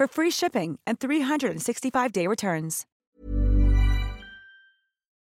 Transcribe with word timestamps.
for 0.00 0.08
free 0.08 0.30
shipping 0.30 0.78
and 0.86 0.98
365-day 0.98 2.26
returns. 2.26 2.86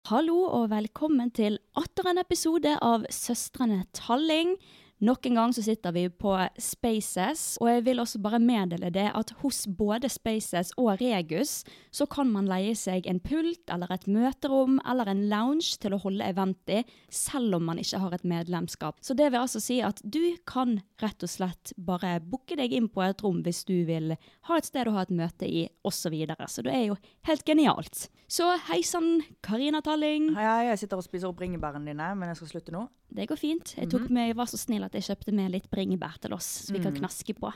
Hallo 0.06 0.46
og 0.46 0.70
velkommen 0.70 1.32
til 1.34 1.58
atter 1.76 2.06
en 2.12 2.20
episode 2.22 2.76
av 2.80 3.02
Søstrene 3.10 3.82
Talling. 3.92 4.54
Nok 4.98 5.26
en 5.26 5.36
gang 5.38 5.52
så 5.54 5.62
sitter 5.62 5.92
vi 5.94 6.08
på 6.10 6.32
Spaces, 6.58 7.42
og 7.62 7.68
jeg 7.70 7.84
vil 7.86 8.00
også 8.02 8.18
bare 8.18 8.40
meddele 8.42 8.88
det 8.90 9.06
at 9.14 9.30
hos 9.44 9.60
både 9.70 10.08
Spaces 10.10 10.72
og 10.74 10.98
Regus 10.98 11.60
så 11.94 12.08
kan 12.10 12.26
man 12.32 12.48
leie 12.50 12.74
seg 12.74 13.06
en 13.06 13.20
pult 13.22 13.70
eller 13.70 13.92
et 13.94 14.08
møterom 14.10 14.80
eller 14.82 15.12
en 15.12 15.22
lounge 15.30 15.78
til 15.78 15.94
å 15.94 16.00
holde 16.02 16.26
event 16.26 16.74
i, 16.74 16.80
selv 17.14 17.60
om 17.60 17.68
man 17.70 17.78
ikke 17.78 18.02
har 18.02 18.18
et 18.18 18.26
medlemskap. 18.26 18.98
Så 18.98 19.14
det 19.14 19.30
vil 19.30 19.44
altså 19.44 19.62
si 19.62 19.78
at 19.86 20.02
du 20.02 20.34
kan 20.50 20.80
rett 20.98 21.22
og 21.22 21.30
slett 21.30 21.76
bare 21.78 22.16
booke 22.18 22.58
deg 22.58 22.74
inn 22.74 22.90
på 22.90 23.06
et 23.06 23.22
rom 23.22 23.44
hvis 23.46 23.62
du 23.70 23.76
vil 23.86 24.16
ha 24.50 24.58
et 24.58 24.66
sted 24.66 24.90
å 24.90 24.96
ha 24.98 25.06
et 25.06 25.14
møte 25.14 25.46
i, 25.46 25.68
osv. 25.86 26.08
Så, 26.08 26.12
videre. 26.14 26.46
så 26.48 26.62
det 26.64 26.72
er 26.72 26.84
jo 26.86 26.94
helt 27.28 27.42
genialt. 27.44 28.06
Så 28.32 28.46
hei 28.70 28.78
sann, 28.86 29.18
Karina 29.44 29.82
Talling. 29.84 30.30
Hei, 30.32 30.46
hei, 30.46 30.68
jeg 30.70 30.86
sitter 30.86 31.02
og 31.02 31.04
spiser 31.04 31.28
opp 31.28 31.36
bringebærene 31.36 31.90
dine, 31.90 32.06
men 32.16 32.30
jeg 32.30 32.38
skal 32.38 32.52
slutte 32.54 32.72
nå. 32.72 32.86
Det 33.08 33.24
går 33.30 33.40
fint. 33.40 33.74
Jeg 33.78 33.88
tok 33.90 34.08
med, 34.12 34.28
jeg 34.30 34.36
var 34.36 34.48
så 34.50 34.58
snill 34.60 34.84
at 34.84 34.94
jeg 34.94 35.06
kjøpte 35.06 35.32
med 35.34 35.52
litt 35.54 35.68
bringebær 35.72 36.18
til 36.20 36.34
oss, 36.36 36.48
så 36.66 36.74
vi 36.74 36.82
kan 36.84 36.96
knaske 36.96 37.34
på. 37.38 37.52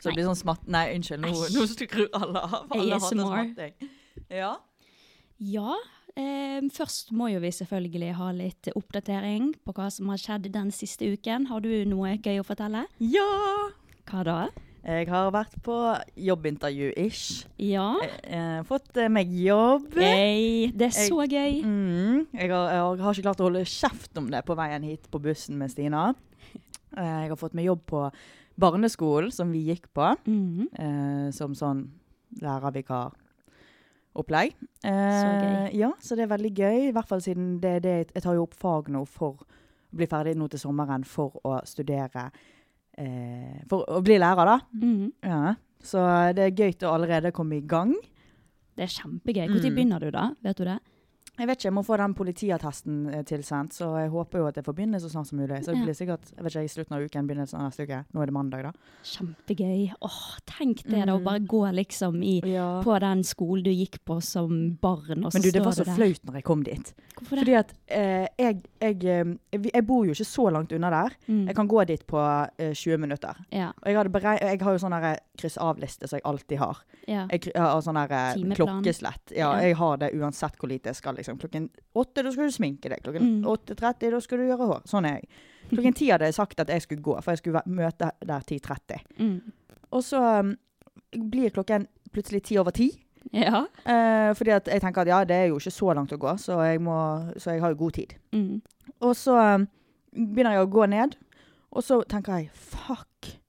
Så 0.00 0.08
det 0.08 0.16
blir 0.16 0.28
sånn 0.30 0.38
smatt... 0.38 0.62
Nei, 0.70 0.86
unnskyld, 0.96 1.20
nå, 1.26 1.32
nå 1.52 1.64
skrur 1.68 2.06
alle 2.16 2.40
av. 2.40 2.70
Alle 2.72 2.96
hater 2.96 3.10
ASMR. 3.10 3.50
smatting. 3.50 3.90
Ja. 4.32 4.52
Ja, 5.40 5.74
eh, 6.14 6.60
først 6.72 7.12
må 7.16 7.28
jo 7.32 7.42
vi 7.42 7.50
selvfølgelig 7.52 8.14
ha 8.20 8.30
litt 8.36 8.70
oppdatering 8.76 9.52
på 9.64 9.74
hva 9.76 9.90
som 9.92 10.08
har 10.12 10.22
skjedd 10.22 10.48
den 10.54 10.72
siste 10.72 11.10
uken. 11.12 11.50
Har 11.50 11.64
du 11.64 11.72
noe 11.88 12.14
gøy 12.16 12.40
å 12.40 12.46
fortelle? 12.46 12.86
ja! 13.02 13.28
Hva 14.10 14.24
da? 14.26 14.38
Jeg 14.82 15.08
har 15.12 15.28
vært 15.34 15.58
på 15.62 15.74
jobbintervju-ish. 16.16 17.44
Ja. 17.60 17.90
Eh, 18.24 18.62
fått 18.64 18.96
eh, 18.96 19.08
meg 19.12 19.28
jobb. 19.28 19.92
Hey, 20.00 20.70
det 20.72 20.86
er 20.88 20.96
Jeg- 20.96 21.10
så 21.10 21.26
gøy. 21.28 21.60
Mm, 21.64 22.26
jeg, 22.32 22.48
har, 22.50 22.70
jeg 22.72 23.00
har 23.04 23.12
ikke 23.14 23.22
klart 23.28 23.40
å 23.40 23.44
holde 23.50 23.64
kjeft 23.68 24.16
om 24.16 24.30
det 24.30 24.40
på 24.48 24.56
veien 24.56 24.82
hit 24.82 25.04
på 25.12 25.20
bussen 25.20 25.58
med 25.60 25.70
Stina. 25.70 26.14
Eh, 26.96 27.20
jeg 27.26 27.28
har 27.28 27.36
fått 27.36 27.52
meg 27.54 27.66
jobb 27.68 27.84
på 27.86 28.06
barneskolen 28.60 29.30
som 29.32 29.52
vi 29.52 29.66
gikk 29.68 29.86
på, 29.94 30.16
Mhm. 30.26 30.68
eh, 30.74 31.30
som 31.30 31.52
sånn 31.54 31.88
lærervikaropplegg. 32.40 34.54
Eh, 34.84 35.20
Så 35.20 35.26
gøy. 35.44 35.74
Ja, 35.74 35.92
så 36.00 36.16
det 36.16 36.22
er 36.24 36.36
veldig 36.36 36.54
gøy. 36.54 36.88
I 36.88 36.92
hvert 36.92 37.06
fall 37.06 37.20
siden 37.20 37.60
det 37.60 37.82
det 37.82 38.12
jeg 38.14 38.22
tar 38.22 38.34
jo 38.34 38.42
opp 38.42 38.54
fag 38.54 38.88
nå 38.88 39.04
for 39.06 39.32
å 39.34 39.44
bli 39.94 40.06
ferdig 40.06 40.36
nå 40.36 40.48
til 40.50 40.58
sommeren 40.60 41.04
for 41.04 41.32
å 41.44 41.60
studere 41.66 42.30
eh, 42.98 43.62
For 43.68 43.84
å 43.88 44.00
bli 44.02 44.18
lærer, 44.18 44.44
da. 44.46 44.58
Mm. 44.74 45.12
Ja. 45.22 45.54
Så 45.82 45.98
det 46.36 46.44
er 46.44 46.50
gøy 46.56 46.74
å 46.88 46.94
allerede 46.94 47.32
komme 47.32 47.56
i 47.56 47.60
gang. 47.66 47.94
Det 48.76 48.84
er 48.84 48.94
kjempegøy. 49.02 49.46
Når 49.48 49.60
Mm. 49.70 49.74
begynner 49.76 50.00
du, 50.00 50.10
da? 50.10 50.30
Vet 50.42 50.56
du 50.56 50.64
det? 50.64 50.78
Jeg 51.40 51.48
vet 51.48 51.56
ikke, 51.58 51.68
jeg 51.70 51.72
må 51.72 51.82
få 51.86 51.96
den 51.96 52.12
politiattesten 52.18 52.96
eh, 53.14 53.22
tilsendt, 53.24 53.72
så 53.72 53.86
jeg 54.02 54.10
håper 54.12 54.42
jo 54.42 54.48
at 54.50 54.58
jeg 54.60 54.64
får 54.66 54.74
begynne 54.76 55.00
så 55.00 55.08
snart 55.08 55.26
som 55.30 55.38
mulig. 55.40 55.62
Så 55.64 55.72
det 55.72 55.84
blir 55.86 55.96
sikkert 55.96 56.28
jeg 56.36 56.44
vet 56.44 56.52
ikke, 56.52 56.64
i 56.68 56.72
slutten 56.74 56.96
av 56.98 57.04
uken, 57.08 57.26
begynnelsen 57.30 57.58
av 57.60 57.70
neste 57.70 57.86
uke. 57.88 58.00
Nå 58.12 58.20
er 58.20 58.28
det 58.30 58.34
mandag, 58.36 58.66
da. 58.68 58.72
Kjempegøy. 59.08 59.92
Åh, 60.04 60.18
tenk 60.50 60.82
det 60.84 61.06
da, 61.06 61.14
å 61.14 61.18
Mhm. 61.20 61.24
bare 61.24 61.40
gå 61.40 61.62
liksom 61.80 62.22
i, 62.22 62.40
Ja. 62.52 62.82
på 62.84 62.98
den 63.00 63.22
skolen 63.24 63.64
du 63.64 63.70
gikk 63.70 63.98
på 64.04 64.20
som 64.22 64.76
barn, 64.80 65.24
og 65.24 65.32
så 65.32 65.34
Men 65.34 65.42
du, 65.42 65.50
det 65.50 65.64
var 65.64 65.72
så 65.72 65.84
der. 65.84 65.94
flaut 65.96 66.20
når 66.26 66.34
jeg 66.34 66.44
kom 66.44 66.62
dit. 66.62 66.92
Hvorfor 67.16 67.36
det? 67.36 67.40
Fordi 67.40 67.54
at 67.56 67.72
eh, 67.88 68.26
jeg, 68.38 68.62
jeg, 68.80 69.04
eh, 69.04 69.58
jeg 69.74 69.86
bor 69.86 70.04
jo 70.06 70.12
ikke 70.12 70.24
så 70.28 70.50
langt 70.52 70.72
unna 70.72 70.90
der. 70.90 71.16
Mm. 71.28 71.46
Jeg 71.46 71.56
kan 71.56 71.68
gå 71.68 71.86
dit 71.86 72.06
på 72.06 72.50
eh, 72.58 72.72
20 72.74 72.98
minutter. 72.98 73.34
Ja, 73.50 73.72
Og 73.82 73.86
jeg, 73.92 74.22
jeg 74.40 74.60
har 74.62 74.72
jo 74.72 74.78
sånn 74.78 75.16
kryss-av-liste 75.38 76.08
som 76.08 76.16
jeg 76.18 76.24
alltid 76.24 76.58
har. 76.58 76.76
ja. 77.08 77.26
Jeg, 77.30 77.52
har 77.56 77.80
sånn 77.80 77.94
der 77.94 78.12
eh, 78.12 78.54
klokkeslett. 78.56 79.32
Ja, 79.32 79.54
Ja. 79.54 79.60
jeg 79.60 79.76
har 79.76 79.96
det 79.96 80.12
uansett 80.14 80.56
hvor 80.58 80.68
lite 80.68 80.90
jeg 80.90 80.96
skal. 80.96 81.14
Liksom. 81.14 81.29
Klokken 81.38 81.68
åtte, 81.94 82.22
da 82.24 82.32
skal 82.32 82.48
du 82.50 82.54
sminke 82.54 82.88
deg. 82.88 83.02
Klokken 83.04 83.22
Mm. 83.40 83.44
8.30, 83.46 84.10
da 84.10 84.20
skal 84.20 84.38
du 84.38 84.44
gjøre 84.48 84.66
hår. 84.66 84.82
Sånn 84.90 85.06
er 85.06 85.20
jeg. 85.20 85.28
Klokken 85.70 85.94
ti 85.94 86.08
hadde 86.10 86.24
jeg 86.26 86.34
sagt 86.34 86.60
at 86.60 86.68
jeg 86.68 86.82
skulle 86.82 87.02
gå, 87.02 87.14
for 87.22 87.30
jeg 87.30 87.38
skulle 87.38 87.62
møte 87.66 88.10
der 88.26 88.40
10.30. 88.40 89.04
Mm. 89.18 89.52
Og 89.92 90.02
så 90.04 90.22
um, 90.40 90.56
blir 91.30 91.50
klokken 91.50 91.86
plutselig 92.12 92.42
ti 92.42 92.58
over 92.58 92.70
ti. 92.74 92.90
Ja. 93.32 93.66
Eh, 93.84 94.32
fordi 94.34 94.50
at 94.50 94.66
jeg 94.68 94.80
tenker 94.80 95.02
at 95.02 95.08
ja, 95.08 95.24
det 95.24 95.36
er 95.36 95.44
jo 95.50 95.58
ikke 95.60 95.70
så 95.70 95.92
langt 95.94 96.12
å 96.12 96.18
gå, 96.18 96.32
så 96.40 96.56
jeg, 96.64 96.80
må, 96.82 96.96
så 97.36 97.50
jeg 97.54 97.60
har 97.60 97.70
jo 97.74 97.76
god 97.84 97.92
tid. 97.92 98.14
Mm. 98.32 98.62
Og 99.00 99.14
så 99.16 99.36
um, 99.36 99.66
begynner 100.14 100.56
jeg 100.56 100.66
å 100.66 100.70
gå 100.72 100.86
ned, 100.90 101.14
og 101.70 101.84
så 101.86 102.00
tenker 102.08 102.40
jeg 102.40 102.50
fuck. 102.54 103.39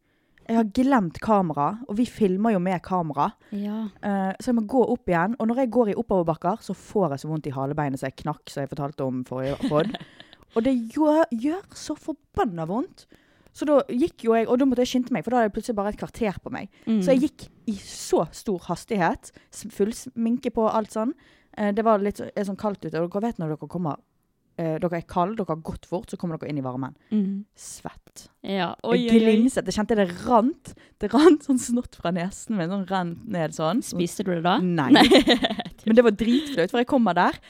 Jeg 0.51 0.57
har 0.57 0.67
glemt 0.75 1.19
kamera, 1.23 1.69
og 1.87 1.95
vi 1.95 2.03
filmer 2.09 2.51
jo 2.51 2.59
med 2.59 2.81
kamera. 2.83 3.29
Ja. 3.55 3.85
Uh, 4.03 4.33
så 4.35 4.51
jeg 4.51 4.57
må 4.57 4.65
gå 4.67 4.81
opp 4.91 5.07
igjen. 5.07 5.37
Og 5.39 5.47
når 5.47 5.63
jeg 5.63 5.71
går 5.71 5.91
i 5.93 5.95
oppoverbakker, 6.01 6.59
så 6.65 6.75
får 6.75 7.15
jeg 7.15 7.23
så 7.23 7.29
vondt 7.31 7.47
i 7.47 7.53
halebeinet 7.55 8.01
så 8.01 8.09
jeg 8.09 8.19
knakk, 8.25 8.43
som 8.51 8.65
jeg 8.65 8.71
fortalte 8.73 9.07
om 9.07 9.23
forrige 9.27 9.55
podd. 9.71 9.95
og 10.55 10.67
det 10.67 10.75
gjør, 10.91 11.23
gjør 11.31 11.63
så 11.79 11.95
forbanna 11.95 12.67
vondt. 12.67 13.07
Så 13.55 13.67
da 13.67 13.79
gikk 13.91 14.25
jo 14.27 14.35
jeg, 14.35 14.47
og 14.47 14.59
da 14.59 14.67
måtte 14.67 14.83
jeg 14.83 14.93
skynde 14.93 15.15
meg, 15.15 15.23
for 15.23 15.33
da 15.33 15.39
hadde 15.41 15.49
jeg 15.49 15.55
plutselig 15.57 15.79
bare 15.79 15.91
et 15.95 15.99
kvarter 15.99 16.37
på 16.43 16.51
meg. 16.55 16.69
Mm. 16.85 17.01
Så 17.03 17.15
jeg 17.15 17.29
gikk 17.29 17.47
i 17.71 17.75
så 17.83 18.25
stor 18.35 18.67
hastighet, 18.67 19.31
full 19.75 19.91
sminke 19.95 20.53
på 20.55 20.67
alt 20.71 20.95
sånn. 20.95 21.11
Eh, 21.57 21.71
det 21.75 21.83
var 21.87 22.03
litt 22.03 22.19
så- 22.19 22.31
er 22.35 22.47
sånn 22.47 22.59
kaldt 22.59 22.85
ute, 22.85 22.95
og 22.99 23.11
dere 23.11 23.27
vet 23.27 23.39
når 23.39 23.55
dere 23.55 23.71
kommer 23.71 23.99
eh, 24.61 24.75
Dere 24.83 24.99
er 25.01 25.07
kalde, 25.09 25.39
dere 25.39 25.55
har 25.55 25.63
gått 25.65 25.87
fort, 25.89 26.11
så 26.11 26.19
kommer 26.21 26.37
dere 26.39 26.53
inn 26.53 26.61
i 26.61 26.65
varmen. 26.65 26.93
Mm. 27.09 27.41
Svett. 27.57 28.27
Ja. 28.45 28.71
Oi, 28.85 28.99
oi, 28.99 29.01
oi. 29.09 29.17
glinset. 29.23 29.65
Jeg 29.67 29.79
kjente 29.79 29.97
det 29.99 30.07
rant. 30.27 30.73
Det 31.01 31.09
rant 31.13 31.45
sånn 31.47 31.59
snott 31.61 31.97
fra 31.99 32.13
nesen 32.15 32.57
min. 32.59 32.71
Sånn 32.71 32.87
rant 32.91 33.25
ned 33.35 33.57
sånn. 33.57 33.83
Spiste 33.85 34.25
du 34.27 34.35
det 34.35 34.45
da? 34.45 34.59
Nei. 34.61 34.93
Men 35.87 35.97
det 35.97 36.05
var 36.05 36.15
dritflaut, 36.17 36.69
for 36.71 36.81
jeg 36.83 36.89
kommer 36.89 37.17
der. 37.17 37.41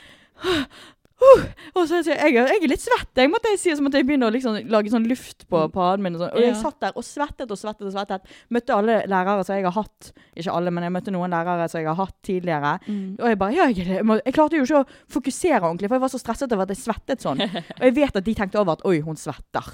Og 1.21 1.83
så 1.88 2.01
sier 2.01 2.18
jeg, 2.18 2.33
jeg 2.35 2.57
er 2.57 2.69
litt 2.71 2.81
svett, 2.81 3.12
jeg 3.18 3.29
måtte 3.31 3.51
jeg 3.53 3.59
si, 3.62 3.73
så 3.77 3.83
måtte 3.85 4.00
jeg 4.00 4.07
begynne 4.09 4.27
å 4.27 4.33
liksom 4.33 4.57
lage 4.71 4.91
sånn 4.94 5.06
luft 5.09 5.45
på 5.51 5.62
paden 5.73 6.03
min. 6.06 6.18
Og, 6.18 6.23
sånn. 6.23 6.33
og 6.33 6.44
jeg 6.44 6.57
satt 6.59 6.79
der 6.81 6.97
og 6.97 7.06
svettet 7.06 7.53
og 7.53 7.59
svettet 7.59 7.88
og 7.88 7.94
svettet. 7.94 8.33
Møtte 8.53 8.75
alle 8.75 8.97
lærere 9.09 9.45
som 9.45 9.57
jeg 9.57 9.68
har 9.68 9.75
hatt, 9.77 10.12
ikke 10.33 10.56
alle, 10.57 10.73
men 10.73 10.88
jeg 10.88 10.95
møtte 10.97 11.13
noen 11.13 11.33
lærere 11.35 11.68
som 11.71 11.81
jeg 11.81 11.91
har 11.91 12.00
hatt 12.00 12.18
tidligere. 12.27 12.73
Mm. 12.88 13.06
Og 13.19 13.27
jeg 13.29 13.41
bare, 13.44 13.57
ja, 13.57 13.68
jeg, 13.71 14.01
jeg, 14.01 14.35
klarte 14.35 14.59
jo 14.59 14.68
ikke 14.68 14.81
å 14.81 15.15
fokusere 15.18 15.62
ordentlig, 15.62 15.91
for 15.91 16.00
jeg 16.00 16.06
var 16.06 16.13
så 16.13 16.21
stresset 16.21 16.56
over 16.57 16.65
at 16.65 16.73
jeg 16.73 16.81
svettet 16.81 17.25
sånn. 17.25 17.45
Og 17.81 17.85
jeg 17.85 17.97
vet 17.97 18.18
at 18.18 18.25
de 18.25 18.35
tenkte 18.38 18.62
over 18.62 18.79
at, 18.79 18.85
oi, 18.88 19.00
hun 19.06 19.19
svetter. 19.19 19.71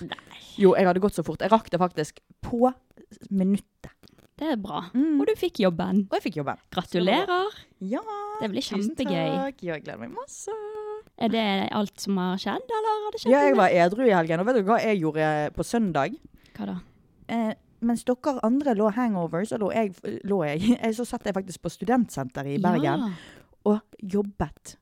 Jo, 0.59 0.75
jeg 0.77 0.87
hadde 0.89 1.03
gått 1.03 1.17
så 1.17 1.25
fort. 1.25 1.43
Jeg 1.43 1.53
rakk 1.53 1.71
det 1.73 1.81
faktisk 1.81 2.21
på 2.45 2.71
minuttet. 3.31 3.93
Det 4.37 4.51
er 4.53 4.59
bra. 4.61 4.83
Mm. 4.93 5.17
Og 5.17 5.25
du 5.25 5.33
fikk 5.39 5.63
jobben. 5.63 6.03
Og 6.11 6.19
jeg 6.19 6.27
fikk 6.27 6.41
jobben. 6.43 6.59
Gratulerer. 6.73 7.55
Ja, 7.81 8.03
Det 8.41 8.51
blir 8.51 8.61
kjempegøy. 8.61 8.83
tusen 8.83 8.99
takk. 8.99 9.63
Jeg 9.65 9.85
gleder 9.87 10.03
meg 10.03 10.13
masse. 10.13 10.53
Er 11.17 11.31
det 11.33 11.45
alt 11.73 11.99
som 12.03 12.17
har 12.21 12.37
skjedd, 12.41 12.67
eller 12.79 12.97
har 13.05 13.11
det 13.15 13.21
skjedd 13.23 13.31
Ja, 13.33 13.45
jeg 13.47 13.55
var 13.57 13.73
edru 13.73 14.03
i 14.05 14.13
helgen, 14.13 14.41
og 14.43 14.49
vet 14.49 14.59
du 14.59 14.67
hva 14.67 14.77
jeg 14.83 14.99
gjorde 15.01 15.29
på 15.55 15.65
søndag? 15.65 16.17
Hva 16.57 16.67
da? 16.69 16.75
Eh, 17.33 17.53
mens 17.81 18.03
dere 18.05 18.35
andre 18.45 18.73
lå 18.77 18.89
hangover, 18.93 19.45
så 19.45 19.57
lå 19.61 19.71
jeg, 19.73 19.95
lå 20.29 20.41
jeg. 20.45 20.75
Eh, 20.81 20.93
Så 20.93 21.05
satt 21.09 21.25
jeg 21.25 21.33
faktisk 21.37 21.61
på 21.65 21.71
studentsenteret 21.73 22.57
i 22.57 22.61
Bergen 22.61 23.07
og 23.67 23.81
jobbet. 24.01 24.77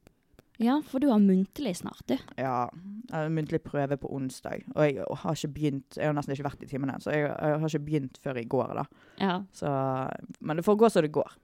Ja. 0.60 0.68
ja, 0.68 0.76
for 0.88 1.00
du 1.04 1.08
har 1.10 1.20
muntlig 1.24 1.74
snart, 1.80 2.04
du. 2.08 2.16
Ja, 2.38 2.68
jeg 3.10 3.16
har 3.16 3.32
muntlig 3.34 3.62
prøve 3.64 3.98
på 4.00 4.12
onsdag, 4.16 4.64
og 4.76 4.84
jeg 4.86 5.04
har 5.24 5.36
ikke 5.40 5.54
begynt, 5.56 5.98
jeg 5.98 6.06
har 6.08 6.14
nesten 6.16 6.36
ikke 6.36 6.48
vært 6.50 6.64
i 6.64 6.70
timene, 6.70 7.00
så 7.04 7.12
jeg, 7.16 7.26
jeg 7.32 7.60
har 7.64 7.68
ikke 7.72 7.86
begynt 7.88 8.20
før 8.24 8.40
i 8.40 8.46
går 8.52 8.76
da. 8.82 8.86
Ja, 9.24 9.40
Så, 9.56 9.72
men 10.42 10.58
det 10.60 10.66
får 10.68 10.78
gå 10.84 10.90
som 10.92 11.04
det 11.08 11.12
går. 11.16 11.36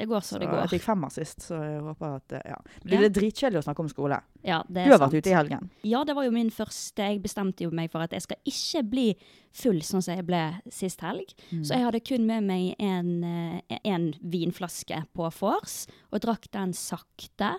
Det 0.00 0.06
går 0.08 0.22
så 0.24 0.38
det 0.40 0.46
går. 0.48 0.62
Jeg 0.64 0.70
fikk 0.78 0.84
femmer 0.86 1.10
sist, 1.12 1.42
så 1.44 1.58
jeg 1.60 1.80
håper 1.84 2.14
at, 2.16 2.34
ja. 2.48 2.56
Men 2.86 3.02
det 3.02 3.08
er 3.10 3.12
dritkjedelig 3.18 3.60
å 3.60 3.64
snakke 3.66 3.82
om 3.84 3.88
skole. 3.92 4.16
Ja, 4.46 4.62
det 4.64 4.80
er 4.80 4.86
Du 4.88 4.94
har 4.94 5.00
sant. 5.02 5.12
vært 5.12 5.20
ute 5.26 5.28
i 5.28 5.34
helgen. 5.36 5.66
Ja, 5.84 6.00
det 6.08 6.14
var 6.16 6.24
jo 6.24 6.30
min 6.32 6.48
første. 6.54 7.04
Jeg 7.04 7.20
bestemte 7.20 7.66
jo 7.66 7.72
meg 7.76 7.90
for 7.92 8.00
at 8.00 8.14
jeg 8.16 8.24
skal 8.24 8.38
ikke 8.48 8.80
bli 8.94 9.04
full 9.52 9.82
sånn 9.84 10.00
som 10.06 10.16
jeg 10.16 10.24
ble 10.24 10.40
sist 10.72 11.04
helg. 11.04 11.34
Mm. 11.50 11.64
Så 11.68 11.76
jeg 11.76 11.84
hadde 11.84 12.00
kun 12.08 12.24
med 12.30 12.46
meg 12.48 12.80
en, 12.80 13.10
eh, 13.28 13.78
en 13.84 14.06
vinflaske 14.24 15.02
på 15.12 15.28
vors, 15.42 15.82
og 16.10 16.24
drakk 16.24 16.48
den 16.56 16.72
sakte. 16.72 17.58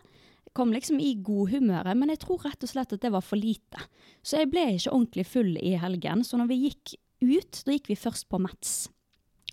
Kom 0.57 0.73
liksom 0.73 0.97
i 0.99 1.13
godhumøret, 1.21 1.93
men 1.95 2.09
jeg 2.09 2.23
tror 2.25 2.41
rett 2.43 2.65
og 2.65 2.71
slett 2.73 2.91
at 2.97 3.01
det 3.05 3.11
var 3.13 3.21
for 3.21 3.37
lite. 3.37 3.85
Så 4.25 4.41
jeg 4.41 4.49
ble 4.49 4.65
ikke 4.79 4.95
ordentlig 4.95 5.27
full 5.29 5.53
i 5.61 5.75
helgen. 5.77 6.25
Så 6.25 6.41
når 6.41 6.49
vi 6.49 6.57
gikk 6.71 6.95
ut, 7.21 7.61
da 7.67 7.77
gikk 7.77 7.93
vi 7.93 7.95
først 8.01 8.27
på 8.33 8.41
Mats. 8.41 8.89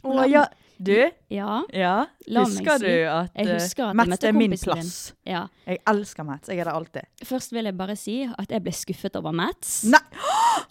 Å 0.07 0.25
ja, 0.31 0.47
du, 0.81 1.11
Ja, 1.31 1.63
ja, 1.75 2.07
husker 2.29 2.79
si- 2.79 2.87
du 2.87 3.09
at, 3.11 3.31
jeg 3.37 3.47
eh, 3.49 3.55
husker 3.59 3.85
at 3.91 3.97
Mats 3.97 4.25
er 4.25 4.33
min 4.33 4.53
plass? 4.57 5.13
ja. 5.27 5.47
Jeg 5.67 5.79
elsker 5.87 6.25
Mats, 6.25 6.49
jeg 6.49 6.59
er 6.59 6.65
der 6.65 6.73
alltid. 6.73 7.03
Først 7.25 7.53
vil 7.53 7.65
jeg 7.65 7.77
bare 7.77 7.97
si 7.97 8.23
at 8.39 8.49
jeg 8.51 8.63
ble 8.63 8.73
skuffet 8.73 9.17
over 9.17 9.33
Mats. 9.33 9.85
Nei, 9.85 9.99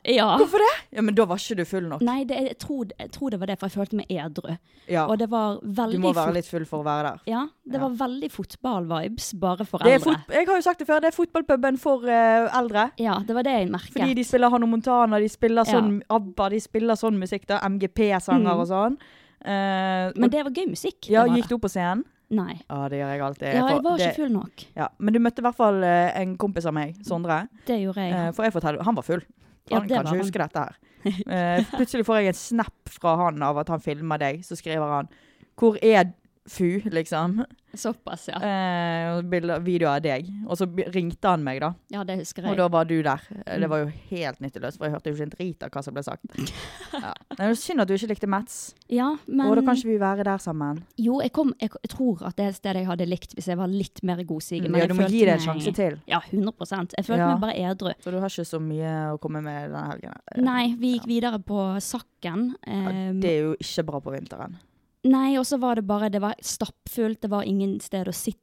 Ja. 0.06 0.38
hvorfor 0.38 0.58
det? 0.58 0.72
Ja, 0.98 1.02
men 1.02 1.14
da 1.16 1.26
var 1.26 1.38
ikke 1.38 1.56
du 1.58 1.66
full 1.66 1.88
nok. 1.88 2.02
Nei, 2.02 2.24
det, 2.24 2.38
jeg, 2.48 2.58
tror, 2.60 2.86
jeg 3.00 3.12
tror 3.12 3.30
det 3.32 3.40
var 3.40 3.48
det, 3.48 3.60
for 3.60 3.68
jeg 3.68 3.76
følte 3.78 3.96
meg 4.00 4.08
edru. 4.10 4.58
Ja, 4.88 5.06
Og 5.08 5.18
det 5.20 5.30
var 5.30 5.60
du 5.62 6.00
må 6.00 6.14
være 6.16 6.34
litt 6.34 6.48
full 6.48 6.66
for 6.66 6.82
å 6.82 6.86
være 6.88 7.04
der. 7.12 7.20
Ja, 7.28 7.48
det 7.68 7.74
Ja. 7.82 7.88
var 7.88 7.90
veldig 8.08 8.32
fotball-vibes, 8.32 9.34
bare 9.40 9.66
for 9.66 9.80
Det 9.80 9.94
eldre. 9.94 10.16
fot 10.16 10.34
jeg 10.34 10.48
har 10.48 10.56
jo 10.56 10.62
sagt 10.62 10.80
det 10.80 10.88
før, 10.88 11.02
det 11.02 11.14
er 11.14 11.18
fotballpuben 11.26 11.78
for 11.78 11.98
uh, 12.08 12.50
eldre. 12.58 12.92
Ja, 12.98 13.20
det 13.20 13.36
var 13.36 13.44
det 13.44 13.52
jeg 13.60 13.70
merket. 13.70 13.94
Fordi 13.94 14.14
de 14.16 14.24
spiller 14.24 14.50
Hanno 14.50 14.66
Montana, 14.68 15.20
de 15.20 15.28
spiller 15.30 15.64
sånn 15.66 16.02
ABBA, 16.10 16.50
de 16.50 16.60
spiller 16.60 16.96
sånn 16.96 17.18
musikk 17.20 17.46
da, 17.46 17.60
MGP-sanger 17.68 18.54
Mm. 18.54 18.60
og 18.62 18.68
sånn. 18.68 18.98
Eh, 19.48 20.12
Men 20.20 20.34
det 20.34 20.44
var 20.44 20.52
gøy 20.52 20.68
musikk. 20.70 21.10
ja, 21.12 21.26
gikk 21.32 21.48
du 21.50 21.56
opp 21.58 21.66
på 21.68 21.72
scenen? 21.72 22.04
Nei. 22.28 22.58
Ja, 22.68 22.82
det 22.92 22.98
gjør 23.00 23.12
jeg 23.14 23.22
alltid. 23.24 23.48
Ja, 23.48 23.68
jeg 23.72 23.84
var 23.86 23.98
det, 23.98 24.08
ikke 24.10 24.20
full 24.20 24.34
nok. 24.34 24.64
Ja, 24.76 24.88
men 25.00 25.16
du 25.16 25.20
møtte 25.24 25.40
i 25.40 25.46
hvert 25.46 25.56
fall 25.56 25.78
eh, 25.88 26.10
en 26.20 26.34
kompis 26.42 26.68
av 26.68 26.76
meg, 26.76 26.98
Sondre. 27.08 27.46
Det 27.70 27.78
gjorde 27.80 28.04
jeg. 28.04 28.18
Eh, 28.18 28.32
for 28.36 28.48
jeg 28.48 28.56
forteller, 28.58 28.84
han 28.84 28.98
var 28.98 29.08
full. 29.08 29.24
Ja, 29.70 29.80
Han 29.80 29.88
det 29.88 29.96
kan 29.96 30.10
ikke 30.10 30.26
huske 30.26 30.42
dette 30.44 30.66
her. 30.66 30.76
Uh, 31.08 31.64
plutselig 31.78 32.04
får 32.08 32.20
jeg 32.20 32.34
en 32.34 32.40
snap 32.40 32.92
fra 32.92 33.14
han 33.22 33.44
av 33.44 33.60
at 33.64 33.72
han 33.72 33.84
filmer 33.84 34.20
deg. 34.20 34.42
Så 34.44 34.58
skriver 34.60 34.92
han 34.92 35.10
'Hvor 35.58 35.80
er 35.82 36.12
Fu?' 36.48 36.82
liksom. 36.90 37.46
Såpass, 37.78 38.30
ja. 38.32 38.40
Eh, 38.42 39.22
bilder, 39.22 39.60
video 39.60 39.90
av 39.90 40.02
deg. 40.02 40.26
Og 40.48 40.58
så 40.58 40.66
ringte 40.94 41.28
han 41.30 41.44
meg, 41.44 41.60
da. 41.62 41.74
Ja, 41.94 42.04
det 42.08 42.16
husker 42.22 42.42
jeg. 42.42 42.52
Og 42.52 42.58
da 42.58 42.68
var 42.70 42.86
du 42.86 43.02
der. 43.04 43.22
Eh, 43.46 43.58
Mm. 43.58 43.62
Det 43.62 43.70
var 43.70 43.78
jo 43.80 43.92
helt 44.10 44.40
nytteløst, 44.40 44.78
for 44.78 44.86
jeg 44.86 44.94
hørte 44.94 45.10
jo 45.10 45.14
ikke 45.16 45.24
en 45.24 45.30
drit 45.30 45.64
av 45.64 45.70
hva 45.70 45.84
som 45.84 45.94
ble 45.94 46.04
sagt. 46.04 46.22
Ja. 46.98 47.14
Det 47.30 47.40
er 47.46 47.54
Synd 47.54 47.82
at 47.82 47.88
du 47.88 47.94
ikke 47.94 48.08
likte 48.10 48.28
Mats. 48.28 48.74
Ja, 48.90 49.18
men 49.28 49.46
Og 49.48 49.56
da 49.58 49.62
kan 49.62 49.76
ikke 49.76 49.88
vi 49.92 49.98
være 50.00 50.24
der 50.24 50.38
sammen. 50.38 50.84
Jo, 50.98 51.20
jeg, 51.22 51.32
kom, 51.34 51.54
jeg, 51.62 51.70
jeg 51.84 51.90
tror 51.90 52.24
at 52.26 52.36
det 52.38 52.46
er 52.46 52.50
et 52.50 52.56
sted 52.56 52.76
jeg 52.76 52.88
hadde 52.88 53.06
likt 53.06 53.36
hvis 53.36 53.48
jeg 53.48 53.58
var 53.58 53.68
litt 53.68 54.02
mer 54.04 54.24
godsigen. 54.24 54.72
men 54.72 54.82
Ja, 54.82 54.88
du 54.88 54.94
må 54.96 55.08
gi 55.08 55.26
det 55.26 55.36
en 55.36 55.40
sjanse 55.40 55.74
til. 55.76 56.00
Ja, 56.08 56.20
100 56.32 56.96
Jeg 56.98 57.06
følte 57.06 57.18
Ja. 57.20 57.34
meg 57.36 57.42
bare 57.42 57.58
edru. 57.72 57.92
Så 58.02 58.12
du 58.12 58.20
har 58.20 58.30
ikke 58.30 58.46
så 58.48 58.60
mye 58.60 59.14
å 59.14 59.20
komme 59.20 59.42
med 59.44 59.70
denne 59.72 59.92
helgen. 59.92 60.14
Eh, 60.34 60.42
Nei, 60.42 60.76
vi 60.80 60.94
gikk 60.98 61.06
videre 61.08 61.40
på 61.40 61.78
Sakken. 61.82 62.56
ja, 62.66 62.74
ehm, 62.90 63.20
Det 63.22 63.30
er 63.30 63.42
jo 63.44 63.56
ikke 63.60 63.86
bra 63.86 64.00
på 64.00 64.12
vinteren. 64.16 64.58
Nei, 65.06 65.38
og 65.38 65.46
så 65.46 65.60
var 65.62 65.76
det 65.76 65.86
bare 65.88 66.10
Det 66.10 66.22
var 66.22 66.36
stappfullt, 66.42 67.22
det 67.22 67.30
var 67.30 67.44
ingen 67.44 67.80
sted 67.80 68.08
å 68.08 68.14
sitte. 68.16 68.42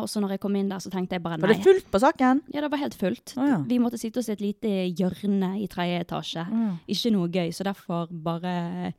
Og 0.00 0.06
så 0.08 0.20
når 0.22 0.36
jeg 0.36 0.40
kom 0.40 0.54
inn 0.56 0.68
der, 0.70 0.78
så 0.80 0.88
tenkte 0.90 1.16
jeg 1.18 1.22
bare 1.24 1.36
nei. 1.36 1.48
Var 1.48 1.54
det 1.54 1.64
fullt 1.66 1.90
på 1.92 1.98
saken? 2.00 2.40
Ja, 2.54 2.60
det 2.62 2.70
var 2.70 2.78
helt 2.78 2.94
fullt. 2.94 3.34
Oh, 3.36 3.44
ja. 3.48 3.58
Vi 3.66 3.78
måtte 3.82 3.98
sitte 3.98 4.20
oss 4.22 4.28
i 4.30 4.32
et 4.32 4.40
lite 4.40 4.70
hjørne 4.96 5.56
i 5.60 5.66
tredje 5.68 6.00
etasje. 6.06 6.46
Mm. 6.48 6.78
Ikke 6.88 7.12
noe 7.12 7.28
gøy, 7.28 7.50
så 7.52 7.66
derfor 7.66 8.06
bare 8.10 8.94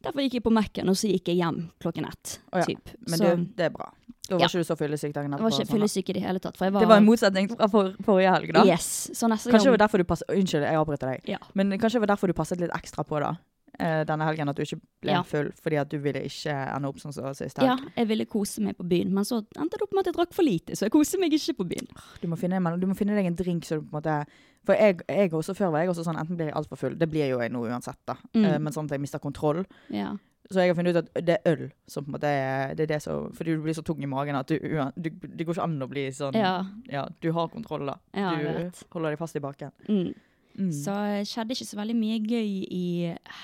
Derfor 0.00 0.22
gikk 0.24 0.38
jeg 0.38 0.44
på 0.46 0.52
Mac-en, 0.54 0.88
og 0.88 0.96
så 0.96 1.10
gikk 1.10 1.26
jeg 1.28 1.42
hjem 1.42 1.58
klokken 1.82 2.06
ett. 2.08 2.38
Oh, 2.54 2.60
ja, 2.60 2.64
Typ. 2.64 2.92
Men 3.04 3.18
så 3.20 3.24
det, 3.34 3.56
det 3.58 3.66
er 3.66 3.74
bra. 3.74 3.90
Da 4.30 4.36
var 4.36 4.40
Ja. 4.40 4.46
ikke 4.48 4.62
du 4.62 4.64
så 4.64 4.76
fyllesyk 4.78 5.12
dagen 5.12 5.32
jeg 5.34 5.40
var 5.42 5.50
ikke 5.50 5.64
etterpå. 5.64 5.74
fyllesyk 5.76 6.08
i 6.08 6.12
det 6.16 6.22
hele 6.22 6.38
tatt. 6.40 6.56
Var, 6.60 6.70
Det 6.70 6.88
var 6.88 6.96
en 7.02 7.04
motsetning 7.04 7.48
fra 7.50 7.68
for, 7.68 7.90
forrige 8.06 8.30
helg, 8.32 8.52
da. 8.54 8.62
Yes. 8.64 9.10
Så 9.12 9.28
neste 9.28 9.50
Kanskje 9.52 9.68
det 9.68 9.74
var 9.74 9.82
derfor 9.82 9.98
du 9.98 10.04
passet 10.08 10.30
Unnskyld, 10.30 10.64
jeg 10.64 10.78
avbryter 10.80 11.10
deg. 11.10 11.28
Ja. 11.28 11.38
Men 11.54 11.72
kanskje 11.76 11.98
det 11.98 12.04
var 12.06 12.12
derfor 12.14 12.28
du 12.28 12.32
passet 12.38 12.60
litt 12.62 12.70
ekstra 12.70 13.04
på 13.04 13.20
da 13.20 13.34
eh, 13.80 14.02
denne 14.08 14.26
helgen, 14.28 14.50
at 14.52 14.58
du 14.58 14.62
ikke 14.62 14.78
ble 15.02 15.14
Ja. 15.16 15.22
full 15.26 15.50
fordi 15.56 15.80
at 15.80 15.90
du 15.90 15.98
ville 15.98 16.22
ikke 16.28 16.52
ende 16.76 16.90
opp 16.90 17.00
sånn 17.02 17.14
som 17.16 17.34
sist 17.34 17.58
Ja, 17.64 17.76
jeg 17.96 18.08
ville 18.10 18.26
kose 18.30 18.62
meg 18.64 18.76
på 18.78 18.86
byen, 18.88 19.12
men 19.16 19.24
så 19.24 19.40
endte 19.56 19.80
det 19.80 19.86
opp 19.88 19.96
med 19.96 20.04
at 20.04 20.12
jeg 20.12 20.18
drakk 20.20 20.36
for 20.36 20.46
lite, 20.46 20.76
så 20.76 20.86
jeg 20.86 20.94
koser 20.94 21.20
meg 21.22 21.32
ikke 21.32 21.56
på 21.62 21.68
byen. 21.72 21.90
Du, 22.20 22.28
må 22.28 22.38
finne, 22.40 22.60
du 22.78 22.86
må 22.86 22.96
finne 22.98 23.16
deg 23.18 23.26
en 23.26 23.36
drink 23.38 23.64
så 23.64 23.80
du 23.80 23.86
på 23.88 23.96
en 23.96 24.02
måte 24.02 24.24
For 24.66 24.76
jeg, 24.76 25.00
jeg 25.08 25.32
også 25.32 25.54
før 25.56 25.70
var 25.72 25.80
jeg 25.80 25.88
også 25.94 26.04
sånn 26.04 26.18
enten 26.20 26.36
blir 26.36 26.50
jeg 26.50 26.56
altfor 26.60 26.76
full, 26.76 26.96
det 27.00 27.08
blir 27.08 27.30
jo 27.32 27.40
jeg 27.40 27.50
nå 27.50 27.64
uansett, 27.64 27.98
da. 28.06 28.18
Mm. 28.34 28.44
uh, 28.44 28.58
men 28.58 28.72
sånn 28.72 28.90
at 28.90 28.92
jeg 28.92 29.00
mister 29.00 29.18
kontroll. 29.18 29.64
Ja. 29.88 30.12
Så 30.50 30.60
jeg 30.64 30.72
har 30.72 30.74
funnet 30.74 30.96
ut 30.96 31.04
at 31.04 31.26
det 31.26 31.36
er 31.38 31.52
øl 31.52 31.68
som 31.86 32.04
på 32.04 32.10
en 32.10 32.14
måte 32.16 32.26
er 32.26 32.74
det 32.74 32.82
er 32.88 32.94
det 32.96 33.02
som 33.04 33.28
Fordi 33.32 33.54
du 33.54 33.62
blir 33.62 33.76
så 33.76 33.84
tung 33.86 34.02
i 34.02 34.08
magen 34.10 34.34
at 34.34 34.48
du, 34.50 34.56
du 34.58 35.10
Det 35.10 35.46
går 35.46 35.54
ikke 35.54 35.62
an 35.62 35.84
å 35.84 35.88
bli 35.88 36.08
sånn 36.10 36.34
Ja. 36.34 36.64
Ja, 36.90 37.04
du 37.22 37.30
har 37.36 37.48
kontroll, 37.52 37.86
da. 37.86 37.94
Ja, 38.12 38.32
du 38.34 38.70
holder 38.90 39.14
deg 39.14 39.20
fast 39.20 39.38
i 39.38 39.42
baken. 39.44 39.70
Mm. 39.88 40.10
Mm. 40.58 40.70
Så 40.74 40.94
det 41.06 41.28
skjedde 41.30 41.54
ikke 41.54 41.68
så 41.68 41.78
veldig 41.78 41.96
mye 41.98 42.18
gøy 42.24 42.50
i 42.74 42.86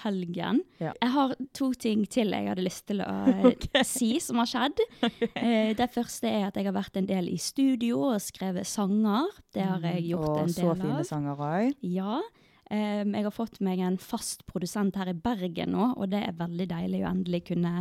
helgen. 0.02 0.62
Ja. 0.82 0.92
Jeg 1.00 1.12
har 1.14 1.34
to 1.56 1.70
ting 1.78 2.04
til 2.10 2.34
jeg 2.34 2.50
hadde 2.50 2.64
lyst 2.66 2.86
til 2.90 3.02
å 3.04 3.10
okay. 3.52 3.84
si 3.86 4.16
som 4.22 4.42
har 4.42 4.50
skjedd. 4.50 4.84
Eh, 5.36 5.72
det 5.76 5.86
første 5.92 6.28
er 6.30 6.46
at 6.48 6.56
jeg 6.56 6.66
har 6.66 6.74
vært 6.74 6.96
en 6.98 7.06
del 7.08 7.28
i 7.28 7.36
studio 7.40 8.00
og 8.08 8.22
skrevet 8.24 8.66
sanger. 8.68 9.28
Det 9.54 9.64
har 9.64 9.84
jeg 9.84 10.06
gjort 10.10 10.28
Og 10.30 10.38
en 10.42 10.52
så 10.54 10.74
fine 10.78 11.04
sanger 11.06 11.42
òg. 11.46 11.76
Ja. 11.84 12.20
Um, 12.66 13.12
jeg 13.14 13.26
har 13.28 13.34
fått 13.34 13.60
meg 13.62 13.82
en 13.84 13.98
fast 14.02 14.42
produsent 14.48 14.96
her 14.98 15.12
i 15.12 15.14
Bergen 15.14 15.74
nå, 15.76 15.92
og 15.94 16.10
det 16.10 16.24
er 16.26 16.38
veldig 16.38 16.66
deilig 16.72 17.04
å 17.04 17.10
endelig 17.12 17.44
kunne 17.52 17.74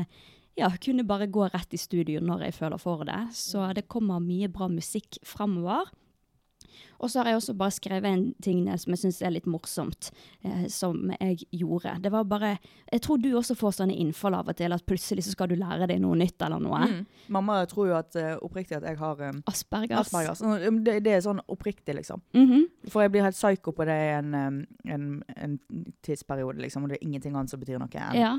ja, 0.55 0.69
kunne 0.81 1.03
bare 1.07 1.27
gå 1.27 1.47
rett 1.51 1.73
i 1.75 1.79
studio 1.79 2.21
når 2.23 2.47
jeg 2.47 2.57
føler 2.59 2.81
for 2.81 3.03
det. 3.07 3.21
Så 3.35 3.65
det 3.75 3.87
kommer 3.91 4.23
mye 4.23 4.49
bra 4.51 4.69
musikk 4.71 5.19
fremover. 5.27 5.89
Og 6.99 7.09
så 7.11 7.19
har 7.21 7.29
jeg 7.31 7.35
også 7.41 7.55
bare 7.57 7.71
skrevet 7.75 8.05
en 8.09 8.33
ting 8.41 8.65
som 8.79 8.93
jeg 8.93 8.99
syns 9.03 9.21
er 9.21 9.31
litt 9.35 9.45
morsomt, 9.45 10.11
eh, 10.43 10.65
som 10.71 11.11
jeg 11.19 11.43
gjorde. 11.51 11.97
Det 12.01 12.11
var 12.11 12.23
bare 12.23 12.57
Jeg 12.91 13.01
tror 13.01 13.17
du 13.21 13.29
også 13.35 13.55
får 13.55 13.71
sånne 13.81 13.95
innfall 13.97 14.33
av 14.35 14.47
og 14.49 14.55
til, 14.55 14.71
at 14.73 14.85
plutselig 14.85 15.23
så 15.25 15.31
skal 15.35 15.47
du 15.49 15.55
lære 15.55 15.87
deg 15.87 15.99
noe 16.01 16.15
nytt 16.15 16.41
eller 16.41 16.59
noe. 16.59 16.79
Mm. 16.87 17.05
Mamma 17.29 17.65
tror 17.65 17.87
jo 17.87 17.95
at 17.97 18.15
eh, 18.15 18.35
oppriktig 18.41 18.77
at 18.77 18.83
jeg 18.83 18.97
har 18.97 19.21
um, 19.29 19.43
Aspergers. 19.47 20.07
Aspergers. 20.07 20.39
Det, 20.85 20.99
det 21.03 21.13
er 21.17 21.21
sånn 21.25 21.41
oppriktig, 21.47 21.95
liksom. 21.95 22.21
Mhm. 22.33 22.65
For 22.89 23.01
jeg 23.01 23.11
blir 23.11 23.23
helt 23.25 23.35
psyko 23.35 23.71
på 23.75 23.85
det 23.85 23.95
i 23.95 24.11
en, 24.19 24.33
um, 24.33 24.59
en, 24.85 25.23
en 25.35 25.59
tidsperiode, 26.05 26.59
liksom. 26.61 26.83
Og 26.83 26.89
det 26.89 26.99
er 27.01 27.07
ingenting 27.07 27.35
annet 27.35 27.49
som 27.49 27.59
betyr 27.59 27.79
noe. 27.79 27.87
enn- 27.89 28.15
Ja. 28.19 28.35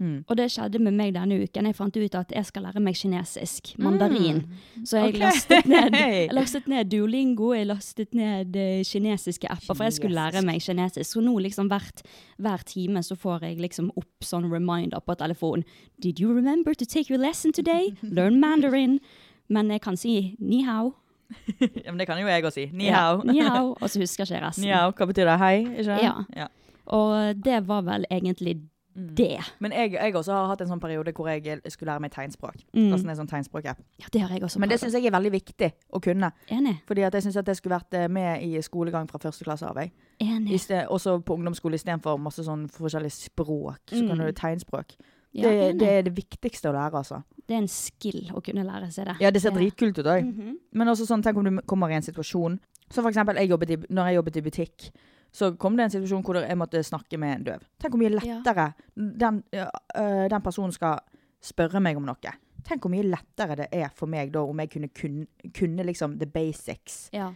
Mm. 0.00 0.18
Og 0.28 0.36
det 0.38 0.46
skjedde 0.54 0.80
med 0.82 0.94
meg 0.94 1.14
denne 1.16 1.40
uken. 1.42 1.68
Jeg 1.68 1.76
fant 1.76 1.96
ut 1.96 2.16
at 2.18 2.34
jeg 2.34 2.46
skal 2.46 2.66
lære 2.68 2.82
meg 2.82 2.96
kinesisk. 2.98 3.72
Mandarin. 3.82 4.44
Så 4.84 5.00
jeg 5.00 5.14
okay. 5.14 5.22
lastet, 5.24 5.66
ned, 5.66 5.96
jeg 5.98 6.34
lastet 6.36 6.68
ned 6.70 6.90
Duolingo, 6.92 7.50
jeg 7.56 7.66
lastet 7.68 8.14
ned 8.14 8.56
uh, 8.58 8.82
kinesiske 8.86 9.50
apper, 9.50 9.74
for 9.74 9.86
jeg 9.88 9.98
skulle 9.98 10.18
lære 10.18 10.44
meg 10.46 10.62
kinesisk. 10.62 11.10
Så 11.10 11.24
nå 11.24 11.34
liksom 11.42 11.70
hvert, 11.72 12.04
hver 12.38 12.62
time 12.68 13.02
så 13.02 13.18
får 13.18 13.48
jeg 13.48 13.58
liksom 13.64 13.90
opp 13.98 14.26
sånn 14.26 14.46
reminder 14.52 15.02
på 15.02 15.18
telefonen. 15.18 15.66
Did 16.02 16.22
you 16.22 16.30
remember 16.34 16.74
to 16.74 16.86
take 16.86 17.10
your 17.10 17.20
lesson 17.20 17.52
today? 17.52 17.94
Learn 18.18 18.40
mandarin. 18.40 19.00
Men 19.48 19.70
jeg 19.72 19.82
kan 19.82 19.96
si 19.96 20.36
ni 20.38 20.62
hao. 20.66 20.94
ja, 21.84 21.90
men 21.90 21.98
det 22.00 22.06
kan 22.08 22.20
jo 22.20 22.28
jeg 22.28 22.44
òg 22.44 22.54
si. 22.54 22.70
Ni 22.72 22.88
Ja, 22.88 23.02
hao. 23.10 23.22
ni 23.26 23.40
hao, 23.40 23.74
og 23.74 23.90
så 23.90 24.00
husker 24.00 24.24
jeg 24.24 24.38
ikke 24.38 24.46
resten. 24.46 24.64
Ni 24.64 24.72
hao, 24.72 24.92
hva 24.96 25.08
betyr 25.10 25.28
det? 25.28 25.36
Hei? 25.42 25.54
Ikke 25.64 25.90
det? 25.90 26.02
Ja. 26.04 26.14
ja. 26.36 26.48
Og 26.96 27.44
det 27.44 27.62
var 27.68 27.84
vel 27.84 28.06
egentlig 28.08 28.60
Mm. 28.98 29.14
det. 29.14 29.38
Men 29.60 29.72
jeg, 29.72 29.92
jeg 29.92 30.14
også 30.18 30.32
har 30.34 30.48
hatt 30.50 30.60
en 30.64 30.68
sånn 30.72 30.80
periode 30.82 31.12
hvor 31.14 31.28
jeg 31.30 31.60
skulle 31.70 31.92
lære 31.92 32.00
meg 32.02 32.10
tegnspråk. 32.12 32.56
Mm. 32.74 32.92
Altså 32.92 33.08
en 33.08 33.16
sånn 33.20 33.30
tegnspråk-app. 33.30 33.78
Ja, 34.02 34.06
det 34.12 34.20
har 34.24 34.30
jeg 34.34 34.42
også 34.42 34.58
Men 34.58 34.68
det 34.72 34.80
syns 34.80 34.92
jeg 34.98 35.06
er 35.06 35.14
veldig 35.14 35.32
viktig 35.32 35.70
å 35.94 36.00
kunne. 36.02 36.32
Enig. 36.50 36.80
Fordi 36.88 37.04
at 37.06 37.14
jeg 37.14 37.22
syns 37.28 37.38
det 37.46 37.56
skulle 37.56 37.78
vært 37.78 37.94
eh, 37.94 38.08
med 38.08 38.42
i 38.42 38.58
skolegang 38.60 39.06
fra 39.08 39.18
første 39.22 39.44
klasse 39.46 39.66
av. 39.68 39.76
jeg. 39.76 39.92
Enig. 40.20 40.58
Sted- 40.60 40.88
Også 40.88 41.20
på 41.22 41.34
ungdomsskole 41.38 41.74
istedenfor 41.78 42.18
masse 42.18 42.42
sånn 42.44 42.68
forskjellige 42.68 43.30
språk. 43.30 43.80
Så 43.92 44.02
Mm. 44.02 44.08
kan 44.08 44.18
du 44.18 44.32
tegnspråk. 44.32 44.96
Ja, 45.34 45.48
det, 45.50 45.78
det 45.78 45.88
er 45.88 46.02
det 46.02 46.14
viktigste 46.16 46.70
å 46.70 46.72
lære, 46.72 46.94
altså. 46.96 47.22
Det 47.46 47.54
er 47.54 47.58
en 47.60 47.68
skill 47.68 48.30
å 48.32 48.40
kunne 48.42 48.64
lære 48.64 48.90
seg 48.90 49.04
det. 49.06 49.16
Ja, 49.20 49.30
det 49.30 49.42
ser 49.42 49.50
dritkult 49.52 49.98
ut 49.98 50.06
òg. 50.06 50.24
Mhm. 50.24 50.56
Men 50.72 50.88
også 50.88 51.04
sånn, 51.06 51.22
tenk 51.22 51.36
om 51.36 51.44
du 51.44 51.60
kommer 51.68 51.90
i 51.90 51.94
en 51.94 52.02
situasjon 52.02 52.58
Så 52.90 53.02
for 53.02 53.10
eksempel, 53.10 53.36
jeg 53.36 53.50
jobbet 53.50 53.70
i, 53.70 53.76
når 53.92 54.06
jeg 54.08 54.14
jobbet 54.16 54.36
i 54.36 54.40
butikk, 54.40 54.90
så 55.32 55.52
kom 55.60 55.76
det 55.76 55.86
en 55.86 55.92
situasjon 55.92 56.24
hvor 56.24 56.40
jeg 56.40 56.58
måtte 56.58 56.82
snakke 56.86 57.18
med 57.20 57.34
en 57.34 57.46
døv. 57.50 57.64
Tenk 57.80 57.94
hvor 57.94 58.02
mye 58.02 58.14
lettere 58.14 58.70
den, 58.96 59.42
øh, 59.54 60.26
den 60.32 60.44
personen 60.44 60.74
skal 60.74 61.02
spørre 61.44 61.82
meg 61.84 62.00
om 62.00 62.06
noe. 62.08 62.32
Tenk 62.66 62.82
hvor 62.84 62.92
mye 62.92 63.06
lettere 63.06 63.58
det 63.62 63.68
er 63.72 63.92
for 63.96 64.10
meg 64.10 64.32
da 64.34 64.42
om 64.44 64.64
jeg 64.64 64.72
kunne 64.72 64.90
kunne, 64.94 65.26
kunne 65.54 65.86
liksom 65.86 66.18
the 66.20 66.26
basics. 66.26 67.06
Ja, 67.14 67.30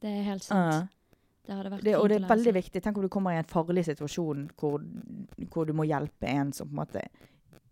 det 0.00 0.10
er 0.10 0.26
helt 0.30 0.44
sant. 0.44 0.88
Uh, 0.88 0.94
det 1.44 1.52
hadde 1.52 1.70
vært 1.74 1.84
det, 1.84 1.94
og 1.98 2.08
det 2.08 2.18
er 2.22 2.28
veldig 2.28 2.54
viktig. 2.56 2.82
Tenk 2.82 2.98
om 2.98 3.04
du 3.04 3.12
kommer 3.12 3.36
i 3.36 3.40
en 3.42 3.48
farlig 3.48 3.84
situasjon 3.90 4.48
hvor, 4.60 4.80
hvor 5.52 5.68
du 5.68 5.74
må 5.76 5.84
hjelpe 5.88 6.28
en 6.30 6.52
som 6.56 6.70
på 6.70 6.72
en 6.72 6.80
måte 6.80 7.04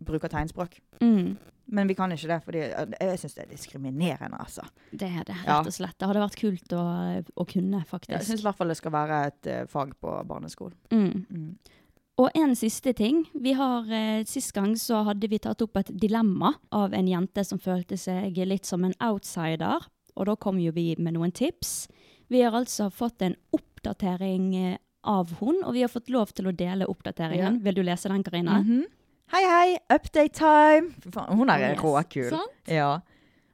bruker 0.07 0.31
tegnspråk. 0.33 0.79
Mm, 1.01 1.37
Men 1.73 1.89
vi 1.89 1.95
kan 1.95 2.13
ikke 2.13 2.29
det, 2.29 2.41
for 2.45 2.57
jeg 2.59 3.19
syns 3.21 3.37
det 3.37 3.45
er 3.45 3.53
diskriminerende, 3.53 4.39
altså. 4.39 4.65
det 4.91 5.09
er 5.09 5.25
det, 5.29 5.37
rett 5.47 5.71
og 5.71 5.73
slett. 5.73 5.95
Det 5.99 6.09
hadde 6.11 6.25
vært 6.25 6.41
kult 6.41 6.75
å, 6.77 6.83
å 7.23 7.47
kunne, 7.49 7.85
faktisk. 7.89 8.17
Jeg 8.17 8.29
syns 8.29 8.43
i 8.43 8.49
hvert 8.49 8.59
fall 8.59 8.75
det 8.75 8.81
skal 8.81 8.93
være 8.93 9.21
et 9.31 9.49
uh, 9.49 9.63
fag 9.71 9.95
på 10.03 10.17
barneskolen. 10.29 10.77
Mm. 10.93 11.25
Mm. 11.31 11.79
Og 12.21 12.29
en 12.37 12.53
siste 12.59 12.93
ting. 12.93 13.25
Vi 13.33 13.55
har, 13.57 13.87
eh, 13.89 14.25
Sist 14.29 14.53
gang 14.53 14.75
så 14.77 15.01
hadde 15.07 15.31
vi 15.33 15.39
tatt 15.39 15.63
opp 15.65 15.79
et 15.81 15.91
dilemma 15.97 16.53
av 16.71 16.93
en 16.93 17.09
jente 17.09 17.45
som 17.45 17.59
følte 17.59 17.97
seg 17.97 18.37
litt 18.47 18.69
som 18.69 18.85
en 18.85 18.95
outsider. 19.01 19.89
Og 20.17 20.27
da 20.29 20.37
kom 20.37 20.61
jo 20.61 20.73
vi 20.73 20.95
med 20.99 21.15
noen 21.17 21.33
tips. 21.33 21.89
Vi 22.29 22.43
har 22.43 22.53
altså 22.53 22.91
fått 22.93 23.23
en 23.23 23.37
oppdatering 23.57 24.55
eh, 24.57 24.79
av 25.05 25.33
hun, 25.41 25.65
og 25.65 25.73
vi 25.75 25.83
har 25.83 25.91
fått 25.91 26.11
lov 26.11 26.31
til 26.37 26.47
å 26.47 26.55
dele 26.55 26.87
oppdateringen. 26.87 27.63
Vil 27.65 27.75
du 27.75 27.83
lese 27.83 28.09
den, 28.13 28.23
Karina? 28.23 28.61
Mhm. 28.63 28.85
Hei, 29.33 29.45
hei! 29.49 29.77
Update 29.95 30.35
time! 30.37 30.93
Hun 31.29 31.49
er 31.49 31.59
Yes. 31.59 31.79
råkul. 31.83 32.39
Ja. 32.69 32.99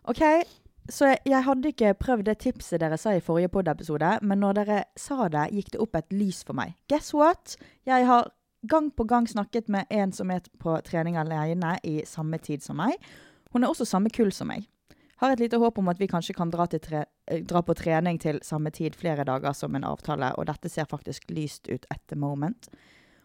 OK, 0.05 0.23
så 0.91 1.07
jeg, 1.07 1.19
jeg 1.27 1.45
hadde 1.45 1.69
ikke 1.69 1.93
prøvd 1.95 2.25
det 2.27 2.39
tipset 2.39 2.81
dere 2.81 2.97
sa 2.99 3.13
i 3.15 3.21
forrige 3.21 3.49
pod-episode, 3.49 4.19
men 4.23 4.41
når 4.43 4.53
dere 4.59 4.79
sa 4.97 5.29
det, 5.29 5.45
gikk 5.55 5.71
det 5.73 5.81
opp 5.85 5.95
et 5.95 6.11
lys 6.13 6.43
for 6.45 6.57
meg. 6.59 6.75
Guess 6.91 7.15
what? 7.15 7.55
Jeg 7.87 8.07
har 8.09 8.31
gang 8.67 8.91
på 8.91 9.05
gang 9.07 9.29
snakket 9.31 9.69
med 9.69 9.87
en 9.91 10.13
som 10.13 10.31
er 10.35 10.41
på 10.59 10.75
trening 10.83 11.17
alene 11.17 11.77
i 11.87 12.01
samme 12.07 12.41
tid 12.43 12.65
som 12.65 12.81
meg. 12.81 12.97
Hun 13.53 13.63
er 13.63 13.71
også 13.71 13.87
samme 13.87 14.11
kull 14.11 14.33
som 14.35 14.51
meg. 14.51 14.67
Har 15.23 15.31
et 15.35 15.41
lite 15.41 15.59
håp 15.63 15.79
om 15.79 15.89
at 15.89 15.99
vi 16.03 16.07
kanskje 16.11 16.35
kan 16.35 16.51
dra, 16.51 16.67
til 16.67 16.81
tre, 16.83 17.05
eh, 17.31 17.45
dra 17.47 17.63
på 17.63 17.75
trening 17.79 18.19
til 18.19 18.41
samme 18.43 18.71
tid 18.75 18.97
flere 18.99 19.25
dager 19.25 19.53
som 19.55 19.75
en 19.79 19.85
avtale, 19.87 20.33
og 20.39 20.47
dette 20.51 20.69
ser 20.69 20.91
faktisk 20.91 21.31
lyst 21.31 21.69
ut 21.71 21.87
at 21.91 22.01
the 22.09 22.17
moment. 22.17 22.69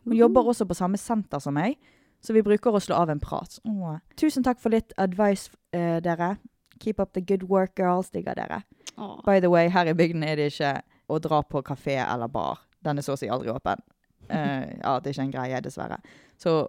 Hun 0.06 0.14
jobber 0.18 0.44
også 0.54 0.66
på 0.70 0.78
samme 0.78 0.98
senter 0.98 1.40
som 1.40 1.54
meg, 1.58 1.78
så 2.24 2.34
vi 2.34 2.44
bruker 2.46 2.74
å 2.74 2.82
slå 2.84 2.96
av 3.04 3.12
en 3.12 3.22
prat. 3.22 3.60
Åh. 3.68 3.98
Tusen 4.20 4.46
takk 4.46 4.62
for 4.64 4.74
litt 4.74 4.96
advice, 5.02 5.52
uh, 5.76 6.00
dere. 6.04 6.38
Keep 6.80 7.00
up 7.00 7.14
the 7.14 7.22
good 7.22 7.44
work, 7.50 7.76
girls. 7.80 8.12
Digger 8.14 8.38
dere. 8.40 8.62
Åh. 8.98 9.20
By 9.26 9.42
the 9.44 9.52
way, 9.52 9.70
her 9.70 9.90
i 9.92 9.96
bygden 9.98 10.24
er 10.24 10.40
det 10.40 10.52
ikke 10.54 10.78
å 11.12 11.20
dra 11.24 11.42
på 11.44 11.64
kafé 11.66 12.00
eller 12.06 12.32
bar. 12.32 12.64
Den 12.84 13.00
er 13.00 13.06
så 13.06 13.18
å 13.18 13.20
si 13.20 13.30
aldri 13.32 13.52
åpen. 13.54 13.84
Uh, 14.30 14.64
ja, 14.84 14.98
det 15.00 15.12
er 15.12 15.16
ikke 15.16 15.28
en 15.28 15.36
greie, 15.36 15.64
dessverre. 15.66 16.00
Så 16.40 16.62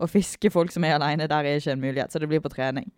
å 0.00 0.08
fiske 0.10 0.50
folk 0.50 0.72
som 0.74 0.84
er 0.86 0.96
alene, 0.96 1.28
der 1.30 1.46
er 1.46 1.60
ikke 1.60 1.76
en 1.76 1.84
mulighet. 1.84 2.12
Så 2.12 2.22
det 2.22 2.30
blir 2.30 2.42
på 2.44 2.52
trening. 2.52 2.88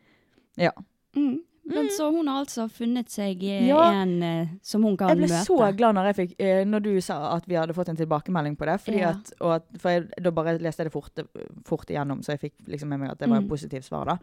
Ja. 0.60 0.72
Mm. 1.16 1.40
Men 1.66 1.88
så 1.90 2.08
hun 2.14 2.28
har 2.30 2.44
altså 2.44 2.68
funnet 2.70 3.08
seg 3.10 3.42
eh, 3.42 3.66
Ja. 3.66 3.90
en 4.02 4.22
eh, 4.22 4.48
som 4.62 4.84
hun 4.86 4.96
kan 4.96 5.08
møte. 5.08 5.18
Jeg 5.18 5.28
ble 5.28 5.36
møte. 5.36 5.46
så 5.46 5.76
glad 5.76 5.94
når, 5.98 6.12
fikk, 6.14 6.34
eh, 6.38 6.64
når 6.64 6.82
du 6.84 6.90
sa 7.02 7.16
at 7.34 7.46
vi 7.50 7.56
hadde 7.58 7.74
fått 7.74 7.88
en 7.90 7.96
tilbakemelding 7.98 8.56
på 8.56 8.66
det. 8.68 8.76
Ja. 8.94 9.10
at, 9.16 9.32
at, 9.40 9.64
for 9.82 9.90
jeg, 9.90 10.06
da 10.22 10.30
bare 10.30 10.58
leste 10.62 10.84
jeg 10.84 10.90
det 10.90 10.94
fort, 10.94 11.24
fort 11.66 11.90
igjennom, 11.90 12.22
så 12.22 12.36
jeg 12.36 12.44
fikk 12.46 12.54
liksom 12.70 12.88
med 12.94 13.00
meg 13.02 13.10
at 13.10 13.18
det 13.18 13.28
var 13.28 13.40
Mm. 13.40 13.44
en 13.44 13.50
positiv 13.50 13.82
svar. 13.82 14.06
da. 14.14 14.18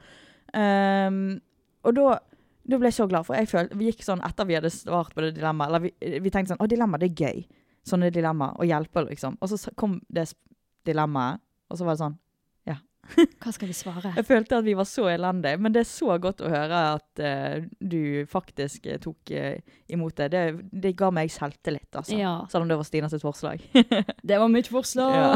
Um, 0.54 1.42
og 1.84 1.96
da, 1.98 2.20
da 2.70 2.78
ble 2.80 2.88
jeg 2.88 2.94
så 3.00 3.08
glad, 3.10 3.26
for 3.28 3.36
jeg 3.36 3.50
følte, 3.52 3.76
vi 3.78 3.92
gikk 3.92 4.04
sånn 4.06 4.24
etter 4.24 4.46
vi 4.48 4.56
hadde 4.56 4.72
svart 4.72 5.14
på 5.14 5.22
det 5.26 5.34
dilemmaet. 5.36 5.68
Eller 5.70 5.80
vi, 5.90 6.20
vi 6.24 6.30
tenkte 6.32 6.54
sånn 6.56 6.64
Å, 6.64 6.70
dilemma, 6.70 6.98
det 7.02 7.12
er 7.12 7.26
gøy. 7.28 7.44
Sånne 7.84 8.12
dilemmaer. 8.16 8.56
Å 8.56 8.64
hjelpe, 8.68 9.04
liksom. 9.10 9.36
Og 9.44 9.50
så 9.52 9.74
kom 9.76 10.00
det 10.08 10.30
dilemmaet, 10.88 11.42
og 11.70 11.78
så 11.80 11.84
var 11.88 11.98
det 11.98 12.04
sånn 12.06 12.18
Hva 13.44 13.52
skal 13.52 13.68
vi 13.68 13.74
svare? 13.76 14.14
Jeg 14.16 14.26
følte 14.26 14.58
at 14.58 14.66
vi 14.66 14.74
var 14.80 14.88
så 14.88 15.04
elendige, 15.12 15.60
men 15.60 15.74
det 15.76 15.82
er 15.84 15.90
så 15.90 16.16
godt 16.24 16.40
å 16.42 16.50
høre 16.50 16.78
at 16.96 17.20
uh, 17.20 17.66
du 17.84 18.24
faktisk 18.32 18.88
uh, 18.88 18.96
tok 19.04 19.34
uh, 19.36 19.58
imot 19.92 20.16
det. 20.22 20.30
det. 20.32 20.44
Det 20.86 20.94
ga 20.98 21.10
meg 21.14 21.30
selvtillit, 21.34 21.90
altså. 22.00 22.16
Ja, 22.18 22.32
Selv 22.50 22.64
om 22.64 22.72
det 22.72 22.78
var 22.80 22.88
Stina 22.88 23.10
sitt 23.12 23.22
forslag. 23.26 23.62
det 24.32 24.40
var 24.40 24.48
mitt 24.50 24.72
forslag. 24.72 25.14
Ja. 25.14 25.36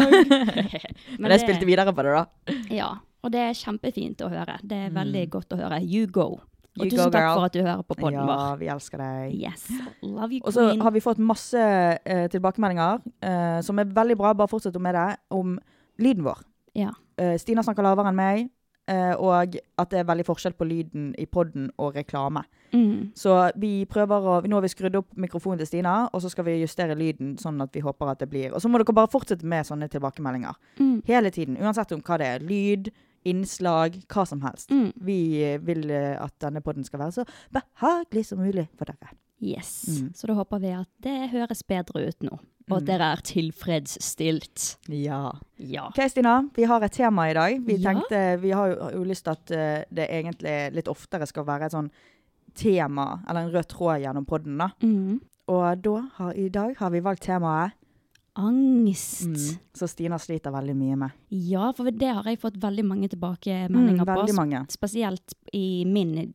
Men 1.20 1.28
Men 1.28 1.32
jeg 1.32 1.40
det- 1.40 1.44
spilte 1.44 1.68
videre 1.70 1.94
på 1.94 2.08
det, 2.08 2.16
da. 2.16 2.58
Ja, 2.74 2.90
og 3.24 3.32
det 3.36 3.44
er 3.50 3.54
kjempefint 3.60 4.24
å 4.24 4.32
høre. 4.32 4.58
Det 4.64 4.78
er 4.88 4.90
Mm. 4.90 4.98
veldig 5.04 5.26
godt 5.36 5.54
å 5.54 5.60
høre. 5.60 5.82
You 5.84 6.08
go. 6.08 6.40
Og 6.80 6.86
You 6.86 6.92
tusen 6.94 7.10
go, 7.10 7.12
takk 7.18 7.32
for 7.36 7.46
at 7.50 7.54
du 7.54 7.62
hører 7.66 7.84
på 7.84 7.96
podden 7.98 8.14
Ja, 8.22 8.26
vår. 8.30 8.58
vi 8.62 8.68
elsker 8.70 8.98
deg. 9.02 9.34
Yes. 9.42 9.68
Love 10.06 10.32
you, 10.32 10.42
Og 10.46 10.54
så 10.54 10.70
har 10.82 10.92
vi 10.94 11.02
fått 11.02 11.18
masse 11.20 11.58
tilbakemeldinger, 12.32 13.02
som 13.66 13.80
er 13.82 13.86
veldig 13.98 14.18
bra, 14.20 14.34
bare 14.38 14.48
fortsett 14.52 14.78
med 14.80 14.94
det, 14.96 15.08
om 15.34 15.58
lyden 16.00 16.24
vår. 16.24 16.44
Ja. 16.78 16.94
Eh, 17.18 17.36
Stina 17.42 17.64
snakker 17.66 17.86
lavere 17.86 18.12
enn 18.12 18.18
meg, 18.18 18.46
eh, 18.88 19.14
og 19.18 19.58
at 19.58 19.90
det 19.92 20.02
er 20.02 20.08
veldig 20.08 20.28
forskjell 20.28 20.56
på 20.58 20.68
lyden 20.70 21.10
i 21.18 21.26
podden 21.26 21.72
og 21.82 21.98
reklame. 21.98 22.46
Mm. 22.74 23.14
Så 23.16 23.34
vi 23.56 23.86
prøver 23.88 24.26
å 24.28 24.38
Nå 24.44 24.58
har 24.58 24.66
vi 24.66 24.72
skrudd 24.72 24.98
opp 25.00 25.14
mikrofonen 25.16 25.62
til 25.62 25.70
Stina, 25.70 25.98
og 26.12 26.22
så 26.22 26.32
skal 26.32 26.48
vi 26.50 26.60
justere 26.62 26.98
lyden 27.00 27.36
sånn 27.40 27.62
at 27.64 27.74
vi 27.74 27.84
håper 27.84 28.12
at 28.12 28.20
det 28.20 28.28
blir 28.30 28.52
Og 28.52 28.60
så 28.62 28.68
må 28.68 28.82
dere 28.82 28.96
bare 28.96 29.12
fortsette 29.12 29.48
med 29.48 29.66
sånne 29.66 29.88
tilbakemeldinger. 29.92 30.58
Mm. 30.80 31.02
Hele 31.08 31.32
tiden. 31.32 31.58
Uansett 31.58 31.94
om 31.96 32.04
hva 32.04 32.18
det 32.20 32.28
er. 32.28 32.44
Lyd, 32.44 32.92
innslag, 33.28 34.02
hva 34.12 34.26
som 34.28 34.44
helst. 34.46 34.72
Mm. 34.72 34.92
Vi 35.08 35.20
eh, 35.44 35.62
vil 35.64 35.90
eh, 35.90 36.16
at 36.20 36.36
denne 36.44 36.62
podden 36.62 36.86
skal 36.88 37.02
være 37.06 37.22
så 37.22 37.26
behagelig 37.56 38.28
som 38.30 38.44
mulig 38.44 38.68
for 38.78 38.90
dere. 38.90 39.16
Yes. 39.42 39.88
Mm. 39.88 40.14
Så 40.18 40.28
da 40.28 40.38
håper 40.38 40.62
vi 40.62 40.74
at 40.74 40.90
det 41.06 41.18
høres 41.34 41.64
bedre 41.68 42.08
ut 42.08 42.24
nå. 42.26 42.40
Og 42.70 42.78
at 42.78 42.84
Mm. 42.84 42.88
dere 42.88 43.12
er 43.14 43.22
tilfredsstilt. 43.24 44.78
Ja. 44.90 45.32
Ja. 45.58 45.88
OK, 45.88 46.10
Stina. 46.10 46.50
Vi 46.56 46.64
har 46.64 46.82
et 46.84 46.92
tema 46.92 47.30
i 47.30 47.34
dag. 47.34 47.62
Vi 47.66 47.76
Ja. 47.78 47.94
tenkte, 47.94 48.40
vi 48.42 48.50
har 48.52 48.68
jo, 48.74 48.90
jo 48.92 49.04
lyst 49.06 49.24
til 49.24 49.32
at 49.32 49.52
eh, 49.52 49.84
det 49.94 50.10
egentlig 50.10 50.74
litt 50.74 50.88
oftere 50.88 51.26
skal 51.28 51.46
være 51.46 51.66
et 51.66 51.72
sånn 51.72 51.90
tema, 52.56 53.22
eller 53.30 53.42
en 53.46 53.52
rød 53.54 53.68
tråd 53.68 54.02
gjennom 54.02 54.26
podden. 54.26 54.58
da. 54.58 54.70
Mm. 54.82 55.22
Og 55.48 55.82
da 55.82 56.02
har, 56.18 56.34
i 56.34 56.50
dag 56.50 56.76
har 56.78 56.90
vi 56.90 57.00
valgt 57.00 57.22
temaet 57.24 57.72
Angst. 58.36 59.26
mm, 59.26 59.58
så 59.74 59.88
Stina 59.90 60.18
sliter 60.18 60.52
veldig 60.52 60.76
mye 60.76 60.96
med. 60.98 61.12
Ja, 61.32 61.72
for 61.72 61.86
det 61.90 62.14
har 62.14 62.24
jeg 62.24 62.40
fått 62.40 62.60
veldig 62.60 62.84
mange 62.86 63.08
tilbakemeldinger 63.10 64.04
Mm, 64.04 64.06
på. 64.06 64.26
veldig 64.26 64.36
mange. 64.36 64.68
Spesielt 64.70 65.34
i 65.54 65.86
min 65.86 66.32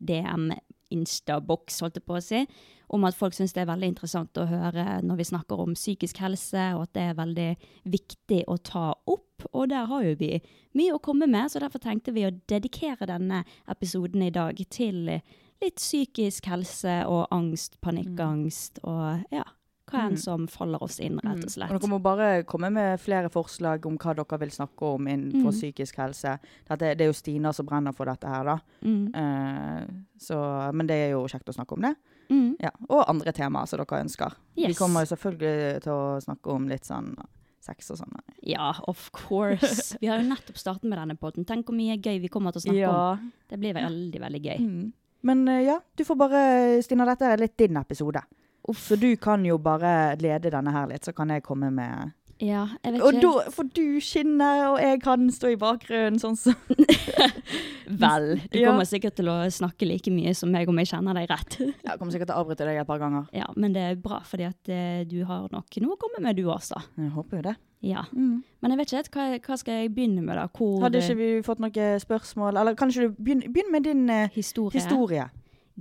DM-instaboks, 0.91 1.79
holdt 1.81 1.95
jeg 1.99 2.05
på 2.05 2.17
å 2.17 2.23
si. 2.23 2.47
Om 2.89 3.03
at 3.05 3.15
folk 3.15 3.33
syns 3.33 3.53
det 3.53 3.61
er 3.63 3.69
veldig 3.71 3.87
interessant 3.93 4.37
å 4.37 4.45
høre 4.49 5.01
når 5.03 5.15
vi 5.17 5.23
snakker 5.23 5.59
om 5.59 5.73
psykisk 5.73 6.17
helse, 6.17 6.65
og 6.75 6.83
at 6.83 6.93
det 6.93 7.01
er 7.09 7.13
veldig 7.15 7.47
viktig 7.85 8.43
å 8.47 8.57
ta 8.63 8.93
opp. 9.07 9.47
Og 9.53 9.69
der 9.69 9.85
har 9.85 10.03
jo 10.03 10.15
vi 10.19 10.41
mye 10.75 10.93
å 10.95 11.01
komme 11.01 11.27
med, 11.27 11.49
så 11.51 11.59
derfor 11.59 11.79
tenkte 11.79 12.13
vi 12.13 12.25
å 12.27 12.31
dedikere 12.49 13.07
denne 13.09 13.43
episoden 13.67 14.21
i 14.23 14.29
dag 14.31 14.55
til 14.69 15.05
litt 15.63 15.75
psykisk 15.79 16.45
helse 16.51 17.05
og 17.07 17.27
angst, 17.31 17.79
panikkangst 17.81 18.79
og 18.83 19.23
ja, 19.31 19.43
hva 19.89 20.05
enn 20.07 20.15
Mm. 20.15 20.19
som 20.19 20.47
faller 20.47 20.81
oss 20.83 20.99
inn, 20.99 21.19
rett 21.23 21.43
og 21.43 21.51
slett. 21.51 21.71
Og 21.71 21.79
dere 21.79 21.89
må 21.91 21.99
bare 22.01 22.43
komme 22.47 22.69
med 22.71 22.99
flere 22.99 23.29
forslag 23.29 23.85
om 23.85 23.97
hva 23.97 24.13
dere 24.15 24.39
vil 24.39 24.49
snakke 24.51 24.81
om 24.95 25.05
innenfor 25.07 25.51
Mm. 25.51 25.59
psykisk 25.59 25.95
helse. 25.97 26.39
Dette, 26.67 26.95
det 26.97 27.01
er 27.01 27.05
jo 27.11 27.13
Stina 27.13 27.51
som 27.53 27.65
brenner 27.65 27.93
for 27.93 28.05
dette 28.05 28.27
her, 28.27 28.43
da. 28.43 28.57
Mm. 28.81 29.07
Uh, 29.13 29.85
så, 30.17 30.71
men 30.73 30.87
det 30.87 30.95
er 30.95 31.11
jo 31.11 31.25
kjekt 31.27 31.49
å 31.49 31.53
snakke 31.53 31.73
om 31.75 31.81
det. 31.81 31.95
Mm. 32.33 32.49
Ja. 32.63 32.73
Og 32.89 33.05
andre 33.05 33.33
temaer 33.35 33.69
som 33.69 33.81
dere 33.81 34.01
ønsker. 34.03 34.35
Vi 34.57 34.73
kommer 34.77 35.05
jo 35.05 35.13
selvfølgelig 35.13 35.85
til 35.85 35.93
å 35.93 36.19
snakke 36.23 36.53
om 36.53 36.67
litt 36.71 36.89
sånn 36.89 37.13
sex 37.63 37.93
og 37.93 38.01
sånn. 38.01 38.17
Ja, 38.43 38.73
of 38.91 39.07
course. 39.15 39.95
Vi 40.01 40.09
har 40.11 40.19
jo 40.19 40.27
nettopp 40.27 40.59
startet 40.59 40.89
med 40.89 40.99
denne 40.99 41.15
podden. 41.19 41.47
Tenk 41.47 41.69
hvor 41.69 41.77
mye 41.77 41.95
gøy 41.95 42.19
vi 42.23 42.31
kommer 42.31 42.51
til 42.51 42.63
å 42.63 42.65
snakke 42.65 42.91
om. 42.91 43.29
Det 43.49 43.59
blir 43.61 43.77
veldig, 43.77 44.21
veldig 44.25 44.41
gøy. 44.43 44.59
Mm. 44.59 44.89
Men 45.23 45.45
eh, 45.47 45.65
ja, 45.69 45.77
du 45.95 46.03
får 46.03 46.19
bare 46.19 46.41
Stina, 46.83 47.07
dette 47.07 47.29
er 47.29 47.39
litt 47.45 47.55
din 47.59 47.79
episode. 47.79 48.23
Så 48.79 48.95
du 48.99 49.09
kan 49.19 49.43
jo 49.47 49.57
bare 49.59 50.15
lede 50.19 50.51
denne 50.51 50.71
her 50.71 50.87
litt, 50.91 51.03
så 51.03 51.11
kan 51.15 51.31
jeg 51.31 51.43
komme 51.43 51.69
med 51.71 52.13
Ja, 52.43 52.65
jeg 52.83 52.93
vet 52.97 53.01
Og 53.07 53.13
ikke. 53.15 53.21
da 53.23 53.51
får 53.55 53.67
du 53.77 53.83
skinne, 54.03 54.47
og 54.73 54.79
jeg 54.83 54.99
kan 55.05 55.29
stå 55.31 55.53
i 55.53 55.59
bakgrunnen, 55.61 56.17
sånn 56.19 56.35
som 56.35 56.57
Vel, 58.03 58.25
du 58.51 58.57
Ja. 58.59 58.69
kommer 58.71 58.87
sikkert 58.87 59.15
til 59.15 59.29
å 59.31 59.35
snakke 59.53 59.87
like 59.87 60.11
mye 60.11 60.33
som 60.35 60.51
meg 60.51 60.67
om 60.71 60.79
jeg 60.81 60.89
kjenner 60.91 61.15
deg 61.17 61.29
rett. 61.31 61.57
Jeg 61.61 61.99
kommer 61.99 62.11
sikkert 62.15 62.31
til 62.31 62.35
å 62.35 62.41
avbryte 62.43 62.67
deg 62.67 62.79
et 62.81 62.87
par 62.89 62.99
ganger. 62.99 63.27
Ja, 63.35 63.47
men 63.55 63.75
det 63.75 63.83
er 63.83 63.95
bra, 64.01 64.19
fordi 64.27 64.47
at 64.49 64.71
eh, 64.71 65.03
du 65.07 65.21
har 65.29 65.47
nok 65.53 65.77
noe 65.83 65.95
å 65.95 65.99
komme 66.01 66.19
med 66.25 66.35
du 66.39 66.43
også. 66.51 66.79
Jeg 66.99 67.13
håper 67.15 67.39
jo 67.39 67.45
det. 67.49 67.55
Ja. 67.83 68.05
Mm. 68.15 68.43
Men 68.63 68.71
jeg 68.71 68.79
vet 68.79 68.87
ikke 68.91 68.99
helt, 69.01 69.11
hva, 69.15 69.27
hva 69.47 69.57
skal 69.59 69.79
jeg 69.81 69.93
begynne 69.95 70.23
med 70.23 70.37
da? 70.39 70.47
Hvor 70.55 70.83
Hadde 70.85 71.01
ikke 71.03 71.17
vi 71.19 71.29
fått 71.43 71.63
noen 71.63 71.99
spørsmål? 72.03 72.59
Eller 72.59 72.75
kan 72.79 72.91
ikke 72.91 73.09
du 73.09 73.17
begynne, 73.23 73.51
begynne 73.51 73.75
med 73.75 73.87
din 73.87 74.03
uh, 74.09 74.27
historie? 74.35 74.79
historie? 74.79 75.25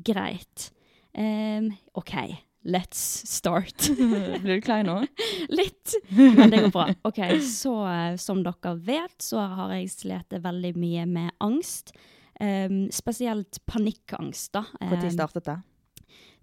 Greit. 0.02 0.71
Um, 1.14 1.73
OK, 1.95 2.14
let's 2.62 3.23
start. 3.28 3.88
Blir 4.42 4.54
du 4.54 4.61
klein 4.61 4.87
nå? 4.87 5.00
Litt, 5.59 5.95
men 6.09 6.50
det 6.50 6.64
går 6.66 6.73
bra. 6.75 6.87
Ok, 7.09 7.21
så 7.47 7.75
eh, 7.90 8.16
som 8.21 8.42
dere 8.45 8.75
vet, 8.87 9.16
så 9.23 9.42
har 9.57 9.75
jeg 9.76 9.90
slitt 9.92 10.37
veldig 10.42 10.75
mye 10.78 11.07
med 11.11 11.33
angst. 11.42 11.95
Um, 12.40 12.87
spesielt 12.90 13.61
panikkangst, 13.71 14.52
da. 14.57 14.64
Når 14.81 15.04
um, 15.04 15.11
startet 15.14 15.47
det? 15.47 15.59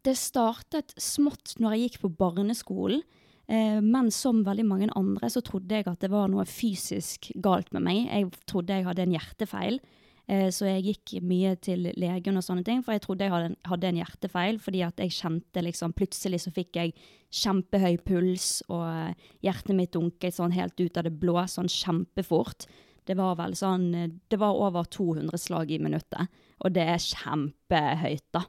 det 0.08 0.16
startet 0.16 0.94
smått 1.02 1.58
når 1.60 1.76
jeg 1.76 1.88
gikk 1.88 2.04
på 2.06 2.14
barneskolen. 2.22 3.02
Uh, 3.50 3.80
men 3.82 4.12
som 4.14 4.44
veldig 4.46 4.68
mange 4.70 4.92
andre 5.00 5.32
så 5.34 5.42
trodde 5.46 5.80
jeg 5.80 5.88
at 5.90 6.04
det 6.04 6.12
var 6.14 6.30
noe 6.32 6.46
fysisk 6.48 7.32
galt 7.42 7.72
med 7.76 7.88
meg. 7.88 8.04
Jeg 8.08 8.30
trodde 8.50 8.78
jeg 8.78 8.88
hadde 8.88 9.08
en 9.08 9.18
hjertefeil. 9.18 9.82
Eh, 10.30 10.50
så 10.54 10.68
jeg 10.68 10.84
gikk 10.86 11.14
mye 11.26 11.56
til 11.58 11.88
legen 11.98 12.38
og 12.38 12.46
sånne 12.46 12.66
ting, 12.66 12.84
for 12.86 12.94
jeg 12.94 13.02
trodde 13.02 13.26
jeg 13.26 13.34
hadde 13.34 13.48
en, 13.50 13.56
hadde 13.66 13.90
en 13.90 14.02
hjertefeil. 14.04 14.60
Fordi 14.62 14.84
at 14.86 15.02
jeg 15.02 15.16
kjente 15.16 15.64
liksom 15.66 15.96
Plutselig 15.98 16.44
så 16.46 16.54
fikk 16.54 16.78
jeg 16.78 16.94
kjempehøy 17.42 17.98
puls, 18.06 18.52
og 18.70 18.86
eh, 18.86 19.32
hjertet 19.46 19.78
mitt 19.78 19.94
dunket 19.96 20.38
sånn 20.38 20.54
helt 20.54 20.78
ut 20.78 21.02
av 21.02 21.08
det 21.08 21.16
blå, 21.18 21.40
sånn 21.50 21.72
kjempefort. 21.72 22.68
Det 23.10 23.18
var 23.18 23.40
vel 23.40 23.56
sånn 23.58 23.90
eh, 23.98 24.12
Det 24.30 24.38
var 24.42 24.60
over 24.68 24.86
200 24.86 25.42
slag 25.42 25.74
i 25.74 25.82
minuttet, 25.82 26.30
og 26.62 26.78
det 26.78 26.86
er 26.94 27.02
kjempehøyt, 27.02 28.28
da. 28.36 28.46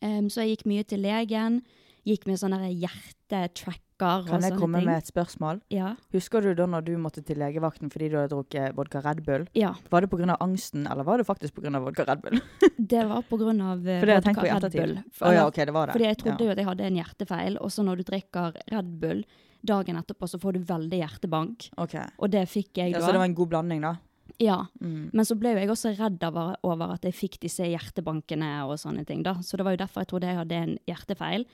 Um, 0.00 0.30
så 0.32 0.46
jeg 0.46 0.54
gikk 0.54 0.68
mye 0.70 0.84
til 0.88 1.02
legen. 1.04 1.60
Gikk 2.06 2.26
med 2.28 2.40
sånne 2.40 2.70
hjertetracker 2.70 4.24
Kan 4.26 4.44
jeg 4.46 4.56
komme 4.56 4.80
ting. 4.80 4.88
med 4.88 5.02
et 5.02 5.10
spørsmål? 5.10 5.60
Ja. 5.72 5.94
Husker 6.14 6.40
du 6.40 6.54
da 6.56 6.66
når 6.70 6.86
du 6.86 6.94
måtte 6.96 7.20
til 7.26 7.36
legevakten 7.36 7.92
fordi 7.92 8.08
du 8.08 8.16
hadde 8.16 8.32
drukket 8.32 8.76
vodka 8.78 9.02
Red 9.04 9.20
Bull? 9.26 9.46
ja. 9.54 9.74
Var 9.90 10.06
det 10.06 10.10
pga. 10.10 10.36
angsten, 10.40 10.86
eller 10.86 11.04
var 11.04 11.18
det 11.18 11.26
faktisk 11.26 11.54
pga. 11.54 11.78
vodka 11.78 12.06
Red 12.08 12.22
Bull? 12.22 12.40
Det 12.78 13.04
var 13.04 13.20
av 13.20 13.88
eh, 13.88 14.00
vodka 14.00 14.42
Red 14.42 14.72
Bull. 14.72 14.98
For, 15.12 15.28
oh, 15.28 15.34
ja, 15.34 15.46
okay, 15.46 15.64
det 15.64 15.72
var 15.72 15.86
det. 15.86 15.92
Fordi 15.92 16.04
jeg 16.08 16.18
trodde 16.18 16.44
jo 16.44 16.50
at 16.50 16.58
jeg 16.58 16.66
hadde 16.66 16.84
en 16.88 16.96
hjertefeil, 16.96 17.58
og 17.60 17.70
så 17.70 17.84
når 17.84 18.00
du 18.00 18.02
drikker 18.08 18.56
Red 18.72 18.98
Bull 19.00 19.24
dagen 19.60 19.96
etterpå, 20.00 20.28
så 20.28 20.40
får 20.40 20.56
du 20.56 20.60
veldig 20.64 21.00
hjertebank. 21.02 21.68
Ok. 21.76 21.96
Og 22.18 22.30
det 22.32 22.46
fikk 22.48 22.80
jeg 22.80 22.94
da. 22.94 23.02
så 23.04 23.12
det 23.12 23.20
var 23.20 23.28
en 23.28 23.36
god 23.36 23.52
blanding, 23.52 23.84
da? 23.84 23.96
Ja. 24.40 24.66
Mm. 24.80 25.10
Men 25.12 25.26
så 25.28 25.36
ble 25.36 25.54
jo 25.54 25.60
jeg 25.60 25.72
også 25.72 25.94
redd 25.98 26.22
over, 26.24 26.54
over 26.66 26.94
at 26.96 27.04
jeg 27.04 27.16
fikk 27.16 27.40
disse 27.42 27.66
hjertebankene 27.68 28.52
og 28.64 28.78
sånne 28.80 29.04
ting, 29.08 29.24
da. 29.26 29.36
Så 29.44 29.60
det 29.60 29.66
var 29.66 29.76
jo 29.76 29.82
derfor 29.82 30.04
jeg 30.04 30.12
trodde 30.12 30.30
jeg 30.30 30.40
hadde 30.40 30.60
en 30.64 30.78
hjertefeil. 30.88 31.44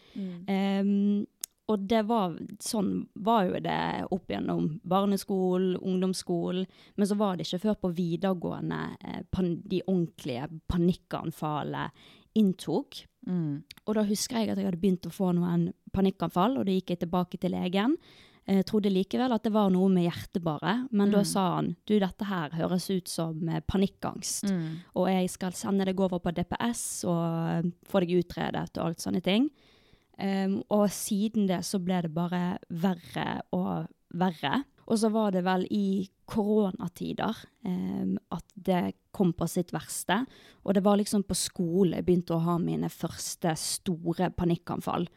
Em, 0.47 1.25
og 1.67 1.87
det 1.91 2.05
var, 2.07 2.37
sånn 2.63 2.91
var 3.27 3.49
jo 3.49 3.59
det 3.65 3.81
opp 4.15 4.31
gjennom 4.31 4.69
barneskolen, 4.87 5.75
ungdomsskolen. 5.81 6.69
Men 6.95 7.11
så 7.11 7.17
var 7.19 7.35
det 7.35 7.49
ikke 7.49 7.65
før 7.65 7.81
på 7.83 7.91
videregående 7.97 8.79
eh, 9.01 9.25
pan 9.35 9.57
de 9.67 9.83
ordentlige 9.83 10.47
panikkanfallene 10.71 11.89
inntok. 12.39 13.01
Mm. 13.27 13.65
Og 13.89 13.99
da 13.99 14.07
husker 14.07 14.39
jeg 14.39 14.53
at 14.53 14.61
jeg 14.61 14.69
hadde 14.69 14.79
begynt 14.79 15.09
å 15.09 15.15
få 15.15 15.33
noen 15.35 15.71
panikkanfall, 15.97 16.61
og 16.61 16.69
da 16.69 16.77
gikk 16.77 16.93
jeg 16.95 17.03
tilbake 17.03 17.41
til 17.43 17.57
legen. 17.57 17.97
Jeg 18.47 18.65
trodde 18.69 18.93
likevel 18.95 19.33
at 19.35 19.43
det 19.43 19.51
var 19.53 19.71
noe 19.75 19.89
med 19.91 20.05
hjertet 20.07 20.43
bare, 20.45 20.87
men 20.93 21.11
da 21.11 21.19
Mm. 21.19 21.27
sa 21.27 21.55
han 21.57 21.77
du, 21.85 21.99
dette 21.99 22.25
her 22.25 22.51
høres 22.51 22.89
ut 22.91 23.09
som 23.09 23.49
eh, 23.49 23.61
panikkangst, 23.67 24.45
Mm. 24.51 24.77
og 24.95 25.09
jeg 25.09 25.31
skal 25.31 25.53
sende 25.53 25.85
deg 25.85 25.99
over 25.99 26.21
på 26.21 26.31
DPS 26.33 27.05
og 27.05 27.65
eh, 27.65 27.71
få 27.91 28.01
deg 28.05 28.15
utredet 28.25 28.79
og 28.79 28.85
alt 28.87 28.99
sånne 29.03 29.23
ting. 29.23 29.51
Um, 30.19 30.63
og 30.71 30.89
siden 30.91 31.47
det 31.47 31.59
så 31.67 31.79
ble 31.83 32.01
det 32.03 32.15
bare 32.15 32.59
verre 32.71 33.43
og 33.53 33.89
verre. 34.15 34.65
Og 34.89 34.97
så 34.97 35.11
var 35.13 35.33
det 35.33 35.43
vel 35.45 35.67
i 35.71 36.09
koronatider 36.27 37.35
um, 37.67 38.17
at 38.33 38.45
det 38.57 38.95
kom 39.13 39.33
på 39.37 39.49
sitt 39.51 39.73
verste. 39.75 40.23
Og 40.65 40.75
det 40.75 40.83
var 40.87 40.97
liksom 40.97 41.25
på 41.27 41.37
skole 41.37 41.97
jeg 41.99 42.07
begynte 42.07 42.37
å 42.37 42.43
ha 42.47 42.57
mine 42.63 42.89
første 42.93 43.53
store 43.59 44.31
panikkanfall. 44.31 45.09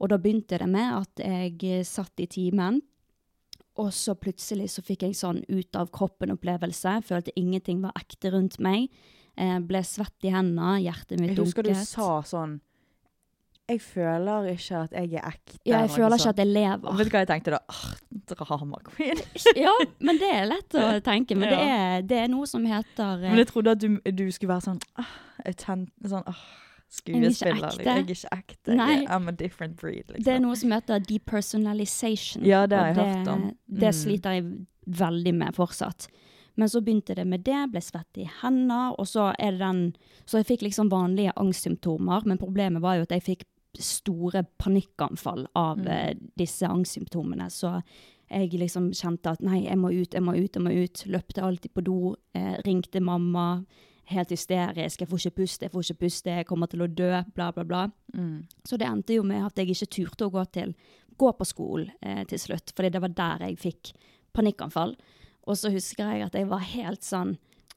Og 0.00 0.12
da 0.12 0.18
begynte 0.20 0.58
det 0.60 0.68
med 0.68 0.92
at 0.92 1.24
jeg 1.24 1.56
eh, 1.64 1.86
satt 1.86 2.20
i 2.20 2.28
timen, 2.28 2.82
og 3.76 3.92
så 3.92 4.14
plutselig 4.16 4.70
så 4.72 4.84
fikk 4.84 5.04
jeg 5.04 5.16
sånn 5.18 5.42
ut 5.52 5.76
av 5.76 5.90
kroppen-opplevelse. 5.92 7.00
Følte 7.04 7.34
ingenting 7.36 7.82
var 7.84 7.96
ekte 7.98 8.32
rundt 8.32 8.56
meg. 8.62 8.88
Eh, 9.36 9.58
ble 9.60 9.82
svett 9.84 10.24
i 10.24 10.32
hendene, 10.32 10.78
hjertet 10.84 11.20
mitt 11.20 11.34
dunket. 11.36 11.36
Jeg 11.36 11.50
husker 11.50 11.68
du 11.68 11.74
sa 11.84 12.08
sånn 12.24 12.54
Jeg 13.68 13.82
føler 13.84 14.48
ikke 14.54 14.80
at 14.86 14.96
jeg 14.96 15.12
er 15.18 15.28
ekte. 15.28 15.58
Ja, 15.68 15.82
jeg 15.84 15.92
føler 15.92 16.16
ikke 16.16 16.32
at 16.32 16.40
jeg 16.40 16.48
Og 16.48 16.56
lever. 16.56 16.96
Vet 17.00 17.10
du 17.10 17.12
hva 17.12 17.22
jeg 17.24 17.30
tenkte 17.32 17.56
da? 17.56 17.60
Ah, 17.68 18.30
drama 18.32 18.80
queen. 18.86 19.20
ja, 19.66 19.74
men 20.00 20.20
det 20.22 20.30
er 20.32 20.48
lett 20.54 20.78
å 20.80 20.86
tenke. 21.04 21.36
Men 21.36 21.52
det, 21.52 21.60
er, 21.60 22.06
det 22.06 22.20
er 22.22 22.32
noe 22.32 22.48
som 22.48 22.64
heter 22.64 23.20
eh, 23.20 23.28
Men 23.28 23.42
jeg 23.42 23.50
trodde 23.52 23.76
at 23.76 23.82
du, 23.82 23.98
du 24.00 24.24
skulle 24.32 24.54
være 24.54 24.70
sånn 24.70 24.80
ah, 25.02 25.16
sånn 25.60 25.84
ah, 26.24 26.46
skuespiller. 26.88 27.54
liksom. 27.60 27.84
Jeg 27.84 27.98
er 27.98 28.04
ikke 28.04 28.38
ekte. 28.38 28.74
Nei. 28.76 29.04
I'm 29.06 29.28
a 29.28 29.32
different 29.32 29.76
breed. 29.76 30.04
Liksom. 30.08 30.24
Det 30.24 30.32
er 30.34 30.38
noe 30.40 30.56
som 30.56 30.70
heter 30.70 31.00
depersonalization. 31.00 32.44
Ja, 32.46 32.66
det 32.66 32.78
har 32.78 32.86
jeg 32.92 32.96
jeg 32.96 33.16
hørt 33.16 33.28
om. 33.28 33.42
Det 33.68 33.88
Mm. 33.92 33.92
sliter 33.92 34.30
jeg 34.30 34.66
veldig 34.88 35.34
med 35.34 35.54
fortsatt. 35.54 36.08
Men 36.56 36.68
så 36.68 36.80
begynte 36.80 37.14
det 37.14 37.26
med 37.26 37.44
det, 37.44 37.70
ble 37.70 37.80
svett 37.80 38.16
i 38.16 38.24
hender, 38.42 38.94
og 38.98 39.06
så 39.06 39.34
er 39.38 39.50
det 39.50 39.58
den 39.60 39.96
Så 40.24 40.38
jeg 40.42 40.46
fikk 40.46 40.62
liksom 40.62 40.88
vanlige 40.90 41.32
angstsymptomer, 41.36 42.24
men 42.26 42.38
problemet 42.38 42.80
var 42.80 42.96
jo 42.96 43.02
at 43.02 43.10
jeg 43.10 43.22
fikk 43.22 43.44
store 43.78 44.42
panikkanfall 44.58 45.46
av 45.54 45.76
Mm. 45.78 45.86
eh, 45.88 46.14
disse 46.36 46.62
angstsymptomene. 46.66 47.50
Så 47.50 47.82
jeg 48.30 48.50
liksom 48.52 48.90
kjente 48.92 49.26
at 49.30 49.40
nei, 49.42 49.64
jeg 49.66 49.76
må 49.76 49.88
ut, 49.92 50.10
jeg 50.14 50.22
må 50.22 50.32
ut, 50.34 50.52
jeg 50.54 50.62
må 50.62 50.82
ut. 50.84 51.04
Løpte 51.06 51.42
alltid 51.42 51.72
på 51.74 51.84
do, 51.84 52.16
eh, 52.34 52.56
ringte 52.64 53.00
mamma. 53.00 53.64
Helt 54.06 54.30
hysterisk. 54.30 55.00
Jeg 55.02 55.10
får 55.10 55.22
ikke 55.24 55.36
puste, 55.40 55.66
jeg 55.66 55.72
får 55.72 55.86
ikke 55.86 56.02
puste, 56.04 56.34
jeg 56.38 56.46
kommer 56.46 56.70
til 56.70 56.84
å 56.84 56.90
dø, 56.90 57.10
bla, 57.34 57.50
bla, 57.54 57.64
bla. 57.66 57.86
Mm. 58.14 58.44
Så 58.66 58.78
det 58.78 58.86
endte 58.86 59.16
jo 59.16 59.24
med 59.26 59.48
at 59.48 59.58
jeg 59.58 59.72
ikke 59.74 59.90
turte 59.96 60.28
å 60.28 60.34
gå, 60.34 60.44
til, 60.54 60.76
gå 61.18 61.32
på 61.34 61.48
skolen 61.48 61.90
eh, 62.00 62.22
til 62.30 62.38
slutt, 62.38 62.70
fordi 62.76 62.92
det 62.94 63.02
var 63.02 63.16
der 63.18 63.48
jeg 63.48 63.58
fikk 63.64 63.90
panikkanfall. 64.36 64.94
Og 65.46 65.58
så 65.58 65.72
husker 65.74 66.12
jeg 66.12 66.26
at 66.26 66.38
jeg 66.38 66.48
var 66.50 66.62
helt 66.66 67.06
sånn 67.06 67.36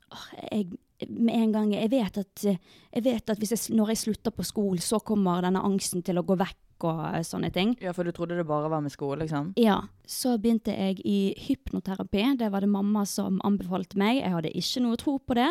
åh, 0.09 0.29
jeg, 0.49 0.71
Med 1.07 1.35
en 1.35 1.51
gang 1.53 1.69
Jeg 1.75 1.91
vet 1.93 2.17
at, 2.17 2.41
jeg 2.43 3.03
vet 3.05 3.29
at 3.29 3.39
hvis 3.39 3.53
jeg, 3.53 3.75
når 3.77 3.93
jeg 3.93 4.01
slutter 4.03 4.33
på 4.35 4.43
skolen, 4.43 4.81
så 4.83 4.99
kommer 4.99 5.45
denne 5.45 5.61
angsten 5.63 6.03
til 6.05 6.19
å 6.19 6.25
gå 6.27 6.37
vekk 6.39 6.85
og 6.89 7.01
eh, 7.11 7.25
sånne 7.27 7.49
ting. 7.55 7.73
Ja, 7.83 7.93
for 7.95 8.07
du 8.07 8.13
trodde 8.15 8.37
det 8.39 8.47
bare 8.47 8.69
var 8.71 8.83
med 8.83 8.93
skole, 8.93 9.21
liksom? 9.23 9.53
Ja, 9.59 9.81
så 10.07 10.37
begynte 10.41 10.75
jeg 10.75 11.01
i 11.07 11.33
hypnoterapi. 11.47 12.23
Det 12.39 12.51
var 12.53 12.63
det 12.63 12.71
mamma 12.71 13.05
som 13.09 13.41
anbefalte 13.47 13.99
meg. 13.99 14.21
Jeg 14.21 14.33
hadde 14.35 14.53
ikke 14.55 14.83
noe 14.85 14.99
tro 14.99 15.17
på 15.19 15.37
det. 15.39 15.49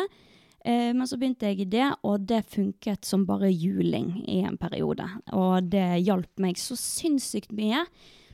Eh, 0.69 0.91
men 0.93 1.07
så 1.09 1.17
begynte 1.17 1.49
jeg 1.49 1.63
i 1.63 1.69
det, 1.71 1.87
og 2.05 2.27
det 2.29 2.43
funket 2.51 3.07
som 3.07 3.25
bare 3.25 3.49
juling 3.49 4.13
i 4.29 4.41
en 4.45 4.59
periode. 4.61 5.07
Og 5.33 5.69
det 5.71 6.03
hjalp 6.05 6.43
meg 6.43 6.59
så 6.61 6.77
sinnssykt 6.77 7.55
mye. 7.57 7.85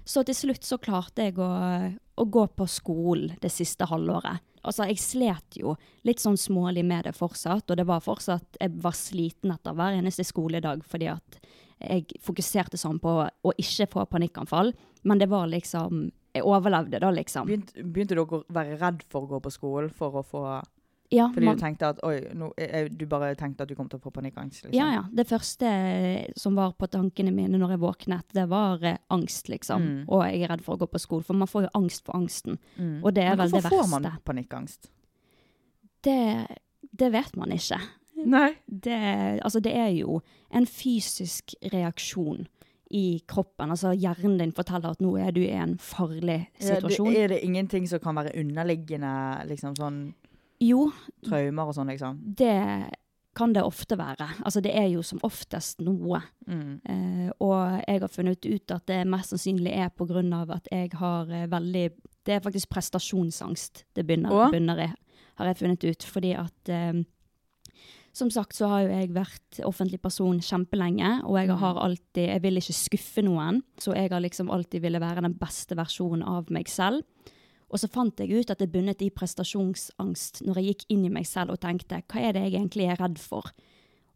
Så 0.06 0.26
til 0.28 0.38
slutt 0.38 0.67
så 0.67 0.78
klarte 0.82 1.30
jeg 1.30 1.39
å, 1.41 1.48
å 1.95 2.26
gå 2.30 2.43
på 2.58 2.67
skolen 2.69 3.38
det 3.41 3.54
siste 3.54 3.88
halvåret. 3.89 4.43
Altså, 4.65 4.88
jeg 4.89 5.02
slet 5.02 5.60
jo 5.62 5.76
litt 6.06 6.21
sånn 6.21 6.38
smålig 6.41 6.84
med 6.86 7.06
det 7.08 7.13
fortsatt, 7.15 7.69
og 7.69 7.78
det 7.78 7.86
var 7.86 8.02
fortsatt 8.02 8.58
Jeg 8.58 8.74
var 8.82 8.95
sliten 8.98 9.54
etter 9.54 9.76
hver 9.78 9.93
eneste 9.93 10.26
skoledag 10.26 10.82
fordi 10.89 11.12
at 11.13 11.39
jeg 11.76 12.17
fokuserte 12.24 12.80
sånn 12.80 12.98
på 13.04 13.13
å 13.28 13.54
ikke 13.62 13.89
få 13.91 14.06
panikkanfall. 14.10 14.71
Men 15.06 15.21
det 15.21 15.28
var 15.30 15.50
liksom 15.52 16.08
Jeg 16.36 16.43
overlevde 16.43 17.00
da, 17.00 17.12
liksom. 17.15 17.48
Begynte, 17.48 17.84
begynte 17.84 18.15
dere 18.17 18.26
å 18.26 18.41
være 18.52 18.80
redd 18.82 19.06
for 19.08 19.24
å 19.24 19.36
gå 19.36 19.43
på 19.45 19.54
skolen 19.54 19.93
for 19.93 20.19
å 20.19 20.24
få 20.26 20.41
Ja, 21.15 21.30
Fordi 21.34 21.47
man, 21.47 21.58
du 21.58 21.63
tenkte 21.63 21.89
at 21.93 22.01
oi, 22.06 22.15
nå, 22.36 22.51
eh, 22.62 22.89
du 22.91 23.06
bare 23.10 23.32
tenkte 23.39 23.63
at 23.65 23.71
du 23.71 23.75
kom 23.78 23.88
til 23.91 24.01
å 24.01 24.04
få 24.04 24.12
panikkangst? 24.15 24.65
Liksom. 24.65 24.75
ja, 24.75 24.89
ja. 24.97 25.04
Det 25.15 25.28
første 25.30 25.71
som 26.39 26.58
var 26.60 26.75
på 26.80 26.89
tankene 26.91 27.34
mine 27.36 27.60
når 27.62 27.75
jeg 27.75 27.84
våknet, 27.86 28.36
det 28.36 28.47
var 28.51 28.84
eh, 28.86 28.99
angst, 29.15 29.49
liksom. 29.51 29.86
Mm. 29.86 29.99
Og 30.10 30.25
jeg 30.28 30.43
er 30.43 30.54
redd 30.56 30.65
for 30.65 30.78
å 30.78 30.84
gå 30.84 30.89
på 30.91 31.01
skolen, 31.01 31.28
for 31.28 31.39
man 31.39 31.51
får 31.51 31.67
jo 31.67 31.73
angst 31.82 32.06
for 32.08 32.17
angsten. 32.19 32.60
Mm. 32.75 32.97
Og 33.04 33.13
det 33.15 33.25
er 33.25 33.38
vel 33.39 33.54
det 33.54 33.62
hvorfor 33.62 33.86
får 33.86 33.93
man 33.95 34.10
panikkangst? 34.28 34.91
Det, 36.06 36.19
det 36.91 37.13
vet 37.13 37.39
man 37.39 37.56
ikke. 37.56 37.80
Nei. 38.25 38.49
Det, 38.65 38.99
altså, 39.45 39.62
det 39.63 39.73
er 39.78 39.93
jo 39.95 40.19
en 40.56 40.67
fysisk 40.69 41.56
reaksjon 41.73 42.45
i 42.95 43.21
kroppen. 43.28 43.71
Altså 43.73 43.93
hjernen 43.97 44.38
din 44.39 44.54
forteller 44.56 44.93
at 44.93 45.01
nå 45.04 45.15
er 45.19 45.34
du 45.36 45.41
i 45.43 45.54
en 45.58 45.78
farlig 45.82 46.45
Ja, 46.60 46.60
det, 46.60 46.67
situasjon. 46.75 47.15
er 47.15 47.34
det 47.34 47.41
ingenting 47.45 47.88
som 47.89 48.01
kan 48.04 48.17
være 48.19 48.36
underliggende, 48.39 49.15
liksom 49.49 49.75
sånn 49.80 49.99
Jo, 50.65 50.88
traumer 51.28 51.69
og 51.71 51.75
sånn, 51.78 51.91
liksom? 51.93 52.21
det 52.39 52.56
kan 53.36 53.51
det 53.51 53.65
ofte 53.67 53.97
være. 53.99 54.30
Altså 54.47 54.62
det 54.63 54.71
er 54.80 54.86
jo 54.93 55.01
som 55.04 55.19
oftest 55.28 55.82
noe. 55.84 56.21
Mm. 56.47 56.69
Eh, 56.88 57.32
og 57.43 57.82
jeg 57.84 57.99
har 57.99 58.13
funnet 58.13 58.45
ut 58.47 58.71
at 58.71 58.86
det 58.88 59.01
mest 59.12 59.34
sannsynlig 59.34 59.73
er 59.75 59.89
av 60.38 60.54
at 60.56 60.69
jeg 60.71 60.93
har 61.01 61.28
eh, 61.36 61.43
veldig 61.51 61.89
Det 62.25 62.34
er 62.34 62.39
faktisk 62.45 62.69
prestasjonsangst 62.71 63.84
det 63.93 64.06
begynner, 64.08 64.32
Å? 64.32 64.47
begynner 64.54 64.80
i, 64.86 64.88
har 65.38 65.45
jeg 65.51 65.60
funnet 65.60 65.84
ut. 65.84 66.08
Fordi 66.15 66.32
at 66.39 66.69
eh, 66.71 67.04
Som 68.15 68.32
sagt 68.32 68.56
så 68.56 68.69
har 68.71 68.86
jo 68.86 68.93
jeg 68.95 69.12
vært 69.13 69.60
offentlig 69.67 69.99
person 70.01 70.39
kjempelenge, 70.39 71.25
og 71.28 71.36
jeg 71.36 71.49
Mm. 71.49 71.58
har 71.60 71.75
alltid 71.84 72.28
Jeg 72.32 72.41
vil 72.41 72.56
ikke 72.58 72.73
skuffe 72.73 73.21
noen, 73.21 73.62
så 73.78 73.93
jeg 73.93 74.10
har 74.12 74.21
liksom 74.21 74.49
alltid 74.49 74.82
ville 74.82 74.99
være 75.04 75.21
den 75.21 75.34
beste 75.36 75.75
versjonen 75.75 76.23
av 76.23 76.47
meg 76.49 76.69
selv. 76.71 77.04
Og 77.75 77.81
så 77.81 77.89
fant 77.91 78.21
jeg 78.23 78.31
ut 78.31 78.51
at 78.53 78.61
det 78.61 78.69
bunnet 78.71 79.01
i 79.03 79.09
prestasjonsangst 79.11 80.45
når 80.47 80.59
jeg 80.61 80.67
gikk 80.69 80.85
inn 80.95 81.01
i 81.09 81.11
meg 81.11 81.27
selv 81.27 81.51
og 81.55 81.59
tenkte 81.65 81.99
hva 82.07 82.21
er 82.23 82.35
det 82.38 82.45
jeg 82.45 82.53
egentlig 82.55 82.85
er 82.88 83.01
redd 83.01 83.19
for? 83.19 83.49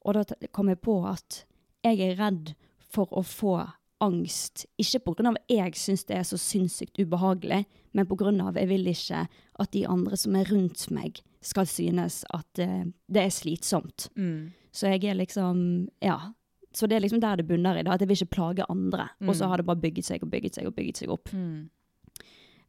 Og 0.08 0.16
da 0.16 0.24
kom 0.56 0.72
jeg 0.72 0.80
på 0.86 0.96
at 1.10 1.42
jeg 1.84 2.00
er 2.06 2.16
redd 2.22 2.54
for 2.90 3.12
å 3.12 3.24
få 3.26 3.58
angst, 4.00 4.64
ikke 4.80 5.02
at 5.36 5.52
jeg 5.52 5.76
syns 5.76 6.06
det 6.08 6.16
er 6.16 6.24
så 6.24 6.40
sinnssykt 6.40 7.02
ubehagelig, 7.04 7.66
men 7.92 8.08
av 8.48 8.56
jeg 8.56 8.70
vil 8.72 8.88
ikke 8.88 9.26
at 9.60 9.72
de 9.76 9.82
andre 9.92 10.16
som 10.16 10.38
er 10.40 10.48
rundt 10.48 10.86
meg, 10.96 11.20
skal 11.44 11.68
synes 11.68 12.22
at 12.36 12.62
uh, 12.64 12.86
det 13.12 13.26
er 13.26 13.36
slitsomt. 13.36 14.08
Mm. 14.16 14.52
Så 14.72 14.88
jeg 14.94 15.04
er 15.04 15.20
liksom 15.20 15.90
Ja. 16.02 16.32
Så 16.72 16.86
det 16.88 16.96
er 16.96 17.02
liksom 17.02 17.20
der 17.20 17.36
det 17.42 17.48
bunner 17.50 17.76
i, 17.80 17.84
da, 17.84 17.96
at 17.96 18.02
jeg 18.04 18.08
vil 18.08 18.20
ikke 18.22 18.36
plage 18.36 18.66
andre. 18.70 19.10
Og 19.26 19.34
så 19.36 19.44
Mm. 19.46 19.50
har 19.50 19.58
det 19.58 19.66
bare 19.66 19.82
bygget 19.82 20.06
seg 20.06 20.24
og 20.24 20.30
bygget 20.30 20.56
seg 20.56 20.68
og 20.68 20.76
bygget 20.76 20.98
seg 20.98 21.10
opp. 21.10 21.32
Mm. 21.34 21.70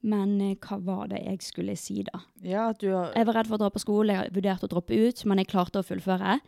Men 0.02 0.40
eh, 0.40 0.56
hva 0.56 0.78
var 0.84 1.08
det 1.12 1.20
jeg 1.26 1.42
skulle 1.44 1.76
si, 1.76 2.02
da? 2.06 2.22
Ja, 2.42 2.70
har 2.72 3.12
Jeg 3.14 3.26
var 3.28 3.36
redd 3.36 3.50
for 3.50 3.58
å 3.58 3.62
dra 3.64 3.70
på 3.74 3.82
skole, 3.82 4.16
jeg 4.16 4.34
vurderte 4.36 4.68
å 4.68 4.72
droppe 4.72 4.96
ut, 4.96 5.24
men 5.28 5.42
jeg 5.42 5.50
klarte 5.52 5.82
å 5.82 5.86
fullføre. 5.86 6.38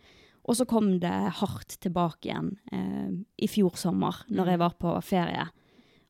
Og 0.42 0.56
så 0.58 0.64
kom 0.66 0.96
det 1.02 1.12
hardt 1.38 1.76
tilbake 1.84 2.30
igjen 2.30 2.54
eh, 2.72 3.10
i 3.44 3.48
fjor 3.50 3.76
sommer, 3.78 4.24
når 4.32 4.54
jeg 4.54 4.62
var 4.62 4.78
på 4.80 4.94
ferie. 5.06 5.44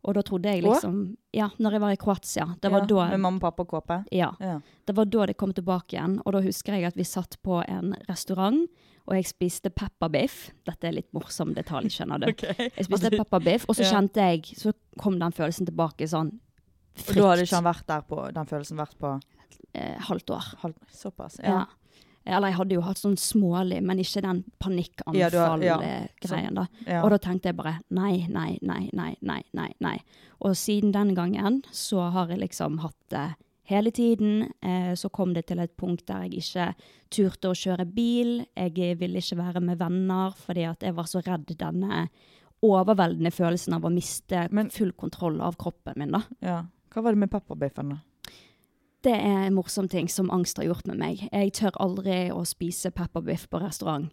Og 0.02 0.16
da 0.16 0.22
trodde 0.26 0.50
jeg 0.50 0.64
liksom 0.64 0.94
liksom 0.94 1.16
Ja, 1.37 1.46
når 1.62 1.76
jeg 1.76 1.81
var 1.81 1.92
i 1.94 1.98
Kroatia. 2.00 2.46
Det 2.61 2.70
var 2.72 2.83
ja, 2.83 2.87
da 2.90 3.05
Med 3.12 3.20
mamma, 3.22 3.40
pappa 3.40 3.62
og 3.62 3.68
kåpe? 3.70 4.05
ja, 4.11 4.33
Ja. 4.40 4.61
det 4.87 4.96
var 4.96 5.05
da 5.07 5.26
det 5.26 5.37
kom 5.37 5.52
tilbake 5.55 5.94
igjen. 5.96 6.20
Og 6.26 6.33
da 6.33 6.40
husker 6.42 6.74
jeg 6.74 6.85
at 6.87 6.96
vi 6.96 7.05
satt 7.05 7.37
på 7.42 7.62
en 7.68 7.94
restaurant, 8.09 8.66
og 9.07 9.14
jeg 9.14 9.26
spiste 9.26 9.70
pepperbiff. 9.70 10.50
Dette 10.64 10.88
er 10.88 10.92
litt 10.92 11.12
morsom 11.12 11.55
detalj, 11.55 11.90
skjønner 11.90 12.18
du. 12.22 12.26
Jeg 12.78 12.85
spiste 12.87 13.11
pepperbiff, 13.11 13.64
og 13.68 13.74
så 13.74 13.83
kjente 13.83 14.20
jeg 14.22 14.44
Så 14.57 14.72
kom 14.98 15.18
den 15.18 15.33
følelsen 15.35 15.66
tilbake 15.66 16.07
sånn 16.07 16.38
Og 17.09 17.14
da 17.16 17.28
hadde 17.31 17.44
ikke 17.46 17.57
han 17.61 17.64
vært 17.70 17.87
der 17.88 18.02
på 18.09 18.18
den 18.37 18.46
følelsen 18.50 18.76
vært 18.83 18.98
på 19.00 19.12
eh, 19.74 19.96
halvt 20.09 20.31
år. 20.37 20.50
halv 20.62 20.74
Såpass? 20.92 21.38
Ja. 21.42 21.62
Ja. 22.24 22.37
Eller 22.37 22.52
jeg 22.52 22.57
hadde 22.61 22.74
jo 22.76 22.83
hatt 22.87 23.00
sånn 23.00 23.16
smålig, 23.18 23.81
men 23.83 23.98
ikke 23.98 24.20
den 24.22 24.44
panikkanfall-greien, 24.62 26.55
da. 26.55 26.66
ja. 26.87 27.00
Og 27.02 27.11
da 27.11 27.18
tenkte 27.18 27.50
jeg 27.50 27.57
bare 27.59 27.72
nei, 27.90 28.26
nei, 28.31 28.59
nei, 28.62 28.85
nei, 28.94 29.16
nei, 29.26 29.40
nei, 29.52 29.70
nei. 29.83 29.96
Og 30.42 30.55
siden 30.59 30.92
den 30.94 31.14
gangen 31.18 31.62
så 31.74 32.09
har 32.14 32.31
jeg 32.31 32.38
liksom 32.44 32.78
hatt 32.85 32.98
det 33.11 33.24
hele 33.70 33.90
tiden. 33.94 34.52
Eh, 34.62 34.92
så 34.98 35.11
kom 35.11 35.35
det 35.35 35.46
til 35.50 35.62
et 35.62 35.74
punkt 35.78 36.07
der 36.07 36.28
jeg 36.28 36.42
ikke 36.42 36.68
turte 37.11 37.50
å 37.50 37.59
kjøre 37.59 37.87
bil. 37.90 38.44
Jeg 38.55 38.98
ville 39.00 39.18
ikke 39.22 39.40
være 39.40 39.61
med 39.64 39.78
venner 39.83 40.31
fordi 40.38 40.68
at 40.68 40.83
jeg 40.87 40.94
var 40.94 41.11
så 41.11 41.22
redd 41.26 41.50
denne 41.59 42.07
overveldende 42.62 43.33
følelsen 43.35 43.74
av 43.74 43.83
å 43.88 43.90
miste 43.90 44.46
Men- 44.55 44.70
full 44.70 44.92
kontroll 44.92 45.40
av 45.42 45.57
kroppen 45.59 45.94
min, 45.98 46.12
da. 46.14 46.22
ja. 46.40 46.61
Hva 46.92 47.02
var 47.02 47.14
det 47.14 47.22
med 47.24 47.33
pepperbiffen, 47.33 47.94
da? 47.94 48.00
Det 49.02 49.14
er 49.16 49.46
en 49.48 49.57
morsom 49.57 49.88
ting 49.90 50.07
som 50.12 50.31
angst 50.31 50.61
har 50.61 50.68
gjort 50.68 50.87
med 50.87 51.00
meg. 51.00 51.24
Jeg 51.33 51.55
tør 51.59 51.78
aldri 51.83 52.28
å 52.31 52.44
spise 52.46 52.92
pepperbiff 52.94 53.48
på 53.50 53.59
restaurant 53.59 54.12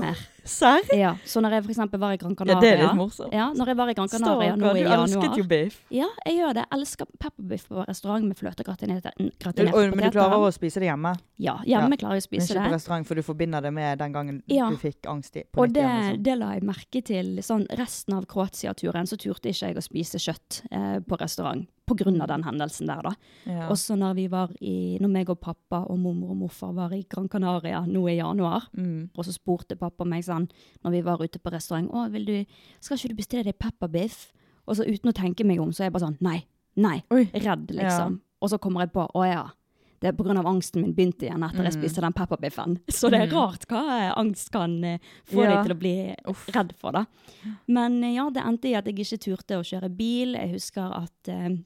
mer. 0.00 0.16
Serr? 0.48 0.88
Ja, 0.96 1.12
så 1.28 1.40
når 1.44 1.58
jeg 1.58 1.64
for 1.76 1.98
var 1.98 2.12
i 2.12 2.18
Gran 2.20 2.34
Canaria 2.36 2.56
Ja, 2.56 2.60
det 2.60 2.70
er 2.72 2.82
litt 2.86 2.96
morsomt. 2.98 3.32
Ja, 3.32 3.46
når 3.52 3.66
jeg 3.72 3.76
var 3.76 3.88
i 3.92 3.94
Gran 3.98 4.08
Canaria 4.08 4.56
nå 4.56 4.72
i 4.74 4.82
januar. 4.82 5.06
du 5.06 5.12
elsket 5.18 5.36
jo 5.38 5.44
biff. 5.44 5.78
Ja, 5.94 6.08
jeg 6.26 6.38
gjør 6.40 6.54
det. 6.58 6.64
Jeg 6.70 6.78
elsker 6.80 7.06
pepperbiff 7.20 7.68
på 7.68 7.84
restaurant 7.88 8.24
med 8.28 8.36
fløtegratinerte 8.40 9.12
poteter. 9.38 9.72
Men 9.94 10.10
du 10.10 10.18
klarer 10.18 10.38
å 10.38 10.50
spise 10.54 10.80
det 10.80 10.88
hjemme? 10.90 11.14
Ja, 11.38 11.58
hjemme 11.64 11.96
klarer 12.00 12.18
jeg 12.18 12.24
å 12.24 12.28
spise 12.28 12.48
det. 12.48 12.54
Men 12.56 12.64
ikke 12.64 12.72
på 12.72 12.78
restaurant, 12.78 13.06
for 13.06 13.14
du 13.14 13.22
forbinder 13.22 13.62
det 13.62 13.72
med 13.72 13.98
den 13.98 14.12
gangen 14.12 14.42
Ja. 14.48 14.68
du 14.70 14.76
fikk 14.76 15.06
angst 15.06 15.36
i, 15.36 15.44
på 15.52 15.62
Og 15.62 15.72
det. 15.72 15.82
Liksom. 15.84 16.22
det 16.22 16.38
la 16.38 16.52
jeg 16.54 16.62
merke 16.62 17.02
til. 17.04 17.36
Sånn, 17.42 17.66
resten 17.78 18.14
av 18.14 18.26
Kroatia-turen 18.26 19.06
så 19.06 19.16
turte 19.16 19.48
ikke 19.52 19.68
jeg 19.72 19.76
å 19.76 19.82
spise 19.84 20.18
kjøtt 20.18 20.62
eh, 20.70 20.98
på 21.00 21.18
restaurant 21.20 21.66
på 21.88 21.96
grunn 21.96 22.20
av 22.20 22.28
den 22.28 22.42
hendelsen 22.44 22.86
der, 22.86 23.00
da. 23.00 23.12
Ja. 23.48 23.68
Også 23.72 23.96
når 23.96 24.14
vi 24.18 24.26
var 24.28 24.50
i, 24.60 24.98
når 25.00 25.08
meg 25.08 25.30
og 25.32 25.38
pappa 25.40 25.78
og 25.88 25.96
mormor 25.98 26.34
og 26.34 26.36
morfar 26.42 26.74
var 26.76 26.92
i 26.92 26.98
Gran 27.08 27.30
Canaria 27.32 27.80
nå 27.88 28.02
i 28.10 28.18
januar, 28.18 28.66
Mm. 28.76 29.08
og 29.16 29.24
så 29.24 29.32
spurte 29.32 29.74
pappa 29.78 30.04
meg 30.04 30.22
sånn, 30.22 30.37
når 30.84 30.90
vi 30.94 31.00
var 31.02 31.22
ute 31.24 31.38
på 31.42 31.50
restaurant, 31.52 31.90
å, 31.90 32.06
vil 32.12 32.24
du, 32.28 32.36
skal 32.80 32.96
ikke 33.00 33.08
du 33.08 33.18
bestille 33.18 33.44
deg 33.48 33.58
pepperbiff? 33.58 34.28
Og 34.68 34.76
så 34.76 34.84
uten 34.84 35.10
å 35.10 35.16
tenke 35.16 35.44
meg 35.48 35.60
om, 35.64 35.72
så 35.72 35.82
er 35.82 35.88
jeg 35.88 35.94
bare 35.96 36.06
sånn, 36.06 36.18
nei, 36.20 36.42
nei, 36.76 36.98
Oi. 37.10 37.24
redd 37.34 37.70
liksom. 37.72 38.20
Og 38.44 38.50
så 38.52 38.58
kommer 38.62 38.84
jeg 38.84 38.92
på, 38.92 39.06
å 39.16 39.22
ja, 39.26 39.46
det 39.98 40.12
er 40.12 40.36
av 40.38 40.46
angsten 40.46 40.82
min 40.84 40.92
begynte 40.94 41.26
igjen 41.26 41.42
etter 41.42 41.64
jeg 41.64 41.72
Mm. 41.74 41.80
spiste 41.80 42.00
den 42.04 42.12
pepperbiffen. 42.14 42.76
Så 42.88 43.10
det 43.10 43.18
er 43.18 43.32
rart 43.32 43.64
hva 43.66 44.12
angst 44.14 44.52
kan 44.54 44.76
eh, 44.84 44.98
få 45.26 45.42
Ja. 45.42 45.56
deg 45.56 45.64
til 45.66 45.74
å 45.74 45.78
bli 45.80 46.14
redd 46.54 46.70
for 46.78 46.92
da. 46.92 47.06
Men 47.66 47.96
eh, 48.04 48.14
ja, 48.14 48.28
det 48.30 48.44
endte 48.44 48.68
i 48.70 48.74
at 48.78 48.86
jeg 48.86 48.94
ikke 48.94 49.18
turte 49.18 49.58
å 49.58 49.64
kjøre 49.66 49.90
bil. 49.90 50.34
Jeg 50.38 50.52
husker 50.52 50.92
at 50.94 51.28
eh, 51.32 51.56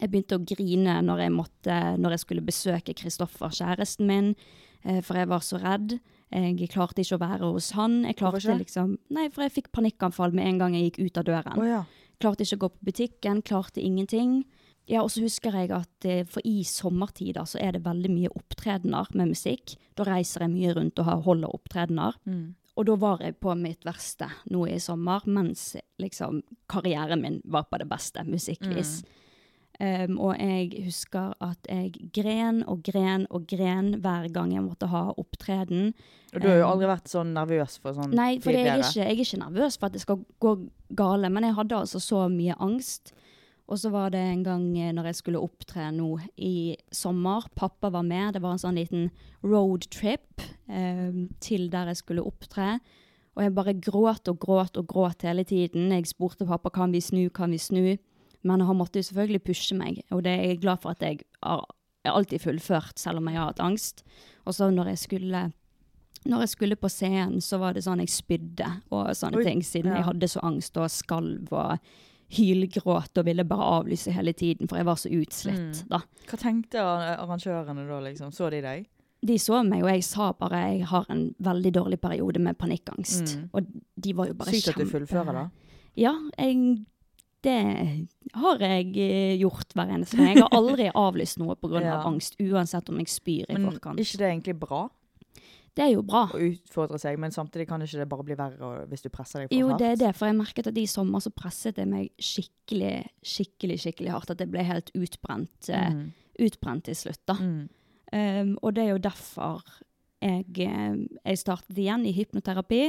jeg 0.00 0.10
begynte 0.10 0.40
å 0.40 0.42
grine 0.42 0.96
når 1.06 1.18
jeg, 1.26 1.32
måtte, 1.36 1.76
når 2.02 2.16
jeg 2.16 2.24
skulle 2.24 2.42
besøke 2.42 2.94
Kristoffer, 2.98 3.52
kjæresten 3.54 4.06
min, 4.10 4.34
eh, 4.82 4.98
for 5.02 5.14
jeg 5.20 5.28
var 5.30 5.40
så 5.46 5.60
redd. 5.62 6.00
Jeg 6.32 6.70
klarte 6.72 7.04
ikke 7.04 7.18
å 7.18 7.22
være 7.22 7.50
hos 7.52 7.72
han. 7.76 8.00
Jeg 8.08 8.18
klarte 8.20 8.56
liksom, 8.56 8.96
nei, 9.12 9.28
for 9.32 9.44
jeg 9.44 9.56
fikk 9.58 9.72
panikkanfall 9.76 10.34
med 10.36 10.48
en 10.48 10.62
gang 10.62 10.76
jeg 10.78 10.90
gikk 10.90 11.02
ut 11.04 11.20
av 11.20 11.28
døren. 11.28 11.60
Oh, 11.60 11.68
ja. 11.68 11.82
Klarte 12.22 12.46
ikke 12.46 12.58
å 12.58 12.64
gå 12.64 12.72
på 12.72 12.88
butikken, 12.90 13.42
klarte 13.44 13.84
ingenting. 13.84 14.42
Ja, 14.90 15.04
og 15.04 15.12
så 15.14 15.22
husker 15.22 15.54
jeg 15.54 15.70
at 15.74 16.06
eh, 16.08 16.24
for 16.26 16.42
i 16.48 16.64
sommertider 16.66 17.46
så 17.46 17.60
er 17.62 17.76
det 17.76 17.84
veldig 17.84 18.10
mye 18.10 18.32
opptredener 18.34 19.12
med 19.14 19.30
musikk. 19.34 19.76
Da 19.98 20.06
reiser 20.08 20.46
jeg 20.46 20.54
mye 20.56 20.74
rundt 20.78 20.98
og 21.02 21.12
holder 21.28 21.54
opptredener. 21.54 22.18
Mm. 22.26 22.54
Og 22.80 22.88
da 22.88 22.96
var 22.96 23.22
jeg 23.22 23.36
på 23.42 23.52
mitt 23.60 23.84
verste 23.84 24.30
nå 24.50 24.64
i 24.72 24.78
sommer, 24.80 25.24
mens 25.28 25.74
liksom 26.00 26.40
karrieren 26.72 27.20
min 27.20 27.40
var 27.44 27.68
på 27.68 27.78
det 27.82 27.86
beste, 27.90 28.24
musikkvis. 28.24 29.02
Um, 29.80 30.18
og 30.20 30.36
jeg 30.36 30.84
husker 30.84 31.32
at 31.42 31.66
jeg 31.66 32.10
gren 32.14 32.60
og 32.68 32.84
gren 32.86 33.24
og 33.32 33.48
gren 33.50 33.94
hver 34.04 34.28
gang 34.30 34.52
jeg 34.52 34.62
måtte 34.62 34.86
ha 34.92 35.08
opptreden. 35.16 35.94
Og 36.34 36.42
du 36.42 36.46
har 36.46 36.60
jo 36.60 36.66
Um, 36.66 36.72
aldri 36.74 36.90
vært 36.90 37.10
sånn 37.10 37.32
nervøs 37.34 37.78
for 37.82 37.96
sånn 37.96 38.12
Nei, 38.14 38.36
for 38.44 38.54
jeg 38.54 38.68
er, 38.68 38.84
ikke, 38.84 39.00
jeg 39.00 39.16
er 39.16 39.24
ikke 39.24 39.40
nervøs 39.40 39.80
for 39.80 39.88
at 39.88 39.96
det 39.96 40.04
skal 40.04 40.20
gå 40.44 40.52
gale, 40.98 41.32
men 41.32 41.48
jeg 41.48 41.56
hadde 41.56 41.80
altså 41.80 42.02
så 42.04 42.26
mye 42.30 42.54
angst. 42.62 43.14
Og 43.72 43.80
så 43.80 43.88
var 43.94 44.12
det 44.12 44.20
en 44.20 44.42
gang 44.44 44.64
eh, 44.76 44.92
når 44.92 45.08
jeg 45.10 45.20
skulle 45.22 45.40
opptre 45.40 45.88
nå 45.94 46.10
i 46.36 46.76
sommer. 46.92 47.46
Pappa 47.56 47.88
var 47.94 48.04
med. 48.04 48.34
Det 48.36 48.42
var 48.44 48.56
en 48.56 48.60
sånn 48.60 48.76
liten 48.76 49.08
roadtrip 49.40 50.44
um, 50.68 51.30
til 51.40 51.70
der 51.72 51.88
jeg 51.92 52.02
skulle 52.02 52.26
opptre. 52.26 52.76
Og 53.32 53.46
jeg 53.46 53.54
bare 53.56 53.78
gråt 53.80 54.28
og 54.28 54.40
gråt 54.42 54.76
og 54.76 54.90
gråt 54.90 55.24
hele 55.24 55.46
tiden. 55.48 55.88
Jeg 55.94 56.10
spurte 56.10 56.46
pappa 56.48 56.72
kan 56.74 56.92
vi 56.92 57.00
snu, 57.00 57.30
kan 57.32 57.54
vi 57.54 57.60
snu. 57.62 57.86
Men 58.44 58.60
han 58.60 58.76
måtte 58.76 58.98
jo 58.98 59.06
selvfølgelig 59.06 59.44
pushe 59.46 59.76
meg, 59.78 60.02
og 60.10 60.22
det 60.26 60.32
er 60.34 60.46
jeg 60.50 60.60
glad 60.64 60.80
for 60.82 60.90
at 60.96 61.02
jeg 61.02 61.20
har 61.42 61.64
alltid 62.04 62.42
fullført, 62.42 62.98
selv 62.98 63.20
om 63.20 63.28
jeg 63.30 63.38
har 63.38 63.52
hatt 63.52 63.60
angst. 63.62 64.02
Og 64.46 64.54
så 64.56 64.70
når 64.74 64.88
jeg 64.94 64.98
skulle 64.98 65.42
når 66.22 66.44
jeg 66.44 66.48
skulle 66.52 66.76
på 66.78 66.88
scenen, 66.90 67.40
så 67.42 67.58
var 67.58 67.74
det 67.74 67.82
sånn 67.82 67.98
jeg 67.98 68.10
spydde 68.14 68.68
og 68.94 69.08
sånne 69.18 69.40
Oi, 69.40 69.44
ting, 69.46 69.62
siden 69.66 69.90
ja. 69.90 69.96
jeg 69.98 70.06
hadde 70.06 70.28
så 70.30 70.42
angst 70.46 70.76
og 70.78 70.90
skalv 70.90 71.50
og 71.50 71.78
hylgråt 72.32 73.18
og 73.18 73.26
ville 73.26 73.44
bare 73.44 73.66
avlyse 73.78 74.12
hele 74.14 74.32
tiden, 74.32 74.68
for 74.70 74.78
jeg 74.78 74.86
var 74.86 75.00
så 75.00 75.10
utslitt 75.12 75.82
Mm. 75.82 75.88
da. 75.90 76.00
Hva 76.30 76.38
tenkte 76.38 76.78
arrangørene 76.80 77.86
da, 77.88 78.00
liksom? 78.06 78.30
Så 78.32 78.50
de 78.50 78.62
deg? 78.62 78.86
De 79.22 79.38
så 79.38 79.62
meg, 79.66 79.82
og 79.82 79.90
jeg 79.90 80.04
sa 80.04 80.32
bare 80.32 80.62
jeg 80.72 80.86
har 80.86 81.06
en 81.10 81.34
veldig 81.38 81.72
dårlig 81.74 82.00
periode 82.00 82.40
med 82.40 82.58
panikkangst. 82.58 83.36
Mm. 83.36 83.50
Og 83.52 83.66
de 84.02 84.14
var 84.14 84.26
jo 84.26 84.34
bare 84.34 84.50
Sykt 84.54 84.68
at 84.72 84.80
du 84.80 84.86
fullfører, 84.86 85.32
da. 85.32 85.44
Ja, 85.96 86.14
jeg, 86.38 86.86
det 87.42 87.58
har 88.38 88.62
jeg 88.62 88.88
eh, 89.02 89.36
gjort 89.40 89.74
hver 89.76 89.92
eneste 89.96 90.18
gang. 90.18 90.32
Jeg 90.32 90.44
har 90.44 90.56
aldri 90.56 90.88
avlyst 91.06 91.40
noe 91.42 91.56
pga. 91.58 91.82
Ja. 91.82 91.98
av 91.98 92.10
angst, 92.12 92.38
uansett 92.40 92.90
om 92.92 93.00
jeg 93.02 93.10
spyr 93.12 93.46
i 93.48 93.56
Men 93.56 93.70
forkant. 93.70 94.00
ikke 94.00 94.20
det 94.20 94.28
egentlig 94.28 94.56
bra 94.60 94.82
Det 95.74 95.84
er 95.86 95.92
jo 95.94 96.02
bra. 96.06 96.26
å 96.30 96.40
utfordre 96.40 97.00
seg, 97.00 97.18
men 97.18 97.34
samtidig 97.34 97.66
kan 97.68 97.82
ikke 97.82 98.02
det 98.02 98.08
bare 98.08 98.26
bli 98.28 98.36
verre 98.38 98.72
hvis 98.90 99.04
du 99.04 99.08
presser 99.12 99.42
deg 99.42 99.52
for 99.52 99.58
Jo, 99.58 99.68
hardt? 99.72 99.82
det 99.82 99.90
er 99.90 100.00
det, 100.06 100.14
for 100.18 100.28
jeg 100.30 100.38
merket 100.38 100.68
at 100.68 100.78
i 100.78 100.86
sommer 100.86 101.24
så 101.24 101.32
presset 101.34 101.80
jeg 101.80 101.88
meg 101.88 102.10
skikkelig, 102.20 102.96
skikkelig, 103.24 103.78
skikkelig 103.86 104.12
hardt. 104.12 104.34
At 104.34 104.44
jeg 104.44 104.52
ble 104.52 104.66
helt 104.68 104.92
utbrent, 104.94 105.70
mm. 105.70 106.02
uh, 106.02 106.44
utbrent 106.46 106.84
til 106.90 106.98
slutt, 106.98 107.22
da. 107.26 107.38
Mm. 107.40 107.62
Um, 108.12 108.58
og 108.60 108.76
det 108.76 108.84
er 108.84 108.92
jo 108.92 109.00
derfor 109.00 109.64
jeg, 110.22 110.44
eh, 110.62 110.98
jeg 111.24 111.40
startet 111.40 111.78
igjen 111.78 112.04
i 112.06 112.14
hypnoterapi. 112.14 112.82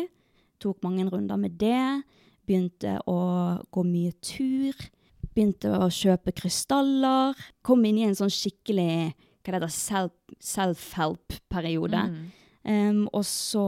Tok 0.62 0.84
mange 0.86 1.08
runder 1.10 1.40
med 1.40 1.58
det. 1.62 2.04
Begynte 2.48 2.98
å 3.08 3.18
gå 3.72 3.84
mye 3.88 4.12
tur. 4.22 4.74
Begynte 5.34 5.72
å 5.80 5.88
kjøpe 5.90 6.34
krystaller. 6.36 7.36
Kom 7.66 7.86
inn 7.86 7.98
i 8.02 8.08
en 8.08 8.16
sånn 8.18 8.32
skikkelig 8.34 9.14
hva 9.44 9.52
det 9.52 9.58
heter, 9.60 9.74
self- 9.76 10.38
self-help-periode. 10.40 12.00
Mm. 12.10 12.32
Um, 12.64 13.00
og 13.12 13.26
så 13.28 13.62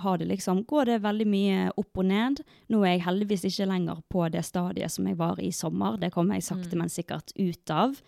har 0.00 0.16
det 0.18 0.30
liksom, 0.30 0.62
går 0.64 0.88
det 0.88 1.02
veldig 1.04 1.26
mye 1.28 1.66
opp 1.76 1.98
og 2.00 2.06
ned. 2.08 2.40
Nå 2.72 2.80
er 2.86 2.94
jeg 2.94 3.04
heldigvis 3.04 3.44
ikke 3.50 3.66
lenger 3.68 4.00
på 4.08 4.24
det 4.32 4.46
stadiet 4.48 4.92
som 4.94 5.08
jeg 5.10 5.18
var 5.20 5.40
i 5.44 5.50
sommer. 5.52 5.98
Det 6.00 6.08
kommer 6.14 6.38
jeg 6.38 6.46
sakte, 6.48 6.78
men 6.80 6.88
sikkert 6.92 7.34
ut 7.36 7.74
av. 7.74 7.98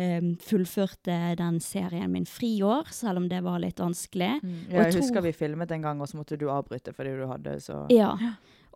Um, 0.00 0.34
fullførte 0.40 1.16
den 1.36 1.58
serien 1.64 2.12
min 2.12 2.24
friår, 2.28 2.88
selv 2.92 3.20
om 3.20 3.26
det 3.28 3.40
var 3.44 3.58
litt 3.60 3.80
vanskelig. 3.80 4.34
Mm. 4.44 4.54
Ja, 4.68 4.84
jeg 4.84 4.92
jeg 4.94 5.02
husker 5.02 5.24
vi 5.24 5.32
filmet 5.36 5.72
en 5.76 5.82
gang, 5.84 6.00
og 6.00 6.08
så 6.08 6.20
måtte 6.20 6.38
du 6.40 6.46
avbryte 6.52 6.92
fordi 6.96 7.16
du 7.20 7.26
hadde 7.28 7.56
så 7.64 7.86
Ja. 7.92 8.14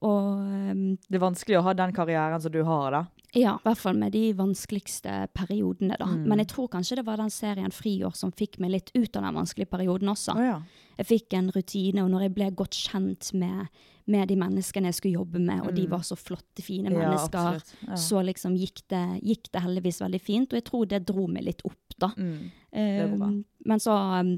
Og 0.04 0.40
um, 0.44 0.80
Det 1.08 1.16
er 1.16 1.22
vanskelig 1.22 1.56
å 1.58 1.64
ha 1.64 1.72
den 1.78 1.92
karrieren 1.96 2.42
som 2.44 2.52
du 2.52 2.60
har, 2.68 2.90
da. 2.92 3.02
ja, 3.34 3.54
i 3.56 3.64
hvert 3.64 3.80
fall 3.80 3.96
med 3.98 4.12
de 4.14 4.26
vanskeligste 4.36 5.14
periodene, 5.34 5.96
da. 5.98 6.06
Mm. 6.10 6.26
Men 6.28 6.42
jeg 6.42 6.50
tror 6.52 6.68
kanskje 6.70 6.98
det 7.00 7.06
var 7.08 7.18
den 7.22 7.32
serien 7.32 7.72
Friår 7.74 8.12
som 8.14 8.30
fikk 8.36 8.58
meg 8.62 8.70
litt 8.74 8.92
ut 8.94 9.16
av 9.16 9.24
den 9.24 9.34
vanskelige 9.40 9.70
perioden 9.72 10.12
også. 10.12 10.36
Oh, 10.36 10.44
ja. 10.44 10.58
Jeg 11.00 11.08
fikk 11.08 11.34
en 11.38 11.48
rutine, 11.50 12.04
og 12.04 12.12
når 12.12 12.26
jeg 12.28 12.34
ble 12.36 12.50
godt 12.54 12.76
kjent 12.78 13.32
med, 13.34 13.66
med 14.06 14.28
de 14.30 14.36
menneskene 14.38 14.92
jeg 14.92 14.98
skulle 15.00 15.16
jobbe 15.18 15.40
med, 15.42 15.64
og 15.66 15.72
de 15.74 15.86
Mm. 15.88 15.90
var 15.96 16.04
så 16.06 16.14
flotte, 16.20 16.62
fine 16.62 16.92
mennesker, 16.92 17.58
ja, 17.58 17.88
Ja. 17.88 17.96
så 17.96 18.20
liksom 18.22 18.54
gikk 18.60 18.84
det, 18.92 19.02
gikk 19.24 19.50
det 19.50 19.62
heldigvis 19.64 19.98
veldig 20.04 20.20
fint, 20.20 20.52
og 20.52 20.60
jeg 20.60 20.64
tror 20.68 20.86
det 20.86 21.02
dro 21.08 21.26
meg 21.26 21.44
litt 21.48 21.62
opp, 21.64 21.96
da. 21.98 22.12
Mm. 22.18 22.50
Um, 22.76 23.44
men 23.66 23.78
så 23.82 23.96
um, 24.20 24.36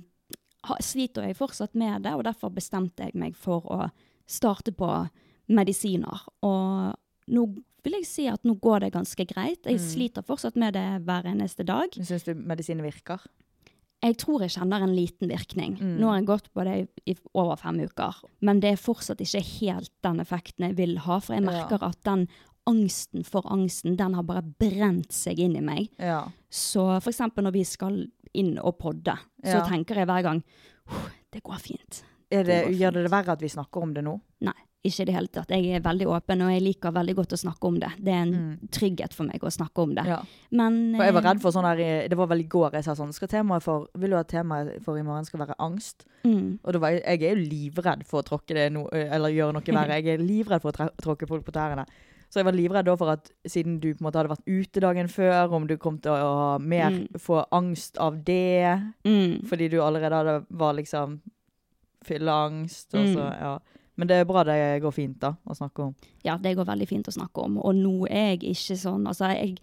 sliter 0.81 1.27
jeg 1.27 1.37
fortsatt 1.37 1.75
med 1.75 2.03
det, 2.07 2.15
og 2.15 2.25
derfor 2.25 2.51
bestemte 2.55 3.05
jeg 3.05 3.15
meg 3.19 3.37
for 3.37 3.61
å 3.69 3.91
starte 4.27 4.73
på 4.73 4.89
medisiner. 5.49 6.23
Og 6.43 6.95
nå 7.29 7.47
vil 7.87 7.93
jeg 8.01 8.07
si 8.09 8.27
at 8.27 8.43
nå 8.45 8.57
går 8.61 8.81
det 8.87 8.93
ganske 8.97 9.27
greit. 9.31 9.63
Jeg 9.65 9.79
Mm. 9.79 9.87
sliter 9.91 10.23
fortsatt 10.27 10.57
med 10.57 10.75
det 10.75 11.05
hver 11.07 11.25
eneste 11.25 11.65
dag. 11.65 11.89
Syns 11.93 12.25
du 12.25 12.35
medisinen 12.35 12.83
virker? 12.83 13.21
Jeg 14.03 14.17
tror 14.19 14.41
jeg 14.43 14.51
kjenner 14.51 14.83
en 14.83 14.95
liten 14.95 15.29
virkning. 15.29 15.79
Mm. 15.81 15.99
Nå 15.99 16.07
har 16.11 16.17
jeg 16.19 16.27
gått 16.27 16.53
på 16.53 16.65
det 16.65 16.89
i, 17.07 17.13
i 17.13 17.17
over 17.35 17.57
fem 17.57 17.79
uker. 17.81 18.15
Men 18.43 18.61
det 18.61 18.73
er 18.73 18.77
fortsatt 18.77 19.19
ikke 19.25 19.43
helt 19.61 19.91
den 20.03 20.21
effekten 20.21 20.67
jeg 20.67 20.77
vil 20.77 20.99
ha, 20.99 21.19
for 21.21 21.35
jeg 21.35 21.45
Ja. 21.45 21.51
merker 21.51 21.83
at 21.83 22.03
den 22.05 22.29
angsten 22.67 23.25
for 23.25 23.43
angsten, 23.47 23.97
den 23.97 24.15
har 24.15 24.23
bare 24.25 24.43
brent 24.43 25.13
seg 25.13 25.39
inn 25.39 25.57
i 25.57 25.61
meg. 25.61 25.89
Ja. 25.99 26.29
Så 26.51 27.01
for 27.01 27.11
eksempel 27.13 27.45
når 27.45 27.53
vi 27.53 27.65
skal 27.65 28.07
inn 28.35 28.59
og 28.59 28.79
podde, 28.79 29.17
så 29.45 29.63
Ja. 29.63 29.67
tenker 29.67 29.95
jeg 29.95 30.07
hver 30.07 30.23
gang 30.23 30.43
det 31.33 31.43
går 31.43 31.59
fint. 31.61 32.03
Er 32.31 32.43
det, 32.43 32.65
går 32.67 32.75
gjør 32.77 32.93
det 32.93 33.03
det 33.05 33.11
verre 33.13 33.29
at 33.33 33.41
vi 33.41 33.49
snakker 33.49 33.83
om 33.83 33.95
det 33.95 34.03
nå? 34.05 34.21
Nei, 34.43 34.53
ikke 34.89 35.03
i 35.03 35.09
det 35.11 35.15
hele 35.17 35.29
tatt. 35.33 35.51
Jeg 35.55 35.77
er 35.77 35.81
veldig 35.85 36.07
åpen, 36.09 36.43
og 36.47 36.51
jeg 36.55 36.63
liker 36.65 36.95
veldig 36.97 37.15
godt 37.19 37.35
å 37.37 37.39
snakke 37.41 37.69
om 37.69 37.79
det. 37.83 37.91
Det 37.99 38.13
er 38.15 38.23
en 38.25 38.59
trygghet 38.73 39.13
for 39.17 39.29
meg 39.29 39.45
å 39.45 39.53
snakke 39.53 39.83
om 39.85 39.95
det. 39.95 40.05
Mm. 40.07 40.11
Ja. 40.15 40.21
Men 40.51 40.81
For 40.97 41.05
jeg 41.05 41.15
var 41.19 41.23
eh, 41.25 41.29
redd 41.31 41.43
for 41.43 41.51
sånn 41.57 41.69
her, 41.69 42.09
Det 42.09 42.17
var 42.17 42.27
vel 42.33 42.41
i 42.41 42.49
går 42.49 42.73
jeg 42.79 42.85
sa 42.85 42.95
sånn 42.95 43.13
skal 43.13 43.29
temaet 43.29 43.63
for, 43.63 43.89
Vil 43.99 44.11
du 44.11 44.17
at 44.17 44.29
temaet 44.29 44.83
for 44.83 44.97
i 44.99 45.03
morgen 45.03 45.25
skal 45.25 45.41
være 45.45 45.57
angst? 45.59 46.05
mm, 46.25 46.59
Og 46.65 46.81
var 46.81 46.91
jeg, 46.91 47.03
jeg 47.05 47.23
er 47.23 47.37
jo 47.37 47.49
livredd 47.51 48.05
for 48.07 48.23
å 48.23 48.27
tråkke 48.27 48.55
det 48.55 48.73
no, 48.73 48.87
eller 48.93 49.29
gjøre 49.31 49.53
noe 49.53 49.63
verre. 49.63 50.01
Jeg 50.03 50.15
er 50.19 50.23
livredd 50.25 50.63
for 50.63 50.73
å 50.73 50.91
tråkke 51.03 51.27
folk 51.29 51.45
på 51.45 51.53
tærne. 51.53 51.87
Så 52.29 52.41
jeg 52.41 52.45
var 52.49 52.57
livredd 52.59 52.89
for 52.99 53.09
at 53.13 53.31
siden 53.47 53.79
du 53.81 53.93
på 53.95 54.01
en 54.03 54.07
måte 54.09 54.19
hadde 54.19 54.33
vært 54.33 54.49
ute 54.51 54.81
dagen 54.83 55.07
før, 55.09 55.53
om 55.55 55.67
du 55.69 55.77
kom 55.79 55.99
til 55.99 56.11
å 56.11 56.59
mer, 56.61 56.91
Mm. 56.91 57.07
få 57.23 57.45
angst 57.53 57.97
av 57.99 58.25
det, 58.25 58.83
mm, 59.07 59.47
fordi 59.47 59.71
du 59.71 59.79
allerede 59.81 60.11
hadde, 60.13 60.47
var 60.51 60.75
liksom 60.75 61.21
fylleangst. 62.05 62.95
Og 62.95 63.07
så, 63.15 63.23
Mm. 63.31 63.41
ja. 63.41 63.59
Men 63.97 64.11
det 64.11 64.21
er 64.21 64.29
bra 64.29 64.45
det 64.45 64.59
går 64.85 64.95
fint 64.95 65.19
da, 65.23 65.35
å 65.45 65.57
snakke 65.57 65.89
om. 65.89 65.93
Ja, 66.27 66.37
det 66.41 66.55
går 66.59 66.69
veldig 66.69 66.89
fint 66.89 67.09
å 67.09 67.15
snakke 67.17 67.45
om. 67.47 67.59
Og 67.65 67.77
nå 67.79 67.95
er 68.11 68.35
jeg 68.35 68.43
ikke 68.53 68.77
sånn 68.81 69.07
Altså, 69.09 69.31
jeg, 69.33 69.57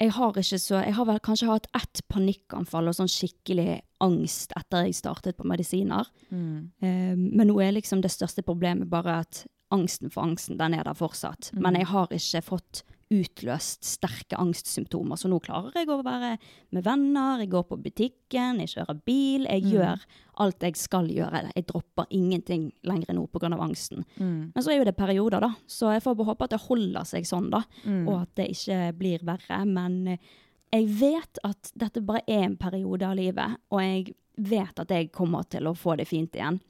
jeg 0.00 0.14
har 0.16 0.40
ikke 0.42 0.58
så 0.58 0.80
Jeg 0.80 0.96
har 0.96 1.06
vel 1.06 1.22
kanskje 1.22 1.50
hatt 1.50 1.68
ett 1.78 2.02
panikkanfall 2.10 2.90
og 2.90 2.98
sånn 2.98 3.10
skikkelig 3.10 3.80
angst 4.02 4.54
etter 4.58 4.88
jeg 4.88 4.98
startet 4.98 5.38
på 5.38 5.46
medisiner. 5.48 6.08
Mm. 6.30 6.70
Eh, 6.82 7.16
men 7.16 7.50
nå 7.50 7.60
er 7.62 7.76
liksom 7.76 8.02
det 8.02 8.12
største 8.14 8.42
problemet 8.46 8.90
bare 8.90 9.20
at 9.24 9.44
angsten 9.70 10.10
for 10.10 10.26
angsten, 10.26 10.58
den 10.58 10.74
er 10.74 10.86
der 10.88 10.98
fortsatt. 10.98 11.52
Men 11.54 11.78
jeg 11.78 11.90
har 11.92 12.10
ikke 12.10 12.42
fått 12.42 12.82
utløst 13.10 13.82
sterke 13.86 14.38
angstsymptomer, 14.38 15.18
så 15.18 15.28
nå 15.30 15.40
klarer 15.42 15.74
jeg 15.74 15.88
å 15.90 15.98
være 16.06 16.36
med 16.74 16.84
venner, 16.86 17.42
jeg 17.42 17.50
går 17.50 17.64
på 17.66 17.78
butikken, 17.82 18.60
jeg 18.62 18.70
kjører 18.76 19.00
bil, 19.06 19.48
jeg 19.48 19.64
gjør 19.72 20.04
alt 20.40 20.64
jeg 20.64 20.78
skal 20.78 21.10
gjøre. 21.10 21.42
Jeg 21.56 21.66
dropper 21.68 22.06
ingenting 22.16 22.68
lenger 22.86 23.16
nå 23.16 23.26
pga. 23.32 23.50
angsten. 23.56 24.04
Mm. 24.16 24.52
Men 24.54 24.62
så 24.62 24.72
er 24.72 24.78
jo 24.78 24.86
det 24.88 24.96
perioder, 24.98 25.42
da, 25.42 25.50
så 25.66 25.90
jeg 25.94 26.04
får 26.04 26.16
bare 26.20 26.30
håpe 26.30 26.46
at 26.46 26.54
det 26.54 26.62
holder 26.68 27.10
seg 27.10 27.26
sånn, 27.28 27.50
da. 27.52 27.64
Mm. 27.84 28.06
Og 28.06 28.14
at 28.22 28.32
det 28.38 28.48
ikke 28.54 28.80
blir 29.00 29.26
verre. 29.26 29.60
Men 29.66 30.00
eh, 30.14 30.32
jeg 30.70 30.88
vet 31.00 31.42
at 31.46 31.72
dette 31.74 32.02
bare 32.06 32.22
er 32.30 32.46
en 32.46 32.58
periode 32.60 33.06
av 33.06 33.18
livet, 33.18 33.58
og 33.74 33.82
jeg 33.82 34.14
vet 34.40 34.82
at 34.82 34.94
jeg 34.94 35.10
kommer 35.12 35.44
til 35.50 35.66
å 35.68 35.76
få 35.76 35.98
det 35.98 36.06
fint 36.08 36.36
igjen. 36.38 36.60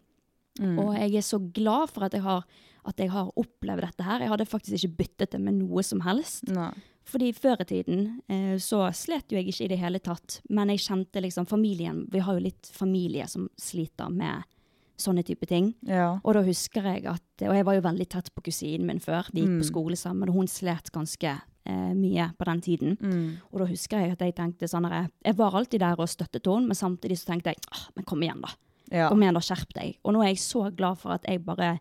Mm. 0.61 0.77
Og 0.81 0.97
jeg 0.97 1.21
er 1.21 1.25
så 1.25 1.39
glad 1.39 1.93
for 1.93 2.09
at 2.09 2.17
jeg, 2.17 2.25
har, 2.25 2.45
at 2.87 2.97
jeg 3.03 3.11
har 3.13 3.31
opplevd 3.37 3.81
dette 3.85 4.05
her. 4.07 4.21
Jeg 4.25 4.31
hadde 4.33 4.47
faktisk 4.49 4.77
ikke 4.79 4.97
byttet 5.03 5.31
det 5.33 5.41
med 5.41 5.59
noe 5.61 5.83
som 5.83 6.01
helst. 6.07 6.47
Nei. 6.49 6.71
Fordi 7.11 7.33
før 7.35 7.61
i 7.65 7.67
tiden 7.67 8.03
eh, 8.31 8.57
så 8.63 8.85
slet 8.95 9.33
jo 9.33 9.39
jeg 9.41 9.49
ikke 9.51 9.65
i 9.65 9.69
det 9.73 9.79
hele 9.81 9.99
tatt. 9.99 10.41
Men 10.49 10.69
jeg 10.71 10.79
kjente 10.85 11.21
liksom 11.25 11.47
familien 11.49 12.05
Vi 12.13 12.21
har 12.23 12.37
jo 12.37 12.45
litt 12.45 12.69
familie 12.73 13.27
som 13.29 13.49
sliter 13.59 14.11
med 14.13 14.45
sånne 15.01 15.25
type 15.25 15.47
ting. 15.49 15.73
Ja. 15.89 16.19
Og 16.23 16.35
da 16.37 16.43
husker 16.45 16.85
jeg 16.85 17.07
at 17.09 17.47
Og 17.49 17.55
jeg 17.57 17.65
var 17.65 17.75
jo 17.79 17.85
veldig 17.87 18.07
tett 18.13 18.29
på 18.37 18.43
kusinen 18.45 18.87
min 18.87 19.01
før. 19.01 19.27
De 19.33 19.41
gikk 19.41 19.49
Mm. 19.57 19.61
på 19.63 19.69
skole 19.71 19.97
sammen, 19.97 20.29
og 20.29 20.35
hun 20.37 20.47
slet 20.47 20.91
ganske 20.93 21.41
eh, 21.67 21.93
mye 21.97 22.31
på 22.39 22.45
den 22.45 22.61
tiden. 22.61 22.97
Mm. 23.01 23.37
Og 23.53 23.59
da 23.61 23.67
husker 23.67 23.99
jeg 24.05 24.13
at 24.13 24.21
jeg 24.21 24.35
tenkte 24.37 24.69
sånn 24.69 24.87
her, 24.89 25.09
Jeg 25.25 25.37
var 25.37 25.53
alltid 25.57 25.81
der 25.81 25.97
og 25.99 26.09
støttet 26.09 26.47
henne, 26.47 26.67
men 26.69 26.77
samtidig 26.77 27.17
så 27.19 27.33
tenkte 27.33 27.51
jeg 27.51 27.57
ah, 27.73 27.89
men 27.97 28.05
kom 28.05 28.21
igjen, 28.23 28.41
da. 28.45 28.49
Ja. 28.91 29.09
Kom 29.09 29.21
igjen, 29.23 29.35
da, 29.35 29.41
skjerp 29.41 29.73
deg. 29.75 29.97
Og 30.05 30.13
nå 30.15 30.23
er 30.23 30.29
jeg 30.35 30.39
så 30.45 30.71
glad 30.75 30.99
for 30.99 31.13
at 31.13 31.25
jeg 31.27 31.45
bare 31.45 31.79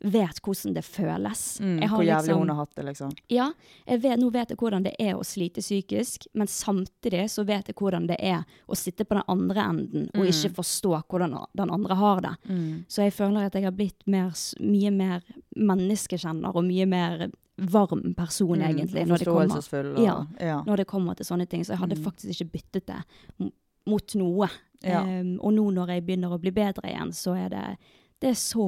vet 0.00 0.40
hvordan 0.40 0.74
det 0.74 0.84
føles. 0.84 1.60
Mm. 1.60 1.80
Hvor 1.88 2.02
jævlig 2.04 2.16
liksom- 2.26 2.38
hun 2.38 2.48
har 2.48 2.56
hatt 2.56 2.74
det, 2.74 2.84
liksom. 2.84 3.10
Ja, 3.28 3.52
vet, 3.86 4.18
nå 4.18 4.30
vet 4.32 4.48
jeg 4.48 4.56
hvordan 4.58 4.82
det 4.82 4.94
er 4.98 5.14
å 5.14 5.24
slite 5.24 5.60
psykisk, 5.60 6.26
men 6.34 6.46
samtidig 6.46 7.26
så 7.30 7.44
vet 7.44 7.66
jeg 7.68 7.74
hvordan 7.76 8.06
det 8.06 8.16
er 8.18 8.44
å 8.68 8.74
sitte 8.76 9.04
på 9.04 9.14
den 9.14 9.22
andre 9.28 9.60
enden 9.68 10.08
og 10.14 10.24
ikke 10.26 10.54
forstå 10.54 11.02
hvordan 11.08 11.46
den 11.54 11.70
andre 11.70 11.94
har 11.94 12.20
det. 12.20 12.36
Mm. 12.48 12.84
Så 12.88 13.02
jeg 13.02 13.12
føler 13.12 13.44
at 13.46 13.52
jeg 13.52 13.64
har 13.64 13.72
blitt 13.72 14.06
mer, 14.06 14.30
mye 14.60 14.90
mer 14.90 15.20
menneskekjenner 15.56 16.54
og 16.56 16.64
mye 16.64 16.86
mer 16.88 17.30
varm 17.58 18.14
person, 18.16 18.56
Mm, 18.58 18.62
egentlig. 18.70 19.06
Når 19.06 19.18
det, 19.18 19.26
kommer, 19.26 19.94
Og, 19.98 20.02
Ja. 20.02 20.26
ja. 20.40 20.62
når 20.64 20.76
det 20.78 20.86
kommer 20.86 21.14
til 21.14 21.26
sånne 21.26 21.46
ting. 21.48 21.62
Så 21.62 21.72
jeg 21.72 21.78
hadde 21.78 21.96
Mm. 21.98 22.04
faktisk 22.04 22.30
ikke 22.40 22.50
byttet 22.52 22.86
det 22.86 23.52
mot 23.86 24.14
noe. 24.14 24.48
Ja. 24.82 25.02
Um, 25.02 25.38
og 25.42 25.52
nå 25.52 25.70
når 25.74 25.86
jeg 25.88 26.06
begynner 26.06 26.30
å 26.30 26.40
bli 26.40 26.50
bedre 26.50 26.84
igjen, 26.88 27.12
så 27.12 27.36
er 27.36 27.48
det, 27.50 27.76
det 28.20 28.30
er 28.30 28.38
så 28.38 28.66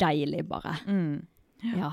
deilig, 0.00 0.44
bare. 0.48 0.76
Mm. 0.86 1.26
Ja. 1.76 1.92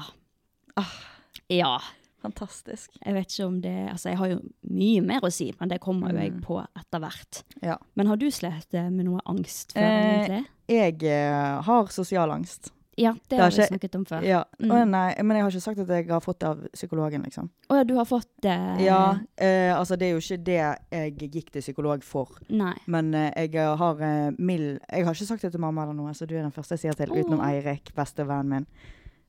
Ja. 1.52 1.78
Fantastisk. 2.22 2.96
Jeg 3.06 3.14
vet 3.14 3.30
ikke 3.32 3.46
om 3.46 3.58
det 3.62 3.74
Altså, 3.92 4.10
jeg 4.10 4.18
har 4.18 4.32
jo 4.32 4.38
mye 4.74 5.02
mer 5.06 5.22
å 5.28 5.30
si, 5.32 5.52
men 5.60 5.70
det 5.70 5.78
kommer 5.84 6.12
jo 6.12 6.18
jeg 6.20 6.34
Mm. 6.34 6.42
på 6.44 6.58
etter 6.76 7.00
hvert. 7.04 7.44
Ja. 7.62 7.78
Men 7.96 8.08
har 8.08 8.18
du 8.18 8.26
slitt 8.32 8.74
eh, 8.74 8.90
med 8.90 9.06
noe 9.06 9.22
angst 9.30 9.74
før, 9.74 9.82
Eh, 9.84 10.26
egentlig? 10.26 10.48
Jeg 10.68 11.04
eh, 11.04 11.62
har 11.62 11.86
sosial 11.94 12.32
angst. 12.32 12.72
Ja, 12.98 13.12
det 13.14 13.30
det 13.30 13.40
har 13.40 13.52
vi 13.52 13.58
ikke- 13.62 13.68
snakket 13.68 13.96
om 13.96 14.06
før. 14.06 14.24
Ja. 14.26 14.44
Mm. 14.60 14.72
Å, 14.72 14.88
nei, 14.90 15.16
men 15.22 15.38
jeg 15.38 15.44
har 15.44 15.52
ikke 15.52 15.62
sagt 15.62 15.80
at 15.80 15.88
jeg 15.88 16.08
har 16.10 16.20
fått 16.20 16.40
det 16.40 16.48
av 16.50 16.64
psykologen, 16.74 17.24
liksom. 17.24 17.50
Å 17.70 17.76
ja, 17.78 17.84
du 17.84 17.94
har 17.96 18.06
fått 18.06 18.28
det 18.42 18.56
Ja, 18.82 19.20
eh, 19.38 19.72
altså 19.78 19.98
det 19.98 20.08
er 20.08 20.12
jo 20.16 20.18
ikke 20.18 20.44
det 20.44 20.58
jeg 20.92 21.32
gikk 21.32 21.52
til 21.52 21.62
psykolog 21.62 22.04
for. 22.04 22.28
Nei. 22.50 22.74
Men 22.88 23.14
eh, 23.14 23.32
jeg 23.48 23.54
har 23.78 24.02
eh, 24.02 24.32
mild 24.40 24.80
Jeg 24.92 25.06
har 25.06 25.14
ikke 25.14 25.26
sagt 25.28 25.42
det 25.44 25.52
til 25.52 25.62
mamma 25.62 25.84
eller 25.84 25.94
noe, 25.94 26.12
så 26.14 26.26
du 26.28 26.36
er 26.36 26.42
den 26.42 26.52
første 26.52 26.74
jeg 26.74 26.80
sier 26.80 26.94
til, 26.98 27.14
utenom 27.14 27.40
Åh. 27.40 27.50
Eirik, 27.54 27.94
bestevennen 27.96 28.50
min. 28.50 28.68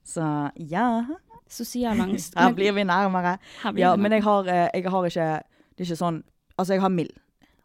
Så 0.04 0.50
ja, 0.56 1.04
Sosial 1.48 2.00
angst. 2.00 2.34
her 2.36 2.52
blir 2.54 2.72
vi 2.72 2.84
nærmere. 2.84 3.38
her 3.62 3.72
blir 3.72 3.80
Ja, 3.80 3.90
nærmere. 3.96 4.02
men 4.02 4.12
jeg 4.12 4.22
har, 4.22 4.48
eh, 4.48 4.68
jeg 4.74 4.84
har 4.90 5.02
ikke 5.04 5.42
Det 5.76 5.80
er 5.88 5.94
ikke 5.94 5.96
sånn 6.04 6.22
Altså, 6.58 6.72
jeg 6.72 6.80
har 6.80 6.88
mild, 6.88 7.10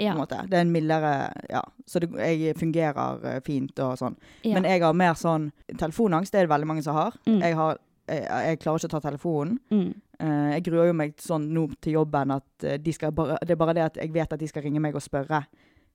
ja. 0.02 0.14
Det 0.18 0.58
er 0.58 0.62
en 0.62 0.74
mildere 0.74 1.32
Ja. 1.50 1.62
Så 1.86 2.00
det, 2.00 2.10
jeg 2.18 2.56
fungerer 2.58 3.26
eh, 3.28 3.40
fint 3.46 3.80
og 3.84 3.98
sånn. 4.00 4.16
ja. 4.44 4.54
Men 4.56 4.68
jeg 4.70 4.82
har 4.82 4.94
mer 4.96 5.18
sånn 5.20 5.52
Telefonangst 5.78 6.32
det 6.32 6.40
er 6.44 6.48
det 6.48 6.54
veldig 6.54 6.70
mange 6.70 6.84
som 6.86 6.96
har. 6.96 7.18
Mm. 7.28 7.42
Jeg, 7.42 7.58
har 7.60 7.78
jeg, 8.08 8.24
jeg 8.24 8.60
klarer 8.64 8.80
ikke 8.80 8.92
å 8.92 8.96
ta 8.96 9.06
telefonen. 9.10 9.60
mm. 9.70 9.94
Uh, 10.24 10.54
jeg 10.54 10.64
gruer 10.68 10.88
jo 10.88 10.94
meg 10.96 11.16
sånn 11.20 11.48
nå 11.52 11.66
til 11.84 11.98
jobben 11.98 12.32
at 12.36 12.64
eh, 12.64 12.78
de 12.80 12.92
skal 12.96 13.12
bare, 13.18 13.36
det 13.44 13.56
er 13.56 13.60
bare 13.60 13.74
det 13.76 13.82
at 13.84 13.98
jeg 13.98 14.12
vet 14.14 14.36
at 14.36 14.40
de 14.40 14.48
skal 14.48 14.64
ringe 14.64 14.80
meg 14.80 14.96
og 14.96 15.02
spørre 15.04 15.40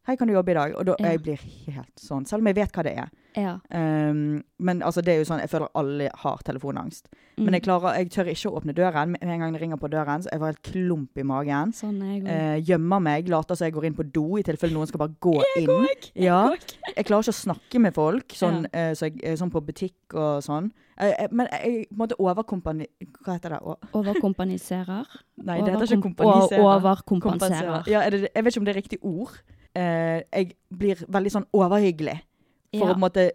Hei, 0.08 0.14
kan 0.16 0.24
du 0.24 0.32
jobbe 0.32 0.54
i 0.54 0.56
dag? 0.56 0.72
Og 0.72 0.86
da 0.86 0.94
Ja. 0.98 1.10
jeg 1.10 1.20
blir 1.20 1.36
helt 1.36 2.00
sånn, 2.00 2.24
selv 2.24 2.40
om 2.40 2.46
jeg 2.46 2.54
vet 2.54 2.72
hva 2.72 2.82
det 2.82 2.96
er. 2.96 3.10
ja. 3.36 3.58
Um, 3.70 4.42
men 4.58 4.80
altså, 4.80 5.02
det 5.04 5.12
er 5.12 5.18
jo 5.18 5.24
sånn, 5.24 5.40
jeg 5.40 5.50
føler 5.50 5.68
alle 5.74 6.08
har 6.14 6.38
telefonangst. 6.42 7.08
Mm. 7.36 7.44
Men 7.44 7.52
jeg 7.54 7.62
klarer, 7.62 7.94
jeg 7.98 8.10
tør 8.10 8.24
ikke 8.24 8.50
å 8.50 8.56
åpne 8.58 8.74
døren. 8.74 9.10
Med 9.10 9.22
en 9.22 9.38
gang 9.38 9.52
det 9.52 9.60
ringer 9.60 9.76
på 9.76 9.90
døren, 9.90 10.22
så 10.22 10.30
jeg 10.32 10.40
får 10.40 10.46
helt 10.46 10.62
klump 10.62 11.18
i 11.18 11.22
magen. 11.22 11.72
Sånn 11.72 12.00
jeg. 12.00 12.26
Eh, 12.26 12.62
gjemmer 12.62 13.00
meg, 13.02 13.28
later 13.28 13.54
som 13.54 13.66
jeg 13.66 13.74
går 13.74 13.84
inn 13.84 13.94
på 13.94 14.10
do 14.10 14.38
i 14.38 14.42
tilfelle 14.42 14.72
noen 14.72 14.88
skal 14.88 14.98
bare 14.98 15.14
gå 15.20 15.42
inn. 15.60 15.86
Ja. 16.14 16.54
Jeg 16.96 17.04
klarer 17.04 17.22
ikke 17.22 17.36
å 17.36 17.42
snakke 17.44 17.78
med 17.78 17.94
folk, 17.94 18.28
sånn, 18.28 18.66
eh, 18.72 18.94
så 18.94 19.12
jeg, 19.12 19.20
eh, 19.22 19.36
sånn 19.36 19.52
på 19.52 19.60
butikk 19.60 20.14
og 20.14 20.42
sånn. 20.42 20.72
Uh, 20.98 21.28
men 21.30 21.46
jeg 21.52 21.86
på 21.90 21.92
en 21.92 22.08
måte 22.08 22.16
overkompani... 22.18 22.88
Hva 23.22 23.36
heter 23.36 23.50
det? 23.50 23.60
Overkompaniserer. 23.92 25.06
Nei, 25.36 25.60
det 25.60 25.76
heter 25.76 25.84
ikke 25.84 26.02
kompaniserer. 26.02 26.58
kompanisere. 26.58 26.64
Overkompenserer. 26.64 27.86
Ja, 27.86 28.08
det, 28.10 28.32
jeg 28.34 28.44
vet 28.44 28.54
ikke 28.54 28.58
om 28.58 28.64
det 28.64 28.74
er 28.74 28.80
riktig 28.80 28.98
ord. 29.02 29.36
Eh, 29.74 30.22
jeg 30.32 30.54
blir 30.70 31.02
veldig 31.08 31.32
sånn 31.34 31.46
overhyggelig 31.52 32.16
for 32.74 32.86
Ja. 32.86 32.92
å 32.92 32.94
på 32.94 32.94
en 32.94 33.00
måte 33.00 33.30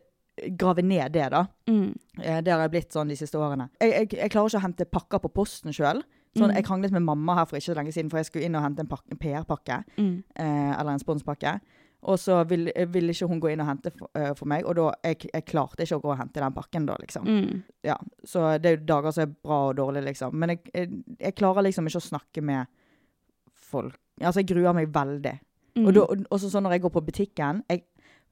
grave 0.58 0.82
ned 0.84 1.12
det, 1.14 1.30
da. 1.30 1.46
Mm. 1.70 1.96
Eh, 2.22 2.42
det 2.42 2.52
har 2.52 2.62
jeg 2.62 2.72
blitt 2.72 2.92
sånn 2.92 3.08
de 3.08 3.16
siste 3.16 3.38
årene. 3.38 3.70
Jeg, 3.80 3.92
jeg, 3.92 4.10
jeg 4.18 4.32
klarer 4.32 4.50
ikke 4.50 4.58
å 4.58 4.66
hente 4.68 4.86
pakker 4.90 5.20
på 5.20 5.34
posten 5.34 5.72
sjøl. 5.72 6.04
Sånn, 6.36 6.50
Mm. 6.50 6.56
Jeg 6.56 6.66
kranglet 6.66 6.92
med 6.92 7.04
mamma 7.06 7.36
her 7.36 7.46
for 7.46 7.58
ikke 7.58 7.70
så 7.74 7.76
lenge 7.78 7.94
siden, 7.94 8.10
for 8.10 8.18
jeg 8.18 8.26
skulle 8.26 8.46
inn 8.46 8.56
og 8.56 8.64
hente 8.64 8.80
en, 8.82 8.90
en 8.90 9.18
PR-pakke. 9.18 9.84
Mm. 9.98 10.24
Eh, 10.36 10.80
eller 10.80 10.92
en 10.92 11.00
sponspakke. 11.00 11.60
Og 12.04 12.18
så 12.20 12.44
ville 12.50 12.72
vil 12.92 13.10
ikke 13.14 13.28
hun 13.30 13.40
gå 13.40 13.52
inn 13.54 13.62
og 13.62 13.68
hente 13.68 13.92
for, 13.96 14.10
uh, 14.18 14.34
for 14.36 14.46
meg, 14.46 14.66
og 14.66 14.76
da 14.76 14.90
jeg, 15.06 15.30
jeg 15.32 15.46
klarte 15.46 15.86
ikke 15.86 15.96
å 15.96 16.02
gå 16.02 16.10
og 16.12 16.18
hente 16.20 16.42
den 16.42 16.52
pakken 16.54 16.86
da, 16.86 16.98
liksom. 17.00 17.24
Mm. 17.24 17.62
Ja, 17.86 17.96
så 18.28 18.58
det 18.60 18.66
er 18.72 18.76
jo 18.76 18.86
dager 18.90 19.12
som 19.16 19.22
er 19.24 19.36
bra 19.44 19.60
og 19.70 19.78
dårlig, 19.78 20.04
liksom. 20.10 20.34
Men 20.36 20.50
jeg, 20.50 20.90
jeg 21.20 21.36
klarer 21.36 21.64
liksom 21.64 21.88
ikke 21.88 22.02
å 22.02 22.08
snakke 22.10 22.42
med 22.44 22.68
folk. 23.54 23.96
Altså, 24.20 24.42
jeg 24.42 24.50
gruer 24.52 24.76
meg 24.76 24.92
veldig. 24.94 25.40
Mm. 25.76 25.88
Og 25.88 25.94
da, 25.94 26.02
og- 26.02 26.28
også 26.32 26.50
sånn 26.52 26.64
når 26.68 26.72
jeg 26.78 26.82
går 26.82 26.92
på 26.94 27.02
butikken 27.06 27.64
jeg, 27.70 27.84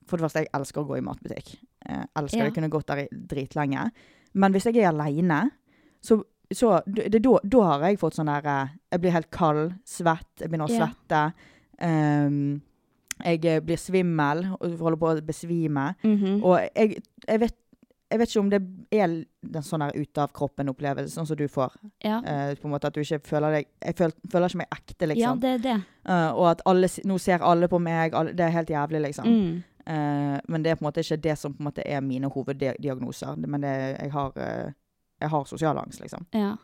For 0.08 0.18
det 0.18 0.24
første, 0.26 0.40
jeg 0.42 0.50
elsker 0.54 0.82
å 0.82 0.88
gå 0.88 0.98
i 0.98 1.02
matbutikk. 1.06 1.50
Jeg 1.88 2.08
elsker 2.18 2.38
Ja. 2.38 2.44
det. 2.46 2.54
Kunne 2.56 2.70
gått 2.70 2.88
der 2.88 2.98
i 3.04 3.08
dritlenge. 3.12 3.92
Men 4.34 4.52
hvis 4.54 4.64
jeg 4.66 4.78
er 4.78 4.90
aleine, 4.90 5.52
så, 6.02 6.24
så 6.52 6.82
det, 6.88 7.22
da, 7.22 7.38
da 7.44 7.62
har 7.64 7.80
jeg 7.90 8.00
fått 8.00 8.14
sånn 8.18 8.26
der 8.26 8.46
eh, 8.50 8.68
Jeg 8.92 9.02
blir 9.02 9.12
helt 9.12 9.30
kald, 9.32 9.76
svett, 9.86 10.26
jeg 10.40 10.50
begynner 10.50 10.68
å 10.68 10.76
svette. 10.76 11.34
ehm, 11.80 12.62
jeg 13.24 13.46
eh, 13.46 13.60
blir 13.62 13.78
svimmel 13.78 14.44
og 14.60 14.78
holder 14.80 14.98
på 14.98 15.12
å 15.12 15.22
besvime. 15.26 15.96
Mhm. 16.04 16.44
Og 16.44 16.58
jeg, 16.76 17.04
jeg 17.28 17.40
vet 17.40 17.56
Jeg 18.12 18.20
vet 18.20 18.30
ikke 18.30 18.42
om 18.42 18.50
det 18.52 18.60
er 18.92 19.14
den 19.56 19.64
sånn 19.64 19.84
ut-av-kroppen-opplevelse, 19.88 21.14
sånn 21.16 21.28
som 21.30 21.38
du 21.40 21.48
får. 21.52 21.78
Ja, 22.04 22.20
Uh, 22.22 22.52
på 22.60 22.68
en 22.68 22.74
måte 22.74 22.90
At 22.90 22.96
du 22.96 23.00
ikke 23.02 23.22
føler 23.26 23.56
deg 23.56 23.68
Jeg 23.82 23.96
føl, 23.98 24.12
føler 24.32 24.52
ikke 24.52 24.60
meg 24.60 24.74
ekte, 24.76 25.08
liksom. 25.08 25.22
ja 25.24 25.32
det 25.42 25.52
er 25.56 25.62
det. 25.64 25.76
Uh, 26.06 26.32
og 26.36 26.46
at 26.52 26.64
alle, 26.70 26.90
nå 27.08 27.18
ser 27.22 27.46
alle 27.46 27.70
på 27.72 27.80
meg. 27.82 28.14
Alle, 28.18 28.34
det 28.38 28.46
er 28.46 28.54
helt 28.56 28.70
jævlig, 28.70 29.02
liksom. 29.08 29.30
Mm. 29.32 29.64
Uh, 29.82 30.38
men 30.52 30.64
det 30.64 30.72
er 30.74 30.78
på 30.78 30.86
en 30.86 30.90
måte 30.90 31.06
ikke 31.06 31.22
det 31.24 31.38
som 31.40 31.56
på 31.56 31.64
en 31.64 31.70
måte 31.72 31.86
er 31.88 32.04
mine 32.06 32.30
hoveddiagnoser. 32.30 33.40
Men 33.48 33.64
det, 33.64 33.74
jeg 34.02 34.12
har 34.12 34.38
Jeg 35.22 35.30
har 35.30 35.44
sosial 35.46 35.78
angst, 35.78 36.02
liksom. 36.02 36.26
Ja. 36.34 36.56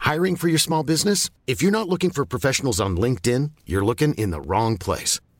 Hiring 0.00 0.36
for 0.36 0.48
your 0.48 0.58
small 0.58 0.84
business? 0.84 1.30
If 1.46 1.62
you're 1.62 1.70
not 1.70 1.88
looking 1.88 2.10
for 2.10 2.24
professionals 2.24 2.80
on 2.80 2.96
LinkedIn, 2.96 3.50
you're 3.66 3.84
looking 3.84 4.14
in 4.14 4.30
the 4.30 4.40
wrong 4.40 4.78
place. 4.78 5.20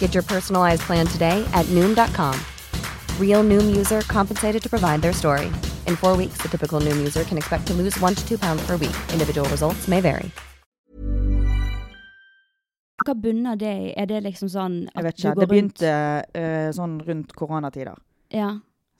Get 0.00 0.12
your 0.12 0.24
personalized 0.24 0.82
plan 0.82 1.06
today 1.06 1.46
at 1.52 1.64
Noom.com. 1.66 2.34
Real 3.18 3.44
Noom 3.44 3.76
user 3.76 4.00
compensated 4.08 4.62
to 4.62 4.68
provide 4.68 5.00
their 5.00 5.12
story. 5.12 5.46
In 5.86 5.96
four 5.96 6.16
weeks, 6.16 6.42
the 6.42 6.48
typical 6.48 6.80
Noom 6.80 6.98
user 6.98 7.24
can 7.24 7.38
expect 7.38 7.66
to 7.68 7.74
lose 7.74 7.98
one 8.00 8.14
to 8.14 8.28
two 8.28 8.38
pounds 8.38 8.62
per 8.66 8.76
week. 8.76 8.96
Individual 9.12 9.48
results 9.48 9.88
may 9.88 10.00
vary. 10.00 10.30
Hva 13.00 13.14
bunner 13.16 13.56
det 13.56 13.70
i? 13.80 13.92
Er 13.96 14.08
det 14.10 14.18
liksom 14.26 14.48
sånn 14.52 14.74
at 14.90 14.98
Jeg 14.98 15.04
vet 15.06 15.20
ikke. 15.20 15.30
Det 15.40 15.48
begynte 15.48 15.92
uh, 16.36 16.68
sånn 16.76 16.98
rundt 17.06 17.32
koronatider. 17.36 17.96
Ja. 18.32 18.50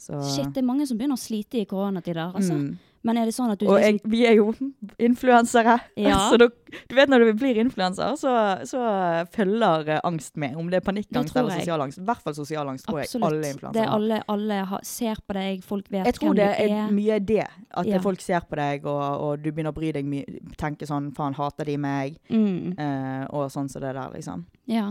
Så, 0.01 0.17
Shit, 0.25 0.55
det 0.55 0.63
er 0.63 0.69
mange 0.69 0.87
som 0.89 0.97
begynner 0.97 1.19
å 1.19 1.21
slite 1.21 1.61
i 1.61 1.67
koronatider, 1.69 2.31
altså. 2.33 2.57
Mm. 2.57 2.79
Men 3.03 3.17
er 3.17 3.25
det 3.25 3.33
sånn 3.33 3.49
at 3.55 3.59
du 3.59 3.65
Og 3.67 3.79
jeg, 3.81 3.95
liksom 3.97 4.11
vi 4.13 4.19
er 4.29 4.35
jo 4.37 4.51
influensere. 5.09 5.79
Ja. 5.97 6.19
Så 6.31 6.37
du, 6.37 6.49
du 6.91 6.95
vet 6.99 7.09
når 7.09 7.25
du 7.25 7.31
blir 7.41 7.57
influenser, 7.63 8.13
så, 8.21 8.33
så 8.69 8.83
følger 9.33 10.01
angst 10.05 10.37
med. 10.37 10.55
Om 10.61 10.69
det 10.71 10.81
er 10.83 10.85
panikkangst 10.85 11.35
eller 11.37 11.55
jeg. 11.57 11.65
sosial 11.65 11.81
angst. 11.87 11.99
I 11.99 12.05
hvert 12.11 12.23
fall 12.27 12.37
sosial 12.37 12.69
angst 12.69 12.85
tror 12.87 13.01
jeg 13.01 13.09
alle 13.09 13.41
Absolutt. 13.41 13.41
Det 13.41 13.49
er 13.49 13.55
influensere 13.57 13.87
har. 13.89 13.97
alle, 13.97 14.21
alle 14.37 14.61
har, 14.75 14.85
ser 14.85 15.23
på 15.27 15.39
deg, 15.39 15.65
folk 15.65 15.89
vet 15.91 16.05
hvem 16.05 16.05
du 16.05 16.05
er. 16.05 16.13
Jeg 16.13 16.21
tror 16.21 16.35
det 16.37 16.49
er 16.53 16.77
er. 16.77 16.95
mye 17.01 17.19
det. 17.33 17.47
At 17.71 17.87
Ja. 17.91 18.01
folk 18.05 18.21
ser 18.21 18.41
på 18.51 18.57
deg, 18.61 18.85
og, 18.85 19.05
og 19.25 19.43
du 19.43 19.51
begynner 19.51 19.73
å 19.73 19.79
bry 19.81 19.93
deg 19.97 20.05
mye. 20.05 20.41
Tenke 20.61 20.87
sånn 20.87 21.11
Faen, 21.17 21.35
hater 21.41 21.65
de 21.73 21.77
meg? 21.81 22.19
Mm. 22.29 22.75
Uh, 22.79 23.25
og 23.33 23.49
sånn 23.51 23.69
som 23.73 23.81
det 23.83 23.95
der, 23.97 24.11
liksom. 24.13 24.45
Ja. 24.71 24.91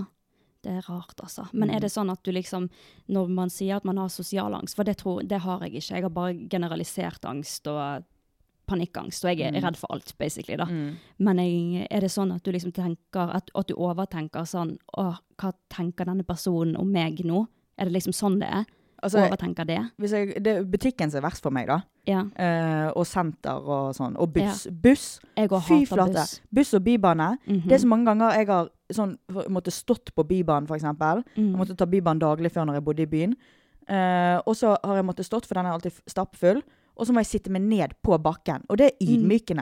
Det 0.61 0.71
er 0.71 0.81
rart, 0.91 1.15
altså. 1.23 1.47
Men 1.53 1.69
Mm. 1.69 1.75
er 1.75 1.79
det 1.79 1.91
sånn 1.91 2.11
at 2.11 2.21
du 2.23 2.31
liksom 2.31 2.69
Når 3.09 3.29
man 3.29 3.49
sier 3.49 3.77
at 3.77 3.85
man 3.85 3.97
har 3.97 4.09
sosial 4.09 4.53
angst, 4.53 4.75
for 4.75 4.83
det, 4.83 4.97
tror, 4.97 5.21
det 5.27 5.39
har 5.41 5.59
jeg 5.61 5.71
ikke. 5.75 5.93
Jeg 5.95 6.01
har 6.03 6.09
bare 6.09 6.33
generalisert 6.49 7.23
angst 7.25 7.65
og 7.67 8.03
panikkangst, 8.67 9.23
og 9.25 9.35
jeg 9.37 9.47
er 9.47 9.51
Mm. 9.59 9.63
redd 9.65 9.77
for 9.77 9.87
alt, 9.91 10.13
basically, 10.17 10.55
da. 10.57 10.65
Mm. 10.65 10.95
Men 11.19 11.37
jeg, 11.37 11.87
er 11.89 11.99
det 12.01 12.09
sånn 12.11 12.33
at 12.35 12.43
du 12.43 12.51
liksom 12.51 12.71
tenker 12.73 13.33
At, 13.35 13.49
at 13.55 13.67
du 13.67 13.73
overtenker 13.75 14.41
sånn 14.45 14.77
Å, 14.97 15.17
hva 15.37 15.53
tenker 15.69 16.05
denne 16.05 16.23
personen 16.23 16.75
om 16.77 16.91
meg 16.91 17.17
nå? 17.25 17.47
Er 17.77 17.85
det 17.85 17.93
liksom 17.93 18.13
sånn 18.13 18.39
det 18.39 18.49
er? 18.49 18.65
Altså, 19.03 19.21
Overtenker 19.25 19.63
det? 19.65 19.77
jeg, 19.99 20.43
det 20.43 20.53
er 20.57 20.63
butikken 20.67 21.11
som 21.11 21.21
er 21.21 21.27
verst 21.29 21.43
for 21.45 21.55
meg, 21.55 21.67
da. 21.69 21.79
Ja. 22.09 22.23
Uh, 22.35 22.89
og 22.99 23.05
senter 23.07 23.59
og 23.63 23.93
sånn. 23.95 24.17
Og 24.19 24.33
buss. 24.33 24.65
Ja. 24.67 24.73
Buss. 24.83 25.05
Fy 25.67 25.85
flate. 25.87 26.13
buss. 26.13 26.41
Buss 26.51 26.73
og 26.73 26.83
bybane. 26.83 27.29
Mhm. 27.45 27.67
Det 27.67 27.77
er 27.77 27.83
så 27.85 27.87
mange 27.87 28.05
ganger 28.09 28.35
jeg 28.39 28.47
har 28.47 28.69
sånn, 28.91 29.17
måtte 29.53 29.71
stått 29.71 30.11
på 30.15 30.23
Bybanen, 30.25 30.67
f.eks. 30.67 30.83
Mm. 30.83 31.51
Jeg 31.51 31.57
måtte 31.59 31.77
ta 31.77 31.85
Bybanen 31.85 32.19
daglig 32.19 32.51
før 32.51 32.65
når 32.65 32.79
jeg 32.79 32.85
bodde 32.85 33.03
i 33.05 33.11
byen. 33.11 33.35
Uh, 33.89 34.37
og 34.45 34.55
så 34.57 34.75
har 34.83 34.95
jeg 34.99 35.05
måttet 35.05 35.25
stått, 35.25 35.45
for 35.49 35.55
den 35.57 35.65
er 35.65 35.73
alltid 35.77 36.01
stappfull. 36.09 36.61
Og 36.99 37.07
så 37.07 37.13
må 37.15 37.21
jeg 37.23 37.29
sitte 37.31 37.51
meg 37.53 37.61
ned 37.63 37.93
på 38.03 38.17
bakken. 38.21 38.65
Og 38.69 38.77
det 38.77 38.91
er 38.91 38.97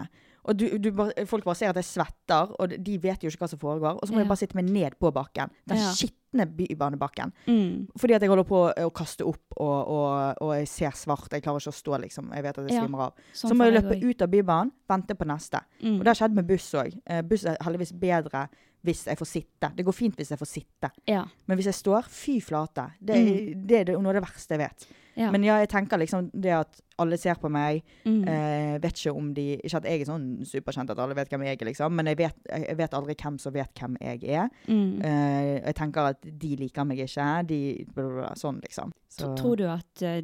Mm. 0.01 0.07
Og 0.47 0.55
du, 0.57 0.77
du 0.79 0.91
folk 1.27 1.43
bare 1.43 1.55
ser 1.59 1.69
at 1.69 1.75
jeg 1.75 1.83
svetter, 1.89 2.53
og 2.59 2.69
de 2.69 2.97
vet 3.03 3.21
jo 3.23 3.27
ikke 3.29 3.43
hva 3.43 3.49
som 3.51 3.59
foregår. 3.59 3.97
Og 4.01 4.07
så 4.07 4.13
må 4.13 4.19
Ja. 4.19 4.23
jeg 4.23 4.29
bare 4.31 4.37
sitte 4.37 4.55
meg 4.55 4.69
ned 4.69 4.95
på 4.99 5.11
bakken. 5.11 5.49
Den 5.67 5.77
Ja. 5.77 5.91
skitne 5.91 6.45
bybanebakken. 6.55 7.33
Mm. 7.47 7.87
Fordi 7.97 8.13
at 8.15 8.21
jeg 8.21 8.29
holder 8.29 8.43
på 8.47 8.61
å 8.73 8.91
kaste 8.95 9.25
opp, 9.27 9.43
og, 9.57 9.87
og, 9.87 10.37
og 10.41 10.53
jeg 10.55 10.67
ser 10.67 10.91
svart. 10.95 11.27
Jeg 11.31 11.43
klarer 11.43 11.59
ikke 11.59 11.73
å 11.73 11.81
stå, 11.81 11.99
liksom. 12.01 12.31
Jeg 12.33 12.43
vet 12.43 12.57
at 12.57 12.69
jeg 12.69 12.77
Ja. 12.79 12.83
av. 13.07 13.13
Sånn 13.33 13.51
så 13.51 13.55
må 13.57 13.65
jeg 13.71 13.81
løpe 13.83 13.99
ut 14.09 14.21
av 14.21 14.29
Bybanen, 14.31 14.71
vente 14.89 15.15
på 15.15 15.25
neste. 15.27 15.59
Mm. 15.83 15.97
Og 15.99 16.03
det 16.05 16.07
har 16.07 16.19
skjedd 16.27 16.33
med 16.35 16.47
buss 16.47 16.71
òg. 16.73 16.97
Eh, 17.05 17.21
buss 17.21 17.43
er 17.45 17.57
heldigvis 17.61 17.91
bedre 17.99 18.47
hvis 18.85 19.03
jeg 19.05 19.17
får 19.17 19.27
sitte. 19.27 19.75
Det 19.75 19.83
går 19.85 19.93
fint 19.93 20.15
hvis 20.15 20.29
jeg 20.29 20.39
får 20.39 20.47
sitte. 20.47 20.91
Ja. 21.07 21.25
Men 21.47 21.57
hvis 21.57 21.65
jeg 21.65 21.73
står, 21.75 22.05
fy 22.07 22.39
flate. 22.39 22.91
Det, 23.03 23.15
er- 23.15 23.53
det 23.67 23.79
er 23.79 23.83
det- 23.83 23.99
noe 24.01 24.15
av 24.15 24.21
det 24.21 24.23
verste 24.29 24.55
jeg 24.55 24.59
vet. 24.59 24.87
Ja. 25.17 25.31
Men 25.33 25.43
ja, 25.43 25.55
jeg 25.63 25.69
tenker 25.71 25.97
liksom 25.97 26.27
det 26.33 26.51
at 26.53 26.79
alle 27.01 27.17
ser 27.17 27.35
på 27.41 27.49
meg. 27.49 27.81
mm. 28.05 28.19
Eh, 28.27 28.77
vet 28.83 28.93
ikke 29.01 29.13
om 29.17 29.33
de 29.33 29.57
Ikke 29.63 29.77
at 29.79 29.83
jeg 29.89 30.01
er 30.01 30.05
sånn 30.05 30.27
superkjent 30.45 30.91
at 30.93 30.99
alle 31.01 31.15
vet 31.17 31.29
hvem 31.33 31.43
jeg 31.47 31.57
er, 31.61 31.65
liksom. 31.65 31.91
Men 31.97 32.05
jeg 32.11 32.17
vet, 32.17 32.35
jeg 32.53 32.77
vet 32.77 32.93
aldri 32.93 33.15
hvem 33.15 33.39
som 33.41 33.53
vet 33.53 33.73
hvem 33.81 33.97
jeg 34.01 34.23
er. 34.29 34.49
mm. 34.67 35.01
Eh, 35.03 35.61
jeg 35.65 35.75
tenker 35.75 36.11
at 36.13 36.21
de 36.21 36.55
liker 36.55 36.85
meg 36.85 36.99
ikke. 36.99 37.27
De 37.49 37.59
bla, 37.93 38.03
bla, 38.03 38.13
bla, 38.21 38.33
Sånn, 38.35 38.61
liksom. 38.61 38.91
Så- 39.09 39.35
Tror 39.35 39.57
du 39.57 39.65
at 39.67 40.01
eh, 40.03 40.21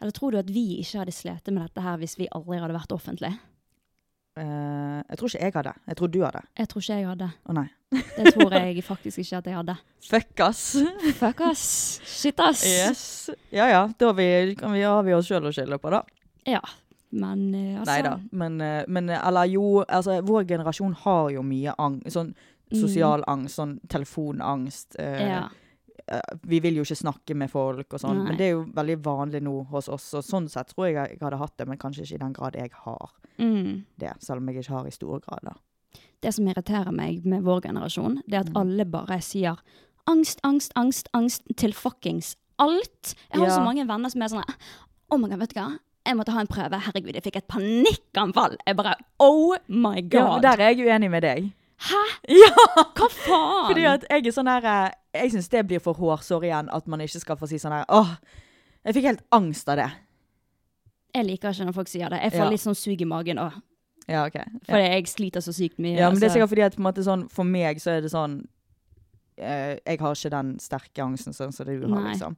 Eller 0.00 0.12
tror 0.12 0.30
du 0.32 0.38
at 0.38 0.48
vi 0.48 0.78
ikke 0.80 0.98
hadde 1.02 1.12
slitt 1.12 1.50
med 1.52 1.62
dette 1.66 1.82
her 1.82 1.98
hvis 1.98 2.16
vi 2.16 2.28
aldri 2.32 2.58
hadde 2.58 2.72
vært 2.78 2.94
offentlige? 2.94 3.36
Eh, 4.40 5.00
jeg 5.10 5.18
tror 5.18 5.28
ikke 5.28 5.42
jeg 5.44 5.54
hadde. 5.54 5.72
Jeg 5.90 5.96
tror 5.98 6.10
du 6.10 6.18
hadde. 6.24 6.42
Jeg 6.58 6.68
tror 6.70 6.82
ikke 6.84 6.98
jeg 6.98 7.08
hadde. 7.10 7.28
Å 7.44 7.56
nei. 7.56 7.66
Det 8.16 8.32
tror 8.34 8.54
jeg 8.54 8.84
faktisk 8.86 9.22
ikke 9.22 9.40
at 9.40 9.48
jeg 9.50 9.56
hadde. 9.58 9.74
Fuck 10.06 10.42
ass. 10.46 10.62
Fuck 11.18 11.42
ass. 11.48 11.64
Shit 12.06 12.40
ass. 12.40 12.62
yes. 12.64 13.02
Ja 13.52 13.66
ja, 13.70 13.82
da 13.98 14.12
har 14.12 14.16
vi, 14.16 14.54
kan 14.58 14.72
vi, 14.72 14.84
har 14.86 15.02
vi 15.06 15.16
oss 15.16 15.28
sjøl 15.28 15.50
å 15.50 15.52
skylde 15.54 15.80
på, 15.82 15.92
da. 15.92 16.04
Ja. 16.48 16.62
Men 17.10 17.48
eh, 17.58 17.80
altså 17.80 17.90
Nei 17.90 18.00
da. 18.06 18.14
Men, 18.42 18.60
eh, 18.64 18.84
men 18.88 19.10
eller 19.16 19.50
jo, 19.50 19.82
altså 19.82 20.20
vår 20.24 20.46
generasjon 20.54 20.94
har 21.02 21.32
jo 21.34 21.44
mye 21.44 21.74
angst. 21.82 22.12
Sånn 22.14 22.32
sosial 22.70 23.24
angst, 23.28 23.58
sånn 23.58 23.78
telefonangst. 23.90 24.94
Mm. 24.94 25.24
Ja. 25.26 25.40
Eh, 26.08 26.20
vi 26.46 26.60
vil 26.60 26.76
jo 26.76 26.82
ikke 26.82 26.96
snakke 27.02 27.34
med 27.36 27.50
folk 27.50 27.92
og 27.94 28.00
sånn, 28.00 28.24
men 28.24 28.36
det 28.36 28.46
er 28.46 28.50
jo 28.54 28.64
veldig 28.74 28.96
vanlig 29.02 29.42
nå 29.42 29.66
hos 29.70 29.88
oss. 29.88 30.14
Og 30.14 30.22
sånn 30.24 30.48
sett 30.48 30.68
tror 30.74 30.86
jeg 30.88 30.94
jeg 30.96 31.18
hadde 31.20 31.38
hatt 31.38 31.56
det, 31.58 31.66
men 31.68 31.78
kanskje 31.78 32.02
ikke 32.06 32.14
i 32.14 32.24
den 32.24 32.32
grad 32.32 32.54
jeg 32.56 32.70
har 32.84 33.10
Mm. 33.38 33.84
det. 33.98 34.12
Selv 34.20 34.38
om 34.42 34.48
jeg 34.48 34.56
ikke 34.62 34.72
har 34.76 34.86
i 34.86 34.90
stor 34.90 35.20
grad. 35.20 35.54
Det 36.20 36.34
som 36.34 36.46
irriterer 36.46 36.92
meg 36.92 37.24
med 37.24 37.42
vår 37.42 37.62
generasjon, 37.62 38.20
det 38.28 38.34
er 38.34 38.40
at 38.40 38.50
Mm. 38.52 38.56
alle 38.60 38.84
bare 38.84 39.20
sier 39.20 39.56
angst, 40.06 40.40
angst, 40.44 40.72
angst, 40.76 41.08
angst 41.14 41.42
til 41.56 41.72
fuckings 41.72 42.36
alt. 42.58 43.14
Jeg 43.32 43.40
har 43.40 43.46
Ja. 43.48 43.56
så 43.58 43.64
mange 43.64 43.86
venner 43.86 44.10
som 44.10 44.22
er 44.22 44.28
sånn 44.28 44.44
Oh 45.10 45.16
my 45.18 45.28
god, 45.28 45.38
vet 45.40 45.54
du 45.54 45.60
hva? 45.60 45.78
Jeg 46.06 46.16
måtte 46.16 46.32
ha 46.32 46.40
en 46.40 46.46
prøve. 46.46 46.80
Herregud, 46.80 47.14
jeg 47.14 47.22
fikk 47.22 47.36
et 47.36 47.48
panikkanfall. 47.48 48.56
Jeg 48.66 48.76
bare 48.76 48.94
Oh 49.18 49.56
my 49.68 50.00
god. 50.02 50.12
Ja, 50.12 50.38
der 50.56 50.62
er 50.64 50.74
jeg 50.74 50.86
uenig 50.86 51.10
med 51.10 51.22
deg. 51.22 51.52
Hæ? 51.80 52.02
Ja! 52.28 52.50
Hva 52.94 53.08
faen? 53.08 53.68
Fordi 53.70 53.84
at 53.86 54.04
jeg 54.10 54.26
er 54.26 54.30
sånn 54.32 54.46
her 54.48 54.64
eh, 54.64 54.90
Jeg 55.14 55.32
syns 55.32 55.48
det 55.50 55.66
blir 55.66 55.80
for 55.82 55.94
hårsår 55.98 56.44
igjen, 56.46 56.68
at 56.72 56.86
man 56.86 57.00
ikke 57.00 57.20
skal 57.20 57.36
få 57.36 57.48
si 57.50 57.58
sånn 57.58 57.72
her 57.74 57.84
Åh, 57.88 58.12
jeg 58.84 58.94
fikk 58.94 59.04
helt 59.10 59.24
angst 59.34 59.68
av 59.68 59.76
det. 59.80 59.90
Jeg 61.14 61.26
liker 61.26 61.50
ikke 61.50 61.66
når 61.66 61.74
folk 61.74 61.88
sier 61.90 62.08
det. 62.12 62.20
Jeg 62.22 62.32
får 62.32 62.44
Ja. 62.44 62.50
litt 62.50 62.60
sånn 62.60 62.76
sug 62.78 63.00
i 63.02 63.04
magen 63.04 63.36
òg. 63.42 63.52
Ja, 64.08 64.24
ok. 64.26 64.38
Fordi 64.66 64.86
jeg 64.86 65.06
sliter 65.08 65.40
så 65.40 65.52
sykt 65.52 65.78
mye. 65.78 65.96
Ja, 65.98 66.10
men 66.10 66.18
det 66.20 66.30
er 66.30 66.34
sikkert 66.34 66.48
fordi 66.50 66.62
at 66.66 66.76
måte 66.78 67.02
sånn, 67.04 67.28
for 67.30 67.44
meg 67.44 67.78
så 67.82 67.96
er 67.98 68.00
det 68.00 68.10
sånn 68.10 68.46
eh, 69.38 69.78
Jeg 69.86 69.98
har 70.00 70.14
ikke 70.14 70.30
den 70.30 70.58
sterke 70.58 71.02
angsten 71.02 71.32
sånn 71.32 71.52
som 71.52 71.66
det 71.66 71.80
du 71.80 71.88
har, 71.92 72.02
liksom. 72.12 72.36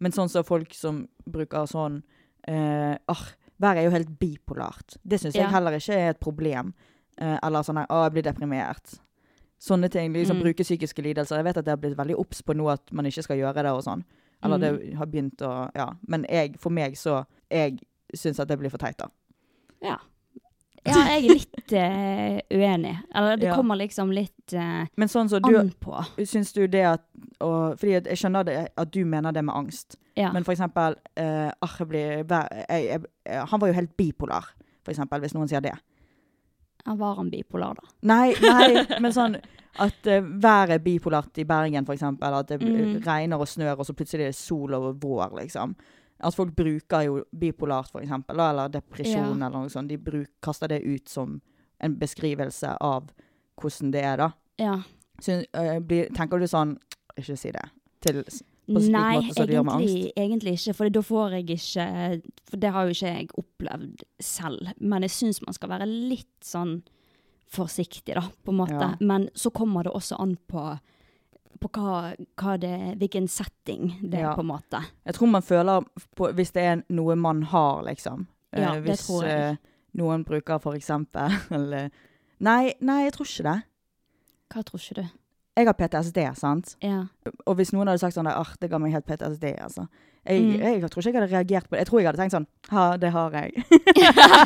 Men 0.00 0.12
sånn 0.12 0.28
som 0.30 0.44
folk 0.44 0.72
som 0.74 1.08
bruker 1.28 1.66
sånn 1.66 2.02
eh, 2.48 2.96
Arr, 3.08 3.32
Været 3.60 3.78
er 3.78 3.84
jo 3.84 3.90
helt 3.90 4.18
bipolart. 4.18 4.96
Det 5.06 5.20
syns 5.20 5.34
Ja. 5.36 5.42
jeg 5.44 5.50
heller 5.52 5.72
ikke 5.72 5.94
er 5.94 6.10
et 6.10 6.20
problem. 6.20 6.74
Eh, 7.18 7.38
eller 7.42 7.60
sånn 7.62 7.76
her, 7.78 7.86
'Å, 7.86 8.04
jeg 8.10 8.12
blir 8.12 8.32
deprimert'. 8.32 8.98
Sånne 9.64 9.88
ting. 9.90 10.12
Liksom 10.12 10.36
Mm. 10.36 10.42
Bruke 10.44 10.64
psykiske 10.66 11.02
lidelser. 11.02 11.36
Jeg 11.40 11.44
vet 11.44 11.56
at 11.56 11.64
det 11.64 11.72
har 11.72 11.80
blitt 11.80 11.96
veldig 11.96 12.18
obs 12.20 12.42
på 12.42 12.52
nå 12.56 12.66
at 12.72 12.92
man 12.92 13.06
ikke 13.08 13.22
skal 13.24 13.38
gjøre 13.40 13.62
det 13.64 13.72
og 13.72 13.82
sånn. 13.86 14.02
Eller 14.44 14.58
Mm. 14.58 14.60
det 14.60 14.94
har 14.98 15.06
begynt 15.06 15.36
å 15.40 15.70
Ja. 15.74 15.86
Men 16.06 16.26
jeg, 16.28 16.58
for 16.60 16.70
meg 16.70 16.94
så 16.96 17.24
Jeg 17.50 17.78
syns 18.14 18.40
at 18.40 18.48
det 18.48 18.58
blir 18.58 18.70
for 18.70 18.78
teit, 18.78 18.96
da. 18.98 19.06
Ja. 19.82 19.96
ja, 20.86 20.92
jeg 20.92 21.24
er 21.24 21.34
litt 21.34 21.72
uh, 21.72 22.40
uenig. 22.50 22.96
Eller 23.14 23.36
det 23.36 23.46
Ja. 23.46 23.54
kommer 23.56 23.76
liksom 23.76 24.12
litt 24.12 24.52
uh, 24.52 24.84
Men 24.96 25.08
sånn 25.08 25.28
så 25.30 25.40
du 25.40 25.56
an 25.58 25.70
på. 25.80 25.92
Syns 26.26 26.52
du 26.52 26.66
det 26.66 26.84
at 26.84 27.00
og, 27.40 27.78
Fordi 27.78 27.92
jeg 28.04 28.16
skjønner 28.18 28.44
det, 28.44 28.68
at 28.76 28.90
du 28.90 29.04
mener 29.04 29.32
det 29.32 29.44
med 29.44 29.54
angst. 29.54 29.96
Ja. 30.16 30.30
Men 30.32 30.44
for 30.44 30.52
eksempel 30.52 30.96
uh, 31.18 31.50
jeg 31.78 31.88
blir, 31.88 32.24
vær- 32.24 32.48
jeg, 32.68 32.84
jeg, 32.88 33.04
eh, 33.26 33.44
Han 33.46 33.60
var 33.60 33.68
jo 33.68 33.74
helt 33.74 33.96
bipolar, 33.96 34.44
for 34.84 34.92
eksempel, 34.92 35.20
hvis 35.20 35.34
noen 35.34 35.48
sier 35.48 35.60
det. 35.60 35.72
Han 36.86 36.98
var 36.98 37.14
han 37.16 37.30
bipolar, 37.30 37.74
da? 37.74 37.88
Nei, 38.02 38.34
nei, 38.42 38.84
men 39.02 39.12
sånn 39.12 39.36
at 39.82 40.06
uh, 40.06 40.20
været 40.22 40.70
er 40.76 40.82
bipolart 40.84 41.38
i 41.40 41.44
Bergen, 41.48 41.86
eksempel. 41.88 42.34
At 42.38 42.48
det 42.52 42.60
Mm. 42.62 43.00
regner 43.06 43.40
og 43.40 43.48
snør, 43.48 43.78
og 43.80 43.86
så 43.86 43.94
plutselig 43.96 44.22
er 44.28 44.32
det 44.32 44.36
sol 44.38 44.74
og 44.74 45.00
vår, 45.02 45.32
liksom. 45.40 45.74
At 46.20 46.34
folk 46.36 46.54
bruker 46.54 47.02
jo 47.08 47.24
bipolart, 47.36 47.90
eksempel, 48.00 48.38
eller 48.38 48.68
depresjon 48.68 49.38
Ja. 49.40 49.46
eller 49.48 49.58
noe 49.64 49.68
sånt. 49.72 49.88
De 49.88 49.96
bruk, 49.98 50.28
kaster 50.42 50.68
det 50.68 50.82
ut 50.84 51.08
som 51.08 51.40
en 51.80 51.96
beskrivelse 51.98 52.76
av 52.80 53.08
hvordan 53.60 53.90
det 53.92 54.04
er, 54.04 54.16
da. 54.16 54.30
Ja. 54.58 54.76
Så, 55.20 55.40
uh, 55.56 55.78
blir, 55.80 56.08
tenker 56.14 56.38
du 56.38 56.46
sånn 56.46 56.76
Ikke 57.16 57.36
si 57.38 57.50
det. 57.50 57.64
Til, 58.02 58.24
på 58.66 58.80
slik 58.80 58.94
Nei, 58.94 59.16
måte 59.20 59.34
som 59.36 59.46
det 59.46 59.54
gjør 59.56 59.64
med 59.68 59.74
egentlig, 59.84 60.12
egentlig 60.16 60.52
ikke. 60.58 60.74
For 60.78 60.88
da 60.94 61.02
får 61.04 61.34
jeg 61.36 61.44
ikke 61.58 61.86
For 62.50 62.56
det 62.62 62.70
har 62.72 62.86
jo 62.88 62.94
ikke 62.96 63.12
jeg 63.18 63.28
opplevd 63.42 64.04
selv. 64.24 64.70
Men 64.80 65.02
jeg 65.04 65.10
syns 65.12 65.42
man 65.44 65.56
skal 65.56 65.72
være 65.74 65.88
litt 65.90 66.32
sånn 66.44 66.78
forsiktig, 67.54 68.14
da, 68.16 68.22
på 68.42 68.50
en 68.54 68.56
måte. 68.62 68.80
Ja. 68.80 68.94
Men 69.00 69.28
så 69.34 69.50
kommer 69.54 69.84
det 69.86 69.92
også 69.94 70.16
an 70.18 70.32
på, 70.50 70.62
på 71.60 71.68
hva, 71.76 72.14
hva 72.40 72.54
det, 72.58 72.72
hvilken 72.98 73.28
setting 73.30 73.92
det 74.02 74.22
er, 74.22 74.32
på 74.34 74.42
en 74.42 74.50
måte. 74.54 74.80
Jeg 75.04 75.14
tror 75.18 75.30
man 75.30 75.44
føler 75.44 75.84
på, 76.16 76.32
Hvis 76.34 76.50
det 76.56 76.64
er 76.70 76.82
noe 76.88 77.14
man 77.20 77.42
har, 77.52 77.84
liksom. 77.86 78.26
Eh, 78.54 78.62
Ja, 78.64 78.72
det 78.74 78.82
hvis 78.88 79.04
tror 79.06 79.28
jeg. 79.28 79.52
eh, 79.52 79.56
noen 80.00 80.24
bruker 80.26 80.58
for 80.62 80.74
eksempel 80.74 81.30
eller, 81.58 81.90
nei, 82.40 82.72
nei, 82.80 83.02
jeg 83.04 83.12
tror 83.18 83.28
ikke 83.28 83.46
det. 83.52 83.58
Hva 84.54 84.62
tror 84.66 84.82
ikke 84.82 85.02
du? 85.02 85.06
Jeg 85.56 85.66
har 85.68 85.76
PTSD, 85.78 86.18
sant? 86.36 86.72
Ja. 86.82 87.04
Og 87.46 87.54
hvis 87.56 87.70
noen 87.72 87.86
hadde 87.86 88.00
sagt 88.02 88.16
sånn 88.16 88.26
at 88.26 88.56
det 88.60 88.70
ga 88.72 88.78
meg 88.82 88.90
helt 88.92 89.06
PTSD, 89.06 89.52
altså. 89.62 89.86
Jeg, 90.26 90.40
Mm. 90.40 90.60
jeg 90.80 90.90
tror 90.90 91.02
ikke 91.02 91.12
jeg 91.12 91.20
hadde 91.20 91.34
reagert 91.36 91.66
på 91.68 91.76
det. 91.76 91.78
Jeg 91.82 91.86
tror 91.90 92.00
jeg 92.00 92.06
hadde 92.08 92.18
tenkt 92.22 92.32
sånn 92.32 92.46
Ha, 92.72 92.96
det 92.96 93.10
har 93.12 93.30
jeg. 93.30 93.52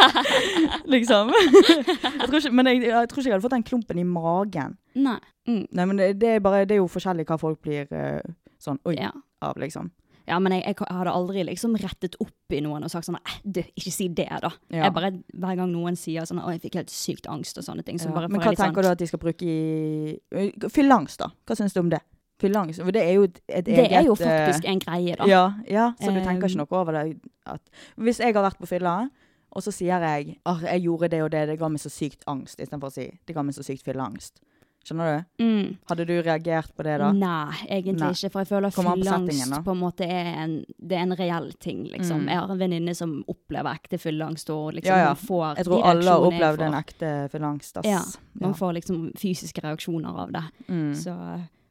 liksom. 0.94 1.30
jeg 1.30 2.26
tror 2.28 2.38
ikke, 2.40 2.52
men 2.52 2.66
jeg, 2.66 2.82
jeg 2.88 3.08
tror 3.08 3.20
ikke 3.22 3.28
jeg 3.30 3.36
hadde 3.36 3.44
fått 3.46 3.54
den 3.56 3.66
klumpen 3.68 4.00
i 4.02 4.04
magen. 4.04 4.76
Nei. 4.98 5.18
Mm. 5.48 5.62
Nei, 5.70 5.84
men 5.86 5.96
det, 6.00 6.08
det, 6.20 6.28
er 6.36 6.42
bare, 6.44 6.64
det 6.68 6.76
er 6.76 6.82
jo 6.82 6.90
forskjellig 6.92 7.24
hva 7.28 7.38
folk 7.40 7.60
blir 7.64 7.86
eh, 7.94 8.20
sånn 8.62 8.80
oi 8.88 8.96
Ja. 8.98 9.12
av, 9.40 9.54
liksom. 9.62 9.90
Ja, 10.28 10.38
men 10.42 10.52
jeg, 10.58 10.64
jeg 10.76 10.92
hadde 10.92 11.14
aldri 11.14 11.42
liksom 11.48 11.74
rettet 11.80 12.18
opp 12.22 12.54
i 12.54 12.60
noen 12.64 12.84
og 12.86 12.92
sagt 12.92 13.08
sånn 13.08 13.16
eh, 13.18 13.38
Du, 13.44 13.62
ikke 13.64 13.92
si 13.94 14.08
det, 14.12 14.28
da. 14.44 14.50
Ja. 14.70 14.84
Jeg 14.86 14.94
bare, 14.96 15.10
Hver 15.32 15.56
gang 15.62 15.72
noen 15.72 15.96
sier 15.98 16.28
sånn 16.28 16.42
Å, 16.42 16.50
jeg 16.54 16.62
fikk 16.66 16.78
helt 16.82 16.92
sykt 16.92 17.28
angst 17.32 17.58
og 17.60 17.64
sånne 17.66 17.84
ting, 17.86 17.98
så 18.00 18.10
Ja. 18.10 18.14
bare 18.18 18.28
Men 18.28 18.40
får 18.40 18.44
hva 18.44 18.52
jeg 18.52 18.56
litt 18.58 18.64
tenker 18.66 18.82
sånn 18.82 18.90
du 18.90 18.96
at 18.96 19.02
de 19.02 19.08
skal 19.10 19.22
bruke 19.24 19.48
i 19.48 20.20
ø, 20.32 20.68
Fylleangst, 20.68 21.18
da? 21.24 21.30
Hva 21.48 21.56
syns 21.58 21.72
du 21.76 21.80
om 21.80 21.90
det? 21.92 22.02
Fylleangst, 22.38 22.82
for 22.86 22.94
det 22.94 23.02
er 23.02 23.16
jo 23.16 23.24
et, 23.26 23.40
eget 23.48 23.64
Det 23.66 23.86
er 23.90 24.04
jo 24.06 24.12
eh, 24.14 24.20
faktisk 24.22 24.68
en 24.70 24.78
greie, 24.84 25.16
da. 25.18 25.26
Ja, 25.26 25.44
ja, 25.66 25.86
så 25.98 26.12
du 26.14 26.20
tenker 26.22 26.46
Um, 26.46 26.50
ikke 26.52 26.60
noe 26.60 26.78
over 26.82 26.92
det? 26.94 27.16
At, 27.50 27.62
hvis 27.98 28.20
jeg 28.22 28.34
har 28.36 28.44
vært 28.46 28.60
på 28.60 28.68
fylla, 28.70 29.08
og 29.50 29.64
så 29.64 29.72
sier 29.74 29.98
jeg 30.04 30.36
at 30.46 30.62
jeg 30.62 30.82
gjorde 30.84 31.08
det 31.10 31.22
og 31.24 31.32
det, 31.32 31.46
det 31.48 31.56
ga 31.58 31.68
meg 31.72 31.80
så 31.82 31.90
sykt 31.90 32.22
angst, 32.30 32.60
istedenfor 32.60 32.92
å 32.92 32.94
si 32.94 33.08
det 33.26 33.34
ga 33.34 33.42
meg 33.42 33.56
så 33.56 33.64
sykt 33.66 33.82
fylleangst. 33.82 34.38
Skjønner 34.86 35.18
du? 35.38 35.44
Mm. 35.44 35.76
Hadde 35.90 36.04
du 36.08 36.12
reagert 36.22 36.70
på 36.76 36.84
det 36.86 36.94
da? 37.02 37.10
Nei, 37.12 37.56
egentlig 37.68 38.00
Nei. 38.00 38.10
ikke. 38.14 38.30
For 38.32 38.40
jeg 38.40 38.48
føler 38.48 38.68
an 38.70 38.72
på 38.72 38.84
fylleangst 38.86 39.64
på 39.66 39.74
en 39.74 39.80
måte 39.82 40.06
er 40.08 40.30
en, 40.44 40.54
det 40.80 40.96
er 40.96 41.02
en 41.04 41.16
reell 41.18 41.50
ting, 41.60 41.82
liksom. 41.92 42.22
Mm. 42.24 42.28
Jeg 42.32 42.38
har 42.40 42.54
en 42.54 42.58
venninne 42.62 42.94
som 42.96 43.12
opplever 43.28 43.76
ekte 43.76 43.98
fylleangst, 44.00 44.48
og 44.54 44.72
liksom 44.78 44.94
Ja, 44.94 45.10
ja. 45.10 45.14
får 45.14 45.56
Jeg 45.58 45.66
tror 45.68 45.84
alle 45.90 46.08
har 46.14 46.26
opplevd 46.30 46.64
en 46.70 46.78
ekte 46.78 47.12
fylleangst, 47.34 47.76
ass. 47.82 47.86
Ja, 47.90 48.00
man 48.40 48.50
Ja. 48.50 48.56
får 48.56 48.72
liksom 48.78 49.12
fysiske 49.18 49.60
reaksjoner 49.66 50.16
av 50.24 50.32
det. 50.32 50.44
Mm. 50.68 50.94
Så, 50.94 51.14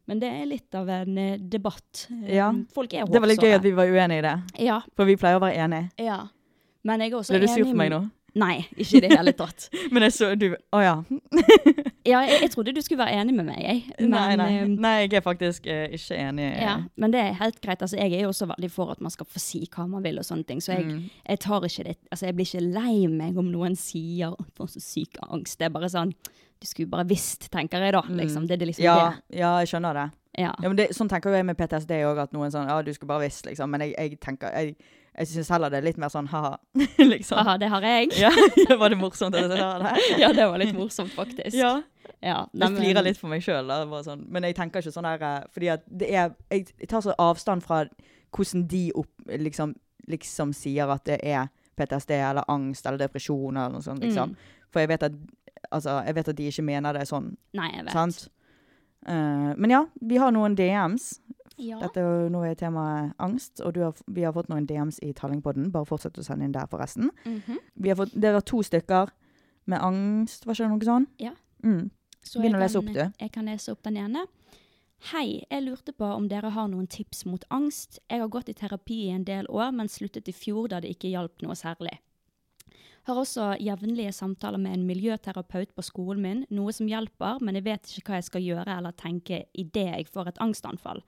men 0.07 0.19
det 0.19 0.29
er 0.29 0.45
litt 0.45 0.75
av 0.75 0.89
en 0.89 1.17
eh, 1.17 1.37
debatt. 1.37 2.07
Ja. 2.27 2.51
Folk 2.75 2.93
er 2.93 3.05
Det 3.05 3.19
var 3.19 3.27
litt 3.27 3.41
gøy 3.41 3.55
at 3.55 3.63
vi 3.63 3.71
var 3.71 3.85
uenige 3.87 4.19
i 4.19 4.21
det, 4.21 4.35
Ja, 4.67 4.81
for 4.95 5.05
vi 5.05 5.15
pleier 5.15 5.39
å 5.39 5.41
være 5.41 5.55
enige. 5.65 5.89
ja. 5.97 6.27
Men 6.83 7.01
jeg 7.01 7.11
er 7.11 7.17
også 7.17 7.33
Ble 7.33 7.39
du 7.41 7.47
sur 7.47 7.65
for 7.65 7.75
meg 7.75 7.89
nå? 7.91 8.09
Nei, 8.37 8.67
ikke 8.77 8.97
i 8.99 9.01
det 9.01 9.09
hele 9.17 9.31
tatt. 9.33 9.69
Men 9.93 10.03
jeg 10.05 10.13
så 10.13 10.27
du 10.37 10.51
Å 10.53 10.81
ja. 10.83 10.95
Ja, 12.07 12.21
jeg, 12.23 12.37
jeg 12.45 12.51
trodde 12.53 12.71
du 12.75 12.79
skulle 12.83 13.01
være 13.03 13.17
enig 13.19 13.33
med 13.35 13.47
meg, 13.49 13.57
jeg. 13.59 13.79
Men, 13.99 14.11
nei, 14.13 14.35
nei. 14.39 14.47
eh, 14.61 14.67
nei, 14.79 14.91
jeg 15.03 15.17
er 15.19 15.23
faktisk 15.25 15.65
eh, 15.67 15.89
ikke 15.97 16.15
enig. 16.15 16.45
Ja, 16.61 16.75
men 16.95 17.11
det 17.11 17.19
er 17.19 17.33
helt 17.41 17.57
greit. 17.63 17.81
Altså, 17.83 17.97
jeg 17.99 18.13
er 18.15 18.21
jo 18.23 18.29
også 18.31 18.47
veldig 18.53 18.69
for 18.71 18.93
at 18.93 19.01
man 19.03 19.11
skal 19.11 19.27
få 19.27 19.41
si 19.43 19.59
hva 19.73 19.83
man 19.91 20.05
vil 20.05 20.21
og 20.21 20.27
sånne 20.27 20.47
ting. 20.47 20.61
Så 20.63 20.71
jeg, 20.77 20.85
Mm. 20.87 21.01
jeg 21.27 21.39
tar 21.43 21.65
ikke 21.67 21.83
det 21.89 21.95
Altså, 22.11 22.25
jeg 22.29 22.35
blir 22.37 22.47
ikke 22.47 22.61
lei 22.77 23.07
meg 23.11 23.37
om 23.41 23.49
noen 23.51 23.75
sier 23.75 24.31
«Å, 24.31 24.67
så 24.71 24.79
syk 24.79 25.17
angst. 25.27 25.57
Det 25.59 25.67
er 25.67 25.73
bare 25.75 25.89
sånn 25.91 26.13
Du 26.61 26.65
skulle 26.65 26.89
bare 26.89 27.05
visst, 27.09 27.49
tenker 27.53 27.83
jeg 27.83 27.93
da. 27.93 28.01
Liksom. 28.07 28.47
Det 28.47 28.55
er 28.61 28.65
liksom 28.69 28.85
Mm. 28.85 28.87
ja, 28.87 29.09
det. 29.11 29.37
ja, 29.41 29.51
jeg 29.59 29.67
skjønner 29.73 29.93
det. 29.99 30.05
Ja. 30.37 30.53
Ja, 30.61 30.69
men 30.69 30.77
det, 30.77 30.87
sånn 30.95 31.09
tenker 31.11 31.33
jeg 31.35 31.45
med 31.45 31.57
PTSD 31.57 31.91
òg, 32.07 32.19
at 32.23 32.31
noen 32.31 32.51
sånn 32.53 32.69
Ja, 32.69 32.79
du 32.81 32.93
skulle 32.93 33.09
bare 33.11 33.25
visst, 33.27 33.45
liksom. 33.45 33.69
Men 33.69 33.81
jeg, 33.83 33.93
jeg 33.97 34.19
tenker 34.23 34.53
Jeg, 34.55 34.77
jeg 35.17 35.27
syns 35.31 35.49
heller 35.49 35.71
det 35.73 35.79
er 35.79 35.85
litt 35.87 35.97
mer 35.97 36.11
sånn 36.13 36.27
ha-ha, 36.29 36.55
liksom. 37.13 37.39
Aha, 37.41 37.57
det 37.57 37.69
har 37.73 37.85
jeg. 37.85 38.11
Ja, 38.21 38.29
var 38.81 38.93
det 38.93 38.99
morsomt 39.01 39.35
jeg 39.37 39.49
det? 39.49 39.59
Ja, 40.21 40.31
det 40.35 40.45
var 40.45 40.61
litt 40.61 40.75
morsomt, 40.77 41.13
faktisk. 41.17 41.57
Ja. 41.57 41.79
Ja, 42.23 42.37
Jeg 42.55 42.73
flirer 42.73 43.03
litt 43.03 43.17
for 43.19 43.29
meg 43.29 43.43
sjøl, 43.45 43.67
sånn. 44.05 44.23
men 44.31 44.45
jeg 44.47 44.55
tenker 44.57 44.81
ikke 44.81 44.93
sånn 44.95 45.05
her 45.05 45.21
eh, 45.21 45.41
Fordi 45.53 45.67
at 45.69 45.83
det 45.85 46.07
er 46.07 46.31
Jeg 46.49 46.87
tar 46.89 47.03
så 47.03 47.13
avstand 47.19 47.61
fra 47.65 47.81
hvordan 48.33 48.63
de 48.71 48.85
opp, 48.97 49.11
liksom, 49.27 49.73
liksom 50.07 50.53
sier 50.55 50.89
at 50.89 51.03
det 51.05 51.19
er 51.21 51.49
PTSD 51.77 52.15
eller 52.15 52.47
angst 52.49 52.87
eller 52.87 53.03
depresjon 53.03 53.57
eller 53.59 53.75
noe 53.75 53.85
sånt, 53.85 54.01
liksom. 54.01 54.33
Mm. 54.33 54.55
For 54.71 54.83
jeg 54.83 54.93
vet 54.93 55.05
at 55.09 55.19
Altså, 55.73 55.97
jeg 56.07 56.15
vet 56.15 56.31
at 56.31 56.37
de 56.37 56.47
ikke 56.47 56.63
mener 56.63 56.95
det 56.95 57.07
sånn, 57.09 57.31
Nei, 57.57 57.67
jeg 57.75 57.85
vet. 57.85 57.93
sant? 57.93 58.27
Uh, 59.07 59.51
men 59.59 59.73
ja, 59.73 59.81
vi 59.99 60.19
har 60.21 60.31
noen 60.31 60.55
DMs. 60.55 61.17
Ja. 61.57 61.79
Dette 61.81 62.01
nå 62.29 62.43
er 62.45 62.57
temaet 62.57 63.15
angst, 63.23 63.61
og 63.65 63.73
du 63.73 63.81
har, 63.81 63.97
vi 64.13 64.25
har 64.27 64.33
fått 64.35 64.49
noen 64.51 64.67
DMs 64.69 64.99
i 65.01 65.09
Tallingpodden. 65.17 65.71
Bare 65.73 65.89
fortsett 65.89 66.17
å 66.21 66.25
sende 66.25 66.45
inn 66.45 66.53
der, 66.53 66.69
forresten. 66.69 67.09
Vi 67.73 67.89
har 67.89 67.97
fått, 67.97 68.13
det 68.13 68.33
var 68.35 68.45
to 68.45 68.61
stykker 68.65 69.13
med 69.67 69.81
angst, 69.83 70.45
var 70.45 70.53
ikke 70.53 70.67
det 70.67 70.73
noe 70.75 70.89
sånn? 70.89 71.07
Ja. 71.21 71.33
Mm. 71.65 71.87
Så 72.21 72.41
Begynn 72.43 72.57
å 72.59 72.61
lese 72.61 72.81
opp, 72.81 72.91
du. 72.93 73.01
Jeg 73.01 73.33
kan 73.33 73.49
lese 73.49 73.73
opp 73.73 73.81
den 73.87 73.97
ene. 74.03 74.27
Hei, 75.11 75.43
jeg 75.45 75.63
lurte 75.63 75.93
på 75.93 76.07
om 76.09 76.25
dere 76.29 76.49
har 76.55 76.67
noen 76.71 76.87
tips 76.89 77.23
mot 77.29 77.43
angst. 77.53 77.99
Jeg 78.09 78.23
har 78.23 78.31
gått 78.33 78.49
i 78.49 78.55
terapi 78.57 79.03
i 79.05 79.13
en 79.13 79.25
del 79.27 79.47
år, 79.49 79.71
men 79.77 79.91
sluttet 79.91 80.29
i 80.29 80.35
fjor 80.35 80.71
da 80.71 80.81
det 80.81 80.95
ikke 80.95 81.11
hjalp 81.11 81.45
noe 81.45 81.57
særlig. 81.57 81.99
Har 83.07 83.19
også 83.21 83.53
jevnlige 83.63 84.11
samtaler 84.11 84.59
med 84.59 84.73
en 84.73 84.87
miljøterapeut 84.87 85.71
på 85.77 85.85
skolen 85.85 86.23
min, 86.23 86.41
noe 86.51 86.73
som 86.75 86.89
hjelper, 86.89 87.39
men 87.39 87.55
jeg 87.55 87.67
vet 87.69 87.93
ikke 87.93 88.11
hva 88.11 88.19
jeg 88.19 88.27
skal 88.27 88.43
gjøre 88.43 88.79
eller 88.81 88.97
tenke 88.99 89.45
idet 89.55 89.85
jeg 89.93 90.09
får 90.11 90.33
et 90.33 90.41
angstanfall. 90.43 90.99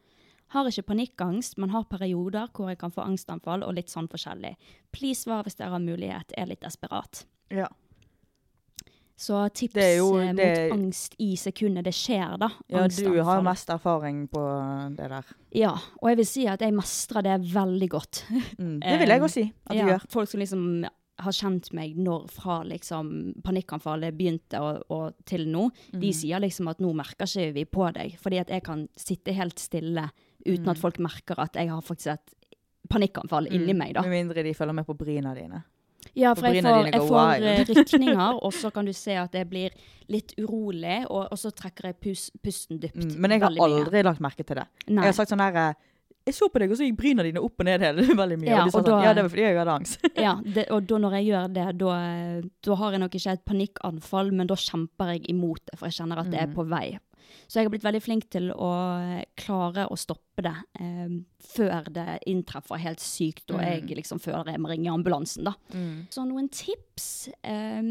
Har 0.50 0.66
ikke 0.70 0.84
panikkangst, 0.94 1.58
men 1.62 1.70
har 1.70 1.84
perioder 1.86 2.48
hvor 2.54 2.70
jeg 2.72 2.80
kan 2.82 2.92
få 2.92 3.04
angstanfall 3.06 3.64
og 3.64 3.76
litt 3.76 3.90
sånn 3.92 4.08
forskjellig. 4.10 4.56
Please 4.92 5.24
svar 5.28 5.44
hvis 5.46 5.56
dere 5.60 5.70
har 5.76 5.80
mulighet, 5.84 6.34
er 6.38 6.46
litt 6.50 6.62
desperat. 6.66 7.26
Ja. 7.54 7.68
Så 9.20 9.50
tips 9.54 9.74
Det 9.74 9.98
jo- 9.98 10.16
eh, 10.18 10.34
det- 10.34 10.72
mot 10.72 10.80
angst 10.80 11.16
i 11.20 11.36
sekundet 11.36 11.84
det 11.84 11.94
skjer, 11.94 12.38
da. 12.40 12.50
Ja, 12.70 12.88
du 12.88 13.22
har 13.24 13.42
mest 13.42 13.68
erfaring 13.68 14.30
på 14.30 14.96
det 14.96 15.10
der. 15.10 15.26
Ja, 15.52 15.72
og 16.02 16.08
jeg 16.10 16.18
vil 16.18 16.26
si 16.26 16.48
at 16.48 16.60
jeg 16.62 16.72
mestrer 16.74 17.22
det 17.24 17.42
veldig 17.54 17.90
godt. 17.90 18.24
Mm. 18.58 18.80
Det 18.80 19.00
vil 19.00 19.08
jeg 19.10 19.22
også 19.22 19.30
si 19.34 19.54
at 19.68 19.72
du 19.74 19.78
ja, 19.78 19.86
gjør. 19.88 20.06
Folk 20.10 20.30
som 20.30 20.40
liksom 20.40 20.86
har 21.20 21.32
kjent 21.34 21.74
meg 21.74 21.98
når 21.98 22.30
fra 22.32 22.64
liksom 22.64 23.34
panikkanfallet 23.44 24.16
begynte 24.18 24.58
og, 24.62 24.84
og 24.90 25.14
til 25.26 25.46
nå, 25.46 25.70
Mm. 25.94 26.00
de 26.00 26.14
sier 26.14 26.40
liksom 26.40 26.70
at 26.70 26.78
nå 26.80 26.94
merker 26.96 27.26
ikke 27.28 27.54
vi 27.54 27.66
på 27.66 27.94
deg. 27.94 28.18
Fordi 28.18 28.40
at 28.40 28.48
jeg 28.48 28.64
kan 28.64 28.88
sitte 28.96 29.34
helt 29.36 29.60
stille 29.60 30.10
uten 30.46 30.64
Mm. 30.66 30.72
at 30.72 30.78
folk 30.78 31.00
merker 31.00 31.40
at 31.40 31.54
jeg 31.56 31.70
har 31.70 31.82
faktisk 31.82 32.14
et 32.14 32.36
panikkanfall 32.90 33.48
inni 33.52 33.74
meg, 33.76 33.94
da. 33.94 34.02
Med 34.02 34.12
mindre 34.16 34.44
de 34.44 34.54
følger 34.56 34.74
med 34.74 34.86
på 34.88 34.96
bryna 34.98 35.34
dine. 35.36 35.64
Ja, 36.16 36.32
For 36.34 36.48
for 36.48 36.54
jeg 36.56 36.64
får, 36.64 36.88
jeg 36.94 37.02
får 37.10 37.44
eh, 37.44 37.66
rykninger, 37.76 38.40
og 38.44 38.54
så 38.56 38.72
kan 38.74 38.86
du 38.88 38.94
se 38.96 39.14
at 39.20 39.34
jeg 39.36 39.50
blir 39.50 39.70
litt 40.10 40.34
urolig, 40.40 41.04
og, 41.10 41.28
og 41.32 41.38
så 41.38 41.52
trekker 41.54 41.90
jeg 41.92 42.00
pus, 42.02 42.30
pusten 42.42 42.80
dypt. 42.80 43.04
Mm. 43.04 43.18
Men 43.20 43.32
jeg 43.36 43.42
har 43.44 43.52
aldri 43.68 44.00
mye. 44.00 44.04
lagt 44.08 44.20
merke 44.24 44.44
til 44.48 44.56
det. 44.62 44.66
Nei. 44.88 45.04
Jeg 45.04 45.12
har 45.12 45.18
sagt 45.20 45.30
sånn 45.36 45.44
her 45.44 45.60
eh, 45.70 45.74
jeg 46.30 46.36
så 46.36 46.48
på 46.52 46.60
deg, 46.62 46.72
og 46.72 46.78
så 46.78 46.86
gikk 46.88 46.98
bryna 47.00 47.24
dine 47.26 47.42
opp 47.42 47.60
og 47.62 47.66
ned 47.68 47.82
hele 47.84 48.04
veldig 48.24 48.38
mye. 48.40 48.50
Ja, 48.50 48.62
og 48.64 48.70
de 48.70 48.72
sa 48.74 48.80
sånn, 48.80 48.88
da- 48.90 49.04
ja, 49.04 49.14
det 49.18 49.24
var 49.28 49.30
fordi 49.36 49.44
jeg 49.46 49.58
hadde 49.60 49.76
angst. 49.76 50.08
Ja, 50.26 50.34
det, 50.46 50.66
og 50.72 50.88
da 50.90 50.98
når 51.04 51.16
jeg 51.20 51.28
gjør 51.30 51.54
det, 51.60 51.68
da, 51.84 51.94
da 52.70 52.76
har 52.82 52.92
jeg 52.96 53.04
nok 53.04 53.16
ikke 53.20 53.36
et 53.36 53.46
panikkanfall, 53.46 54.32
men 54.40 54.48
da 54.50 54.56
kjemper 54.56 55.14
jeg 55.16 55.24
imot 55.36 55.62
det, 55.68 55.78
for 55.80 55.90
jeg 55.92 56.00
kjenner 56.00 56.24
at 56.24 56.32
det 56.34 56.42
er 56.48 56.52
på 56.56 56.66
vei. 56.70 56.98
Så 57.50 57.58
jeg 57.60 57.66
har 57.66 57.74
blitt 57.74 57.86
veldig 57.88 58.02
flink 58.06 58.28
til 58.30 58.52
å 58.54 58.70
eh, 59.02 59.24
klare 59.42 59.88
å 59.90 59.96
stoppe 59.98 60.44
det 60.46 60.54
eh, 60.78 61.16
før 61.50 61.90
det 61.96 62.20
inntreffer 62.30 62.78
helt 62.84 63.02
sykt, 63.02 63.48
og 63.50 63.64
jeg 63.66 63.88
liksom 63.98 64.22
føler 64.22 64.54
jeg 64.54 64.62
må 64.62 64.70
ringe 64.70 64.94
ambulansen, 64.94 65.48
da. 65.50 65.56
Så 66.14 66.28
noen 66.30 66.52
tips. 66.54 67.30
Eh, 67.42 67.90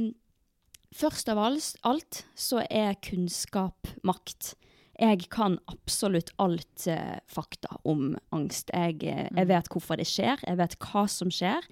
først 0.94 1.28
av 1.34 1.42
alt, 1.42 1.72
alt 1.82 2.22
så 2.38 2.62
er 2.70 2.94
kunnskap 3.02 3.90
makt. 4.06 4.54
Jeg 4.98 5.26
kan 5.30 5.58
absolutt 5.70 6.30
alt 6.42 6.86
eh, 6.90 7.18
fakta 7.30 7.80
om 7.86 8.16
angst. 8.34 8.70
Jeg, 8.74 9.02
eh, 9.06 9.26
jeg 9.30 9.50
vet 9.50 9.68
hvorfor 9.74 9.98
det 10.00 10.06
skjer, 10.10 10.38
jeg 10.46 10.58
vet 10.58 10.78
hva 10.86 11.04
som 11.10 11.30
skjer. 11.34 11.66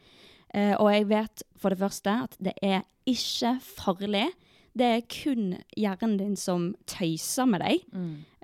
Eh, 0.54 0.74
og 0.78 0.90
jeg 0.92 1.08
vet 1.10 1.42
for 1.58 1.74
det 1.74 1.80
første 1.80 2.18
at 2.26 2.36
det 2.42 2.54
er 2.62 2.82
ikke 3.06 3.56
farlig. 3.62 4.28
Det 4.76 4.86
er 4.86 5.04
kun 5.08 5.54
hjernen 5.76 6.18
din 6.20 6.36
som 6.36 6.74
tøyser 6.90 7.48
med 7.48 7.64
deg. 7.64 7.86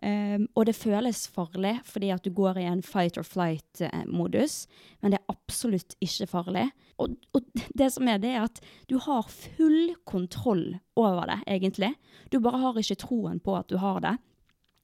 Um, 0.03 0.49
og 0.59 0.67
det 0.67 0.75
føles 0.75 1.29
farlig 1.31 1.77
fordi 1.87 2.09
at 2.11 2.25
du 2.25 2.33
går 2.35 2.59
i 2.59 2.65
en 2.67 2.81
fight 2.83 3.21
or 3.21 3.23
flight-modus, 3.23 4.65
men 4.99 5.13
det 5.13 5.21
er 5.21 5.31
absolutt 5.31 5.95
ikke 6.03 6.27
farlig. 6.27 6.65
Og, 6.99 7.15
og 7.37 7.63
det 7.79 7.93
som 7.95 8.11
er, 8.11 8.19
det 8.19 8.33
er 8.33 8.49
at 8.49 8.59
du 8.91 8.97
har 9.05 9.31
full 9.31 9.95
kontroll 10.09 10.81
over 10.99 11.31
det, 11.31 11.39
egentlig. 11.47 11.93
Du 12.35 12.41
bare 12.43 12.59
har 12.65 12.83
ikke 12.83 12.99
troen 13.05 13.39
på 13.39 13.55
at 13.61 13.71
du 13.71 13.79
har 13.79 14.03
det. 14.03 14.17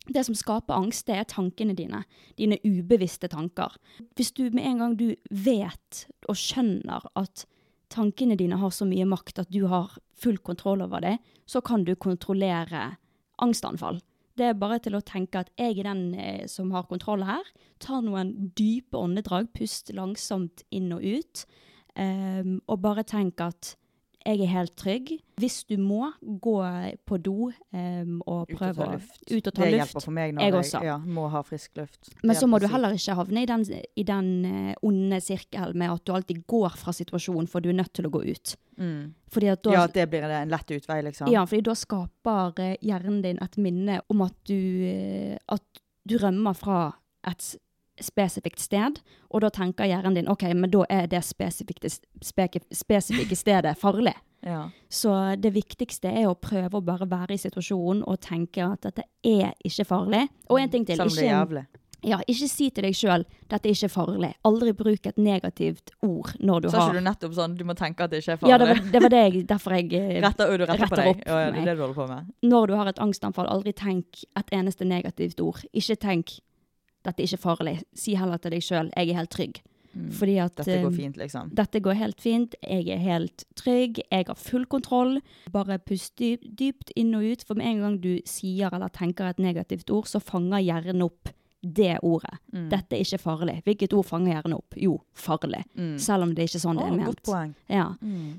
Det 0.09 0.25
som 0.25 0.37
skaper 0.39 0.79
angst, 0.79 1.07
det 1.09 1.19
er 1.19 1.29
tankene 1.29 1.75
dine. 1.77 2.05
Dine 2.39 2.61
ubevisste 2.65 3.29
tanker. 3.29 3.75
Hvis 4.17 4.33
du 4.33 4.47
med 4.55 4.65
en 4.65 4.85
gang 4.85 4.97
du 4.97 5.09
vet 5.31 6.05
og 6.29 6.39
skjønner 6.39 7.11
at 7.19 7.45
tankene 7.93 8.37
dine 8.39 8.59
har 8.61 8.73
så 8.75 8.87
mye 8.89 9.07
makt 9.09 9.43
at 9.43 9.51
du 9.53 9.65
har 9.71 9.97
full 10.19 10.39
kontroll 10.45 10.83
over 10.85 11.03
det, 11.05 11.17
så 11.47 11.63
kan 11.65 11.85
du 11.87 11.95
kontrollere 11.97 12.97
angstanfall. 13.43 14.01
Det 14.39 14.47
er 14.47 14.59
bare 14.59 14.79
til 14.83 14.95
å 14.95 15.03
tenke 15.03 15.41
at 15.43 15.51
jeg 15.59 15.81
er 15.81 15.89
den 15.89 16.03
eh, 16.15 16.45
som 16.51 16.71
har 16.75 16.87
kontroll 16.91 17.25
her. 17.27 17.43
Ta 17.83 17.99
noen 18.05 18.53
dype 18.59 18.99
åndedrag, 18.99 19.51
pust 19.57 19.91
langsomt 19.97 20.63
inn 20.75 20.93
og 20.95 21.03
ut, 21.03 21.45
um, 21.99 22.59
og 22.71 22.83
bare 22.85 23.07
tenk 23.07 23.43
at 23.43 23.75
jeg 24.27 24.41
er 24.45 24.51
helt 24.51 24.75
trygg. 24.77 25.11
Hvis 25.39 25.63
du 25.69 25.77
må, 25.81 26.11
gå 26.21 26.57
på 27.07 27.19
do 27.23 27.51
um, 27.51 28.17
og 28.27 28.51
prøve 28.51 28.87
å 28.89 28.97
ut 28.99 29.47
og 29.47 29.55
ta 29.55 29.63
luft. 29.63 29.71
det 29.71 29.79
hjelper 29.79 30.05
for 30.05 30.15
meg 30.17 30.35
når 30.35 30.43
Jeg 30.43 30.53
jeg, 30.53 30.59
også. 30.59 30.81
ja, 30.85 30.97
må 30.99 31.29
ha 31.33 31.43
frisk 31.47 31.79
luft. 31.79 32.11
Men 32.23 32.37
så 32.37 32.49
må 32.51 32.59
du 32.61 32.67
heller 32.69 32.97
ikke 32.97 33.17
havne 33.19 33.45
i 33.45 33.49
den, 33.49 33.65
i 33.71 34.07
den 34.09 34.31
eh, 34.49 34.75
onde 34.83 35.21
sirkel 35.25 35.77
med 35.79 35.95
at 35.95 36.05
du 36.05 36.13
alltid 36.17 36.43
går 36.51 36.75
fra 36.81 36.95
situasjonen, 36.97 37.49
for 37.51 37.65
du 37.65 37.71
er 37.71 37.79
nødt 37.79 37.93
til 37.95 38.09
å 38.09 38.13
gå 38.13 38.25
ut. 38.27 38.57
Mm. 38.79 39.15
At 39.39 39.63
da, 39.63 39.73
Ja, 39.73 39.85
at 39.87 39.95
det 39.95 40.09
blir 40.11 40.27
en 40.27 40.53
lett 40.53 40.75
utvei, 40.75 41.01
liksom. 41.07 41.31
ja, 41.33 41.45
fordi 41.47 41.65
da 41.71 41.77
skaper 41.79 42.61
eh, 42.65 42.77
hjernen 42.83 43.23
din 43.23 43.41
et 43.45 43.57
minne 43.63 44.01
om 44.11 44.27
at 44.27 44.37
du, 44.51 44.59
eh, 44.89 45.39
at 45.49 45.83
du 46.09 46.19
rømmer 46.19 46.57
fra 46.59 46.83
et 47.29 47.55
spesifikt 48.05 48.61
sted, 48.61 49.01
og 49.31 49.41
da 49.45 49.51
tenker 49.51 49.85
hjernen 49.89 50.15
din 50.15 50.29
ok, 50.29 50.43
men 50.55 50.71
da 50.71 50.85
er 50.91 51.07
det 51.07 51.23
spesifikke, 51.25 51.91
speke, 52.23 52.61
spesifikke 52.73 53.37
stedet 53.37 53.77
farlig. 53.79 54.15
Ja. 54.47 54.69
Så 54.89 55.11
det 55.41 55.51
viktigste 55.57 56.13
er 56.13 56.29
å 56.31 56.37
prøve 56.39 56.79
å 56.79 56.85
bare 56.85 57.09
være 57.11 57.35
i 57.35 57.41
situasjonen 57.43 58.05
og 58.07 58.21
tenke 58.23 58.63
at 58.63 58.87
dette 58.87 59.03
er 59.27 59.53
ikke 59.67 59.85
farlig. 59.89 60.29
Og 60.49 60.61
en 60.61 60.71
ting 60.71 60.87
til. 60.87 61.01
Er 61.01 61.07
ikke- 61.07 61.67
Ja, 62.07 62.21
ikke 62.29 62.47
si 62.49 62.71
til 62.71 62.85
deg 62.85 62.95
sjøl 62.95 63.25
'dette 63.49 63.67
er 63.67 63.73
ikke 63.75 63.91
farlig'. 63.91 64.35
Aldri 64.45 64.73
bruk 64.73 65.05
et 65.07 65.17
negativt 65.19 65.91
ord 66.01 66.31
når 66.39 66.61
du 66.63 66.69
så 66.69 66.79
har 66.79 66.95
ikke 66.95 67.01
du 67.03 67.05
nettopp 67.11 67.35
sånn 67.35 67.57
du 67.59 67.65
må 67.65 67.75
tenke 67.75 68.01
at 68.05 68.11
det 68.11 68.23
ikke 68.23 68.35
er 68.39 68.49
Ja, 68.49 68.57
farlig? 68.59 68.59
det 68.59 68.69
var, 68.69 68.93
det 68.93 69.03
var 69.03 69.09
det 69.09 69.33
jeg, 69.35 69.47
derfor 69.49 69.71
jeg 69.73 69.93
eh, 69.93 70.21
Retter, 70.29 70.57
du 70.57 70.65
retter, 70.65 70.77
på 70.77 70.83
retter 70.83 70.97
deg? 70.97 71.09
opp 71.09 71.27
Ja, 71.27 71.39
ja, 71.41 71.51
det 71.51 71.59
er 71.59 71.65
det 71.65 71.77
du 71.77 71.83
holder 71.83 71.95
på 71.95 72.09
med? 72.09 72.33
Når 72.45 72.67
du 72.69 72.75
har 72.77 72.87
et 72.87 72.99
angstanfall, 72.99 73.47
aldri 73.49 73.73
tenk 73.73 74.05
et 74.37 74.47
eneste 74.53 74.85
negativt 74.87 75.41
ord. 75.41 75.65
Ikke 75.75 75.97
tenk 75.99 76.39
'dette 77.05 77.21
er 77.23 77.27
ikke 77.27 77.43
farlig'. 77.45 77.83
Si 77.95 78.15
heller 78.15 78.37
til 78.39 78.51
deg 78.51 78.63
sjøl 78.63 78.91
'jeg 78.97 79.09
er 79.11 79.15
helt 79.15 79.31
trygg'. 79.31 79.61
Fordi 80.11 80.37
at 80.39 80.53
Mm. 80.59 80.65
Dette 80.65 80.83
går 80.83 80.91
eh, 80.93 80.97
fint, 80.97 81.17
liksom. 81.17 81.55
dette 81.55 81.81
går 81.81 81.95
helt 81.95 82.21
fint, 82.21 82.55
jeg 82.63 82.89
er 82.89 82.99
helt 82.99 83.45
trygg, 83.57 83.99
jeg 84.13 84.25
har 84.27 84.35
full 84.35 84.65
kontroll. 84.67 85.21
Bare 85.51 85.79
pust 85.79 86.15
dyp, 86.19 86.41
dypt 86.57 86.93
inn 86.95 87.15
og 87.15 87.23
ut, 87.25 87.43
for 87.43 87.55
med 87.55 87.67
en 87.67 87.81
gang 87.81 88.01
du 88.01 88.21
sier 88.25 88.71
eller 88.73 88.89
tenker 88.91 89.31
et 89.31 89.39
negativt 89.39 89.91
ord, 89.91 90.05
så 90.07 90.21
fanger 90.21 90.61
hjernen 90.63 91.03
opp 91.03 91.31
det 91.63 91.99
ordet. 92.03 92.39
Mm. 92.53 92.69
Dette 92.71 92.93
er 92.95 93.01
ikke 93.03 93.19
farlig. 93.19 93.63
Hvilket 93.65 93.93
ord 93.93 94.05
fanger 94.07 94.35
hjernen 94.35 94.55
opp? 94.55 94.75
Jo, 94.77 95.01
farlig. 95.15 95.65
Selv 95.99 96.23
om 96.23 96.35
det 96.35 96.45
er 96.45 96.47
ikke 96.53 96.63
sånn 96.67 96.77
det 96.79 96.87
er 96.87 96.97
ment. 96.97 97.07
godt 97.07 97.23
poeng. 97.25 97.55
Ja. 97.69 97.89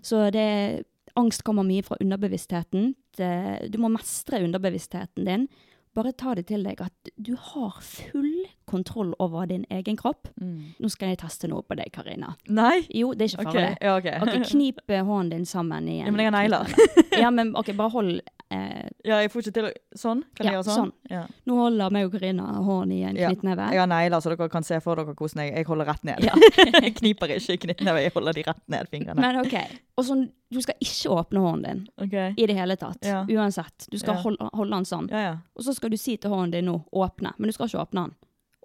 Så 0.01 0.31
det, 0.31 0.85
angst 1.17 1.43
kommer 1.43 1.63
mye 1.67 1.83
fra 1.83 1.97
underbevisstheten. 1.99 2.93
Du 3.17 3.77
må 3.81 3.89
mestre 3.91 4.39
underbevisstheten 4.45 5.25
din. 5.25 5.47
Bare 5.95 6.13
ta 6.13 6.35
det 6.35 6.45
til 6.47 6.63
deg 6.63 6.79
at 6.85 7.09
du 7.19 7.33
har 7.35 7.81
full 7.81 8.28
kontroll 8.69 9.13
over 9.19 9.49
din 9.49 9.65
egen 9.73 9.97
kropp. 9.99 10.29
Nå 10.39 10.89
skal 10.93 11.13
jeg 11.13 11.21
teste 11.23 11.49
noe 11.51 11.65
på 11.65 11.77
deg, 11.79 11.91
Karina. 11.95 12.35
Nei? 12.47 12.83
Jo, 12.93 13.13
det 13.17 13.25
er 13.25 13.33
ikke 13.33 13.47
farlig. 13.49 13.69
farlig. 13.69 13.77
ja, 13.81 13.95
okay. 13.97 14.19
Ok, 14.39 14.49
Knip 14.51 14.83
eh, 14.91 15.05
hånden 15.05 15.29
din 15.39 15.45
sammen 15.49 15.87
igjen. 15.89 16.05
Ja, 16.05 16.11
men 16.13 16.23
jeg 16.23 16.31
har 16.31 16.37
negler. 16.37 16.75
Ja, 17.19 17.31
men 17.33 17.55
ok, 17.57 17.73
bare 17.75 17.91
hold 17.93 18.11
eh, 18.53 18.85
Ja, 19.03 19.19
jeg 19.19 19.31
får 19.33 19.43
ikke 19.43 19.55
til 19.57 19.67
å 19.67 19.71
Sånn? 19.99 20.21
Kan 20.37 20.45
Ja, 20.45 20.51
jeg 20.53 20.59
gjøre 20.59 20.75
sånn? 20.77 20.91
Ja. 21.09 21.23
Nå 21.49 21.57
holder 21.59 21.91
meg 21.93 22.07
og 22.07 22.13
Karina 22.15 22.45
hånden 22.63 22.93
i 22.95 23.01
en 23.09 23.17
Ja. 23.19 23.31
knyttneve. 23.33 23.65
Jeg 23.73 23.81
har 23.81 23.89
negler, 23.91 24.21
så 24.23 24.31
dere 24.31 24.49
kan 24.53 24.63
se 24.63 24.79
for 24.85 24.99
dere 25.01 25.15
hvordan 25.17 25.43
jeg, 25.43 25.55
jeg 25.57 25.67
holder 25.67 25.89
rett 25.89 26.05
ned. 26.07 26.29
Jeg 26.85 26.95
kniper 26.95 27.33
ikke 27.35 27.55
i 27.55 27.59
knyttneve, 27.65 28.01
jeg 28.03 28.11
holder 28.15 28.37
de 28.37 28.43
rett 28.47 28.61
ned, 28.71 28.87
fingrene. 28.91 29.19
Men 29.21 29.39
ok, 29.41 29.55
og 29.99 30.05
sånn, 30.07 30.23
du 30.53 30.61
skal 30.63 30.77
ikke 30.83 31.11
åpne 31.17 31.41
hånden 31.43 31.65
din 31.67 31.81
okay. 32.05 32.33
i 32.37 32.47
det 32.49 32.55
hele 32.57 32.77
tatt. 32.79 33.03
Uansett. 33.29 33.89
Du 33.91 33.97
skal 33.99 34.17
holde, 34.23 34.47
holde 34.55 34.77
den 34.77 34.87
sånn. 34.87 35.09
Ja, 35.11 35.21
ja. 35.25 35.35
Og 35.57 35.65
så 35.67 35.75
skal 35.75 35.91
du 35.93 35.97
si 35.99 36.15
til 36.17 36.31
hånden 36.33 36.55
din 36.55 36.69
nå, 36.71 36.79
åpne. 36.95 37.33
Men 37.37 37.51
du 37.51 37.55
skal 37.55 37.69
ikke 37.69 37.83
åpne 37.83 38.07
den. 38.07 38.15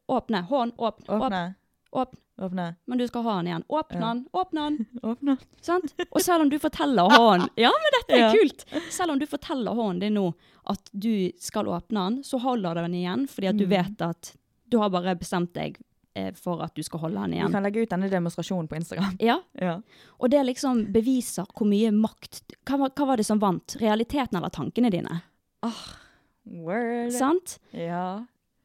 Åpne. 0.08 0.42
Hånd, 0.48 0.72
åpne. 0.78 1.08
Åpne. 1.08 1.54
Åpne. 1.92 2.18
åpne. 2.42 2.74
Men 2.86 2.98
du 2.98 3.06
skal 3.08 3.22
ha 3.22 3.36
den 3.36 3.46
igjen. 3.46 3.64
Åpne 3.68 4.00
Ja. 4.00 4.06
den, 4.08 4.26
åpne 4.32 4.60
den. 4.64 4.86
Åpne. 5.02 5.36
Sant? 5.62 5.94
Og 6.10 6.20
selv 6.20 6.42
om 6.42 6.48
du 6.50 6.58
forteller 6.58 7.08
hånden 7.14 7.48
Ja, 7.56 7.70
men 7.70 7.94
dette 8.00 8.14
er 8.18 8.24
Ja. 8.26 8.32
kult! 8.32 8.64
Selv 8.92 9.12
om 9.12 9.18
du 9.18 9.26
forteller 9.26 9.72
hånden 9.74 10.00
din 10.00 10.14
nå 10.18 10.32
at 10.66 10.90
du 10.92 11.30
skal 11.38 11.68
åpne 11.68 12.04
den, 12.10 12.22
så 12.24 12.38
holder 12.40 12.74
du 12.74 12.80
den 12.82 12.94
igjen, 12.94 13.26
fordi 13.28 13.48
Mm. 13.48 13.54
at 13.54 13.58
du 13.58 13.66
vet 13.66 14.02
at 14.02 14.36
du 14.68 14.78
har 14.78 14.90
bare 14.90 15.14
bestemt 15.14 15.52
deg 15.54 15.76
eh, 16.16 16.32
for 16.34 16.62
at 16.62 16.74
du 16.74 16.82
skal 16.82 17.00
holde 17.00 17.20
den 17.20 17.30
Vi 17.30 17.36
igjen. 17.38 17.52
kan 17.52 17.62
legge 17.62 17.82
ut 17.82 17.90
denne 17.90 18.08
demonstrasjonen 18.10 18.68
på 18.68 18.76
Instagram. 18.76 19.16
Ja, 19.20 19.38
Ja. 19.60 19.80
og 20.18 20.30
det 20.30 20.44
liksom 20.46 20.92
beviser 20.92 21.46
hvor 21.54 21.66
mye 21.66 21.90
makt 21.92 22.42
Hva, 22.66 22.78
var- 22.78 22.90
hva 22.90 23.06
var 23.06 23.16
det 23.16 23.26
som 23.26 23.38
vant? 23.38 23.76
Realiteten 23.80 24.36
eller 24.36 24.48
tankene 24.50 24.90
dine? 24.90 25.22
Ah, 25.62 25.70
Word. 26.46 27.12
Sant? 27.12 27.58
Ja. 27.72 28.24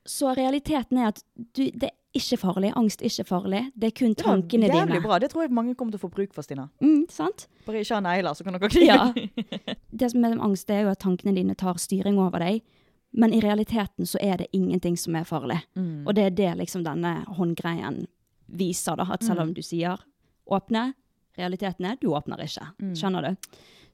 Så 0.09 0.31
realiteten 0.37 0.97
er 0.97 1.11
at 1.11 1.21
du, 1.37 1.67
det 1.69 1.91
er 1.91 1.95
ikke 2.17 2.39
farlig. 2.41 2.71
Angst 2.79 3.03
er 3.03 3.11
ikke 3.11 3.27
farlig. 3.29 3.61
Det 3.77 3.91
er 3.91 3.95
kun 3.99 4.15
Det 4.17 4.25
var 4.25 4.39
jævlig 4.41 4.71
dine. 4.71 5.01
bra. 5.03 5.19
Det 5.21 5.29
tror 5.29 5.45
jeg 5.45 5.53
mange 5.53 5.75
kommer 5.77 5.93
til 5.93 6.01
å 6.01 6.05
få 6.07 6.09
bruk 6.15 6.33
for, 6.33 6.41
Stina. 6.45 6.65
Mm, 6.81 7.03
sant? 7.13 7.45
Bare 7.67 7.83
ikke 7.83 7.99
ha 7.99 8.01
negler, 8.01 8.33
så 8.33 8.43
kan 8.47 8.57
dere 8.57 8.71
knipe. 8.73 8.87
Ja. 8.89 9.75
Det 9.99 10.09
som 10.11 10.25
er 10.25 10.33
med 10.33 10.41
angst, 10.41 10.67
det 10.67 10.79
er 10.79 10.87
jo 10.87 10.93
at 10.95 11.01
tankene 11.03 11.35
dine 11.37 11.53
tar 11.59 11.77
styring 11.77 12.17
over 12.21 12.41
deg. 12.41 12.63
Men 13.11 13.33
i 13.33 13.41
realiteten 13.41 14.05
så 14.09 14.17
er 14.21 14.41
det 14.41 14.47
ingenting 14.53 14.97
som 14.97 15.15
er 15.17 15.25
farlig. 15.29 15.59
Mm. 15.77 16.07
Og 16.07 16.15
det 16.17 16.25
er 16.25 16.35
det 16.37 16.51
liksom 16.63 16.83
denne 16.85 17.13
håndgreien 17.37 18.03
viser, 18.47 18.97
da. 18.97 19.05
At 19.13 19.25
selv 19.25 19.41
om 19.45 19.53
du 19.53 19.61
sier 19.65 20.01
åpne, 20.49 20.93
realiteten 21.37 21.85
er 21.85 21.97
du 22.01 22.09
åpner 22.13 22.41
ikke. 22.45 22.71
Skjønner 22.97 23.29
du? 23.29 23.49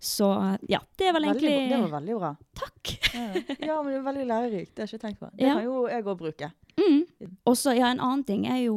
Så 0.05 0.27
ja, 0.69 0.79
det 0.99 1.07
vel 1.15 1.23
Veldig, 1.25 1.41
egentlig 1.41 1.53
bra. 1.55 1.69
det 1.71 1.81
var 1.81 1.93
veldig 1.99 2.15
bra. 2.19 2.29
Takk. 2.59 2.91
Ja. 3.15 3.23
ja, 3.71 3.75
men 3.81 3.87
det 3.93 3.97
er 3.97 4.03
veldig 4.05 4.25
lærerikt. 4.29 4.73
Det 4.75 4.83
har 4.83 4.91
jeg 4.91 4.99
ikke 4.99 5.05
tenkt 5.07 5.19
på. 5.23 5.29
Det 5.33 5.47
Ja. 5.47 5.53
kan 5.55 5.63
jo 5.65 5.79
jeg 5.89 6.03
òg 6.05 6.17
bruke. 6.19 6.49
Mm. 6.75 7.31
Og 7.47 7.55
så, 7.57 7.71
ja, 7.73 7.87
en 7.89 8.01
annen 8.03 8.23
ting 8.27 8.43
er 8.51 8.59
jo 8.65 8.75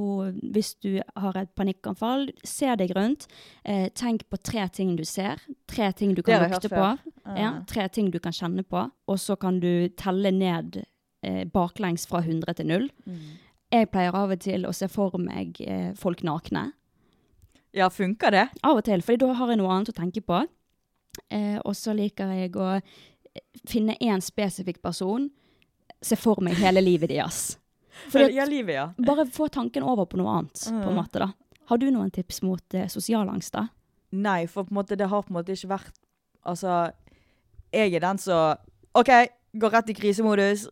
hvis 0.55 0.71
du 0.81 1.01
har 1.19 1.37
et 1.37 1.51
panikkanfall, 1.59 2.29
se 2.47 2.71
deg 2.81 2.95
rundt. 2.97 3.27
Eh, 3.67 3.89
tenk 3.99 4.25
på 4.31 4.39
tre 4.41 4.69
ting 4.73 4.95
du 4.97 5.05
ser. 5.05 5.43
Tre 5.69 5.91
ting 5.93 6.15
du 6.15 6.23
kan 6.23 6.47
lukte 6.49 6.71
på. 6.71 6.87
Ja, 7.37 7.51
tre 7.67 7.89
ting 7.93 8.11
du 8.15 8.19
kan 8.23 8.33
kjenne 8.33 8.63
på. 8.65 8.87
Og 9.09 9.19
så 9.19 9.37
kan 9.37 9.59
du 9.61 9.89
telle 9.99 10.31
ned 10.33 10.81
eh, 11.27 11.45
baklengs 11.45 12.07
fra 12.09 12.23
100 12.23 12.55
til 12.63 12.67
0. 12.71 12.89
Mm. 13.05 13.21
Jeg 13.75 13.91
pleier 13.93 14.15
av 14.17 14.31
og 14.33 14.41
til 14.41 14.65
å 14.65 14.73
se 14.73 14.89
for 14.89 15.19
meg 15.21 15.61
eh, 15.61 15.91
folk 15.99 16.23
nakne. 16.25 16.71
Ja, 17.77 17.91
funker 17.93 18.33
det? 18.33 18.47
Av 18.65 18.79
og 18.79 18.85
til, 18.87 19.03
for 19.05 19.19
da 19.21 19.35
har 19.37 19.51
jeg 19.53 19.59
noe 19.61 19.75
annet 19.75 19.91
å 19.93 19.97
tenke 19.99 20.23
på. 20.25 20.39
Eh, 21.31 21.59
og 21.65 21.75
så 21.77 21.95
liker 21.97 22.31
jeg 22.35 22.55
å 22.57 22.69
eh, 22.79 23.43
finne 23.69 23.97
én 24.01 24.21
spesifikk 24.25 24.81
person, 24.83 25.29
se 26.03 26.17
for 26.17 26.41
meg 26.45 26.55
hele 26.61 26.81
livet 26.85 27.11
deres. 27.11 27.57
Fordi 28.13 28.37
ja, 28.37 28.45
livet, 28.47 28.75
ja. 28.77 28.87
bare 29.03 29.27
få 29.27 29.49
tanken 29.51 29.83
over 29.83 30.07
på 30.07 30.21
noe 30.21 30.37
annet, 30.39 30.65
på 30.69 30.75
en 30.77 30.95
Mm. 30.95 30.99
måte 31.01 31.19
da. 31.25 31.33
Har 31.69 31.79
du 31.83 31.91
noen 31.91 32.11
tips 32.15 32.43
mot 32.43 32.75
eh, 32.75 32.87
sosial 32.89 33.29
angst 33.29 33.53
da? 33.57 33.67
Nei, 34.13 34.47
for 34.47 34.65
på 34.65 34.71
en 34.73 34.79
måte, 34.79 34.97
det 34.97 35.09
har 35.11 35.23
på 35.27 35.33
en 35.35 35.41
måte 35.41 35.53
ikke 35.57 35.69
vært 35.75 35.95
Altså, 36.49 36.93
jeg 37.75 37.93
er 37.93 38.01
den 38.01 38.17
som 38.23 38.57
OK, 38.97 39.11
går 39.59 39.73
rett 39.75 39.91
i 39.91 39.95
krisemodus, 39.99 40.63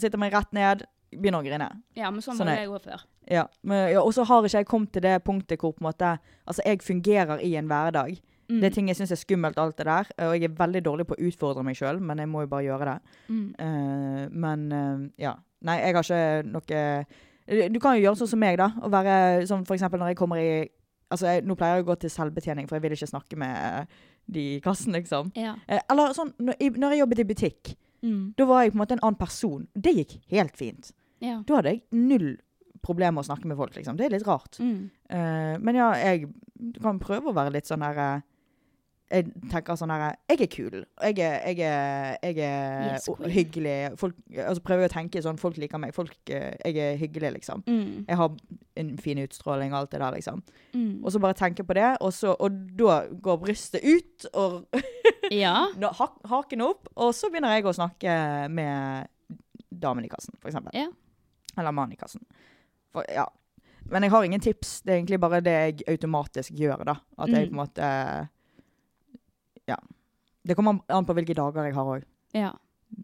sitter 0.00 0.16
meg 0.22 0.32
rett 0.32 0.54
ned, 0.56 0.84
begynner 1.12 1.42
å 1.42 1.44
grine. 1.44 1.66
Ja, 1.98 2.08
men 2.14 2.22
sånn 2.24 2.38
Sånn 2.38 2.48
var 2.48 2.56
jeg 2.62 2.70
òg 2.70 2.80
før. 2.86 3.02
Ja, 3.28 3.42
men, 3.66 3.90
ja, 3.92 4.00
Og 4.00 4.14
så 4.14 4.24
har 4.24 4.46
ikke 4.46 4.62
jeg 4.62 4.68
kommet 4.70 4.92
til 4.94 5.02
det 5.04 5.16
punktet 5.26 5.60
hvor 5.60 5.74
på 5.74 5.82
en 5.82 5.88
måte 5.90 6.14
Altså, 6.46 6.62
jeg 6.64 6.80
fungerer 6.86 7.42
i 7.44 7.52
en 7.58 7.68
hverdag. 7.68 8.16
Mm. 8.48 8.60
Det 8.62 8.68
er 8.68 8.74
ting 8.76 8.88
jeg 8.88 8.96
syns 8.98 9.12
er 9.12 9.18
skummelt, 9.20 9.58
alt 9.58 9.76
det 9.78 9.86
der. 9.88 10.10
Og 10.28 10.34
jeg 10.36 10.44
er 10.50 10.56
veldig 10.58 10.82
dårlig 10.86 11.06
på 11.08 11.16
å 11.16 11.22
utfordre 11.28 11.64
meg 11.66 11.76
sjøl, 11.78 11.98
men 12.00 12.18
jeg 12.22 12.28
må 12.30 12.44
jo 12.44 12.50
bare 12.52 12.66
gjøre 12.68 12.86
det. 12.92 13.14
Mm. 13.28 13.46
Uh, 13.58 14.20
men 14.46 14.66
uh, 14.72 15.06
ja. 15.18 15.32
Nei, 15.66 15.78
jeg 15.80 15.96
har 15.96 16.04
ikke 16.04 16.50
noe 16.52 17.70
Du 17.72 17.78
kan 17.80 17.96
jo 17.96 18.02
gjøre 18.04 18.18
sånn 18.20 18.28
som 18.34 18.40
meg, 18.42 18.58
da. 18.60 18.68
Og 18.82 18.92
være 18.92 19.46
sånn 19.48 19.64
for 19.66 19.74
eksempel 19.78 19.98
når 20.02 20.12
jeg 20.14 20.20
kommer 20.20 20.42
i 20.42 20.50
Altså, 21.06 21.28
jeg, 21.30 21.44
nå 21.46 21.54
pleier 21.54 21.76
jeg 21.78 21.84
å 21.84 21.86
gå 21.86 21.94
til 22.02 22.10
selvbetjening, 22.10 22.66
for 22.66 22.74
jeg 22.74 22.82
vil 22.82 22.94
ikke 22.96 23.06
snakke 23.06 23.36
med 23.38 23.92
de 24.26 24.42
i 24.56 24.60
kassen, 24.60 24.90
liksom. 24.98 25.28
Ja. 25.38 25.52
Uh, 25.70 25.78
eller 25.92 26.14
sånn 26.18 26.32
når, 26.42 26.56
jeg, 26.58 26.72
når 26.82 26.94
jeg 26.96 27.02
jobbet 27.04 27.20
i 27.22 27.28
butikk, 27.32 27.76
Mm. 28.04 28.34
da 28.36 28.44
var 28.44 28.62
jeg 28.62 28.70
på 28.72 28.76
en 28.76 28.80
måte 28.82 28.94
en 28.94 29.00
annen 29.02 29.16
person. 29.18 29.62
Det 29.74 29.92
gikk 29.96 30.10
helt 30.30 30.56
fint. 30.58 30.90
ja. 31.24 31.38
Da 31.46 31.56
hadde 31.56 31.70
jeg 31.72 31.80
null 31.96 32.36
problemer 32.84 33.22
å 33.22 33.26
snakke 33.26 33.48
med 33.48 33.56
folk, 33.56 33.72
liksom. 33.74 33.96
Det 33.98 34.04
er 34.06 34.12
litt 34.14 34.26
rart. 34.28 34.58
Mm. 34.62 34.90
Uh, 35.10 35.54
men 35.64 35.78
ja, 35.80 35.88
jeg 35.96 36.28
kan 36.82 37.00
prøve 37.02 37.32
å 37.32 37.34
være 37.34 37.54
litt 37.56 37.66
sånn 37.66 37.82
her 37.82 37.98
eh, 37.98 38.20
Jeg 39.10 39.28
tenker 39.52 39.76
sånn 39.78 39.92
her 39.94 40.16
Jeg 40.28 40.40
er 40.42 40.48
kul. 40.50 40.80
Jeg 41.02 41.18
er, 41.22 41.34
jeg 41.46 41.60
er, 41.62 42.16
jeg 42.26 42.38
er 42.42 42.86
Yes, 42.96 43.06
hyggelig. 43.30 43.74
Folk, 44.00 44.16
altså 44.34 44.62
prøver 44.66 44.88
å 44.88 44.92
tenke 44.92 45.22
sånn 45.22 45.38
Folk 45.38 45.60
liker 45.62 45.78
meg. 45.78 45.94
Folk, 45.94 46.16
eh, 46.28 46.56
jeg 46.64 46.76
er 46.82 46.96
hyggelig, 46.98 47.30
liksom. 47.36 47.62
Mm. 47.70 48.04
Jeg 48.08 48.16
har 48.18 48.34
en 48.82 48.90
fin 48.98 49.20
utstråling 49.22 49.70
og 49.72 49.78
alt 49.84 49.92
det 49.94 50.00
der, 50.02 50.16
liksom. 50.18 50.42
Mm. 50.74 51.04
Og 51.04 51.12
så 51.14 51.20
bare 51.22 51.38
tenke 51.38 51.62
på 51.64 51.76
det, 51.78 51.86
og, 52.00 52.12
så, 52.12 52.34
og 52.34 52.58
da 52.76 52.98
går 53.22 53.40
brystet 53.46 53.86
ut, 53.86 54.26
og 54.34 54.66
Ja. 55.30 55.68
haken 56.30 56.66
opp, 56.66 56.88
og 56.96 57.14
så 57.14 57.30
begynner 57.30 57.54
jeg 57.56 57.64
å 57.70 57.76
snakke 57.78 58.18
med 58.50 59.06
damen 59.70 60.04
i 60.04 60.10
kassen, 60.10 60.34
for 60.42 60.50
eksempel. 60.50 60.74
Ja. 60.74 60.90
Eller 61.56 61.72
mannen 61.72 61.94
i 61.94 62.00
kassen. 62.00 62.22
For, 62.92 63.06
ja. 63.12 63.24
Men 63.90 64.02
jeg 64.02 64.10
har 64.10 64.24
ingen 64.26 64.40
tips. 64.42 64.80
Det 64.82 64.92
er 64.92 64.98
egentlig 64.98 65.20
bare 65.22 65.38
det 65.46 65.52
jeg 65.54 65.84
automatisk 65.94 66.56
gjør, 66.58 66.82
da. 66.88 66.96
At 67.22 67.28
jeg 67.30 67.46
Mm. 67.46 67.52
på 67.52 67.54
en 67.54 67.60
måte 67.62 68.28
Ja. 69.68 69.76
Det 70.46 70.54
kommer 70.56 70.80
an 70.88 71.04
på 71.08 71.14
hvilke 71.16 71.34
dager 71.34 71.64
jeg 71.64 71.74
har 71.74 71.84
òg. 71.96 72.04
ja. 72.34 72.52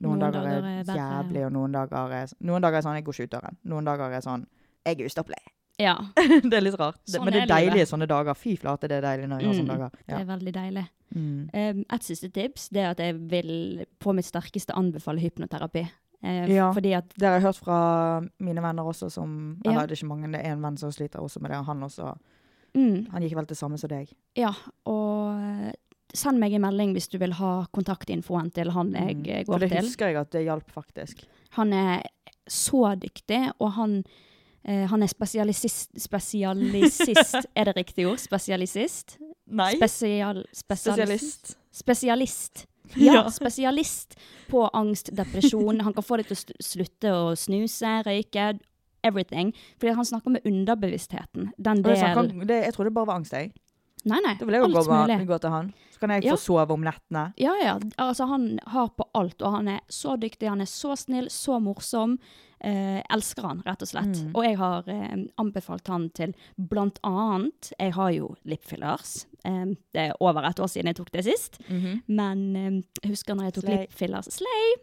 Noen, 0.00 0.20
Noen 0.20 0.20
dager, 0.32 0.44
dager 0.46 0.64
er 0.64 0.84
er 0.86 0.96
jævlig, 0.96 1.40
og 1.46 1.52
noen 1.52 1.72
dager 1.74 2.12
er 2.14 2.28
Noen 2.46 2.62
dager 2.62 2.78
er 2.78 2.82
sånn 2.82 2.94
jeg 2.94 3.04
går 3.04 3.12
ikke 3.16 3.24
ut 3.26 3.30
døren. 3.32 3.56
Noen 3.66 3.84
dager 3.84 4.12
er 4.14 4.20
sånn 4.22 4.44
jeg 4.86 5.00
er 5.00 5.08
ustoppelig. 5.08 5.40
Ja. 5.82 5.96
det 6.50 6.54
er 6.54 6.62
litt 6.62 6.76
rart. 6.78 7.00
Sånn 7.10 7.24
men 7.24 7.32
det 7.34 7.40
er 7.42 7.48
deilige 7.50 7.74
livet. 7.74 7.88
sånne 7.90 8.06
dager. 8.06 8.34
Fy 8.38 8.54
flate, 8.56 8.86
det 8.88 9.00
er 9.00 9.02
deilig 9.08 9.26
når 9.28 9.40
jeg 9.42 9.48
har 9.48 9.54
Mm. 9.54 9.58
sånne 9.60 9.74
dager. 9.74 9.90
Det 10.06 10.20
er 10.20 10.24
veldig 10.30 10.52
deilig. 10.54 10.84
Mm. 11.16 11.50
Um, 11.52 11.84
et 11.96 12.02
siste 12.06 12.30
tips 12.32 12.68
det 12.70 12.80
er 12.84 12.90
at 12.94 12.98
jeg 13.02 13.18
vil 13.34 13.84
på 13.98 14.14
mitt 14.14 14.24
sterkeste 14.30 14.72
anbefale 14.78 15.18
hypnoterapi. 15.20 15.82
Uh, 16.22 16.46
Ja. 16.48 16.70
Fordi 16.72 16.92
at 16.94 17.08
Det 17.18 17.26
har 17.28 17.40
jeg 17.40 17.42
hørt 17.48 17.56
fra 17.58 18.20
mine 18.38 18.62
venner 18.62 18.84
også, 18.86 19.10
som 19.10 19.58
Ja. 19.64 19.80
Det 19.84 19.90
er 19.90 19.96
ikke 19.98 20.08
mange, 20.14 20.30
det 20.32 20.46
er 20.46 20.52
en 20.52 20.62
venn 20.62 20.76
som 20.78 20.90
sliter 20.92 21.18
også 21.18 21.40
med 21.42 21.50
det. 21.50 21.58
og 21.58 21.64
Han 21.66 21.82
også 21.82 22.14
mm, 22.74 23.10
Han 23.10 23.22
gikk 23.22 23.34
vel 23.34 23.46
til 23.46 23.56
samme 23.56 23.78
som 23.78 23.88
deg. 23.90 24.14
Ja, 24.36 24.52
og 24.86 25.74
send 26.14 26.38
meg 26.38 26.52
en 26.54 26.60
melding 26.62 26.92
hvis 26.96 27.08
du 27.08 27.18
vil 27.18 27.32
ha 27.38 27.64
kontaktinfoen 27.72 28.50
til 28.52 28.70
han 28.70 28.92
jeg 28.92 29.16
Mm. 29.16 29.24
til. 29.24 29.44
For 29.46 29.58
det 29.58 29.70
til. 29.70 29.84
husker 29.86 30.06
jeg 30.06 30.16
at 30.16 30.30
det 30.30 30.44
hjalp, 30.44 30.70
faktisk. 30.70 31.24
Han 31.56 31.72
er 31.72 32.02
så 32.48 32.94
dyktig, 32.98 33.52
og 33.60 33.72
han, 33.72 34.04
eh, 34.64 34.86
han 34.88 35.02
er 35.02 35.06
spesialisist 35.06 35.90
Spesialisist, 35.98 37.46
er 37.56 37.64
det 37.64 37.76
riktig 37.76 38.06
ord? 38.08 38.18
Spesialisist? 38.18 39.18
Nei. 39.46 39.74
Spesial, 39.76 40.44
Spesialist. 40.52 41.56
Spesialist. 41.72 42.66
Ja, 42.96 43.12
Ja. 43.22 43.28
spesialist 43.30 44.16
på 44.50 44.68
angst, 44.74 45.08
depresjon. 45.16 45.80
Han 45.80 45.94
kan 45.94 46.02
få 46.04 46.16
deg 46.18 46.26
til 46.26 46.36
å 46.36 46.62
slutte 46.62 47.08
å 47.14 47.30
snuse, 47.38 48.02
røyke, 48.04 48.58
everything. 49.02 49.54
Fordi 49.80 49.94
han 49.94 50.04
snakker 50.04 50.30
med 50.30 50.42
underbevisstheten. 50.44 51.52
Den 51.56 51.80
del 51.82 51.96
det, 52.46 52.64
jeg 52.66 52.74
trodde 52.74 52.90
det 52.90 52.94
bare 52.94 53.06
var 53.06 53.14
angst, 53.16 53.32
jeg. 53.32 53.52
Nei, 54.04 54.18
nei. 54.24 54.34
Da 54.38 54.44
vil 54.48 54.54
jeg 54.56 54.62
jo 54.64 54.68
gå, 54.82 55.06
med- 55.06 55.26
gå 55.28 55.38
til 55.40 55.50
han. 55.50 55.72
Så 55.92 56.00
kan 56.00 56.10
jeg 56.10 56.24
Ja. 56.24 56.32
få 56.34 56.38
sove 56.40 56.70
om 56.74 56.80
nettene. 56.82 57.32
Ja, 57.38 57.52
ja. 57.62 57.78
Altså, 57.98 58.26
han 58.26 58.58
har 58.66 58.88
på 58.88 59.04
alt, 59.14 59.40
og 59.42 59.52
han 59.52 59.68
er 59.68 59.80
så 59.88 60.16
dyktig, 60.18 60.48
han 60.48 60.60
er 60.60 60.66
så 60.66 60.96
snill, 60.98 61.26
så 61.30 61.60
morsom. 61.62 62.18
Eh, 62.64 63.02
elsker 63.10 63.42
han, 63.42 63.60
rett 63.66 63.82
og 63.82 63.88
slett. 63.88 64.14
Mm. 64.22 64.30
Og 64.36 64.44
jeg 64.44 64.56
har 64.56 64.84
eh, 64.88 65.16
anbefalt 65.38 65.88
han 65.88 66.10
til 66.10 66.32
blant 66.56 67.00
annet 67.02 67.72
Jeg 67.76 67.92
har 67.92 68.10
jo 68.12 68.36
lipfillers. 68.46 69.26
Eh, 69.44 69.64
det 69.92 70.10
er 70.10 70.12
over 70.20 70.44
et 70.46 70.60
år 70.60 70.68
siden 70.70 70.86
jeg 70.86 70.94
tok 70.96 71.10
det 71.10 71.24
sist. 71.24 71.58
Men 72.06 72.56
eh, 72.56 73.08
husker 73.08 73.34
når 73.34 73.44
jeg 73.50 73.54
tok 73.54 73.64
Slay. 73.64 73.78
lipfillers 73.86 74.30
Slay! 74.30 74.74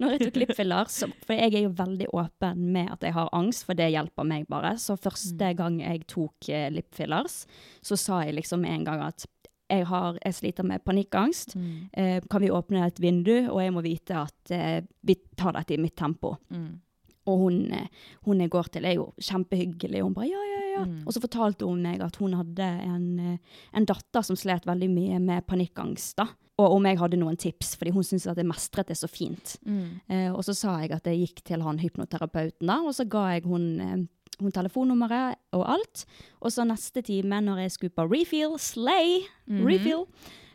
Når 0.00 0.10
jeg 0.14 0.20
tok 0.26 0.36
lipfillers, 0.42 0.94
så- 1.02 1.10
for 1.26 1.34
jeg 1.34 1.54
er 1.54 1.62
jo 1.66 1.70
veldig 1.70 2.06
åpen 2.14 2.56
med 2.72 2.90
at 2.92 3.00
jeg 3.02 3.12
har 3.14 3.28
angst, 3.32 3.64
for 3.66 3.74
det 3.74 3.90
hjelper 3.92 4.24
meg 4.26 4.46
bare. 4.48 4.74
Så 4.78 4.96
første 4.98 5.50
gang 5.56 5.80
jeg 5.80 6.06
tok 6.06 6.48
eh, 6.48 6.70
lipfillers, 6.70 7.46
så 7.82 7.98
sa 7.98 8.20
jeg 8.24 8.34
liksom 8.38 8.64
en 8.64 8.84
gang 8.84 9.02
at 9.02 9.26
jeg, 9.70 9.84
har, 9.86 10.16
jeg 10.24 10.32
sliter 10.34 10.64
med 10.64 10.80
panikkangst. 10.84 11.56
Eh, 11.92 12.20
kan 12.30 12.40
vi 12.40 12.48
åpne 12.48 12.86
et 12.86 12.98
vindu, 13.00 13.34
og 13.50 13.60
jeg 13.60 13.72
må 13.74 13.82
vite 13.84 14.16
at 14.16 14.50
eh, 14.50 14.80
vi 15.04 15.14
tar 15.36 15.52
dette 15.58 15.74
i 15.74 15.82
mitt 15.82 15.94
tempo. 15.96 16.36
Mm. 16.50 16.80
Og 17.28 17.38
hun, 17.42 17.58
eh, 17.76 17.88
hun 18.24 18.40
jeg 18.40 18.48
går 18.50 18.70
til, 18.72 18.86
er 18.88 18.94
jo 18.96 19.10
kjempehyggelig. 19.20 20.00
Hun 20.02 20.14
bare 20.16 20.30
ja, 20.30 20.40
ja, 20.54 20.62
ja. 20.78 20.84
Mm. 20.86 21.02
Og 21.06 21.12
så 21.12 21.20
fortalte 21.20 21.66
hun 21.68 21.82
meg 21.84 22.00
at 22.00 22.16
hun 22.16 22.32
hadde 22.38 22.64
en, 22.64 23.08
eh, 23.20 23.38
en 23.74 23.84
datter 23.84 24.22
som 24.24 24.36
slet 24.40 24.64
veldig 24.64 24.88
mye 24.88 25.18
med 25.20 25.44
panikkangst. 25.46 26.16
da. 26.16 26.28
Og 26.58 26.72
om 26.74 26.86
jeg 26.90 26.98
hadde 26.98 27.16
noen 27.20 27.36
tips, 27.38 27.76
fordi 27.78 27.92
hun 27.94 28.02
syntes 28.02 28.26
at 28.26 28.36
jeg 28.40 28.46
mestret 28.48 28.88
det 28.90 28.96
så 28.98 29.06
fint. 29.06 29.56
Mm. 29.64 30.00
Eh, 30.10 30.30
og 30.34 30.42
så 30.42 30.54
sa 30.58 30.72
jeg 30.82 30.90
at 30.96 31.06
jeg 31.06 31.20
gikk 31.28 31.44
til 31.46 31.62
han 31.62 31.78
hypnoterapeuten, 31.78 32.66
da, 32.66 32.80
og 32.82 32.94
så 32.96 33.06
ga 33.08 33.28
jeg 33.36 33.44
hun, 33.46 33.68
eh, 33.80 33.96
hun 34.40 34.52
telefonnummeret 34.52 35.36
og 35.54 35.64
alt. 35.70 36.04
Og 36.42 36.50
så 36.50 36.66
neste 36.66 37.02
time, 37.06 37.40
når 37.46 37.58
jeg 37.62 37.70
skulle 37.76 37.94
på 37.94 38.08
refill, 38.10 38.58
slay, 38.58 39.20
Mhm. 39.46 39.66
refill, 39.66 40.04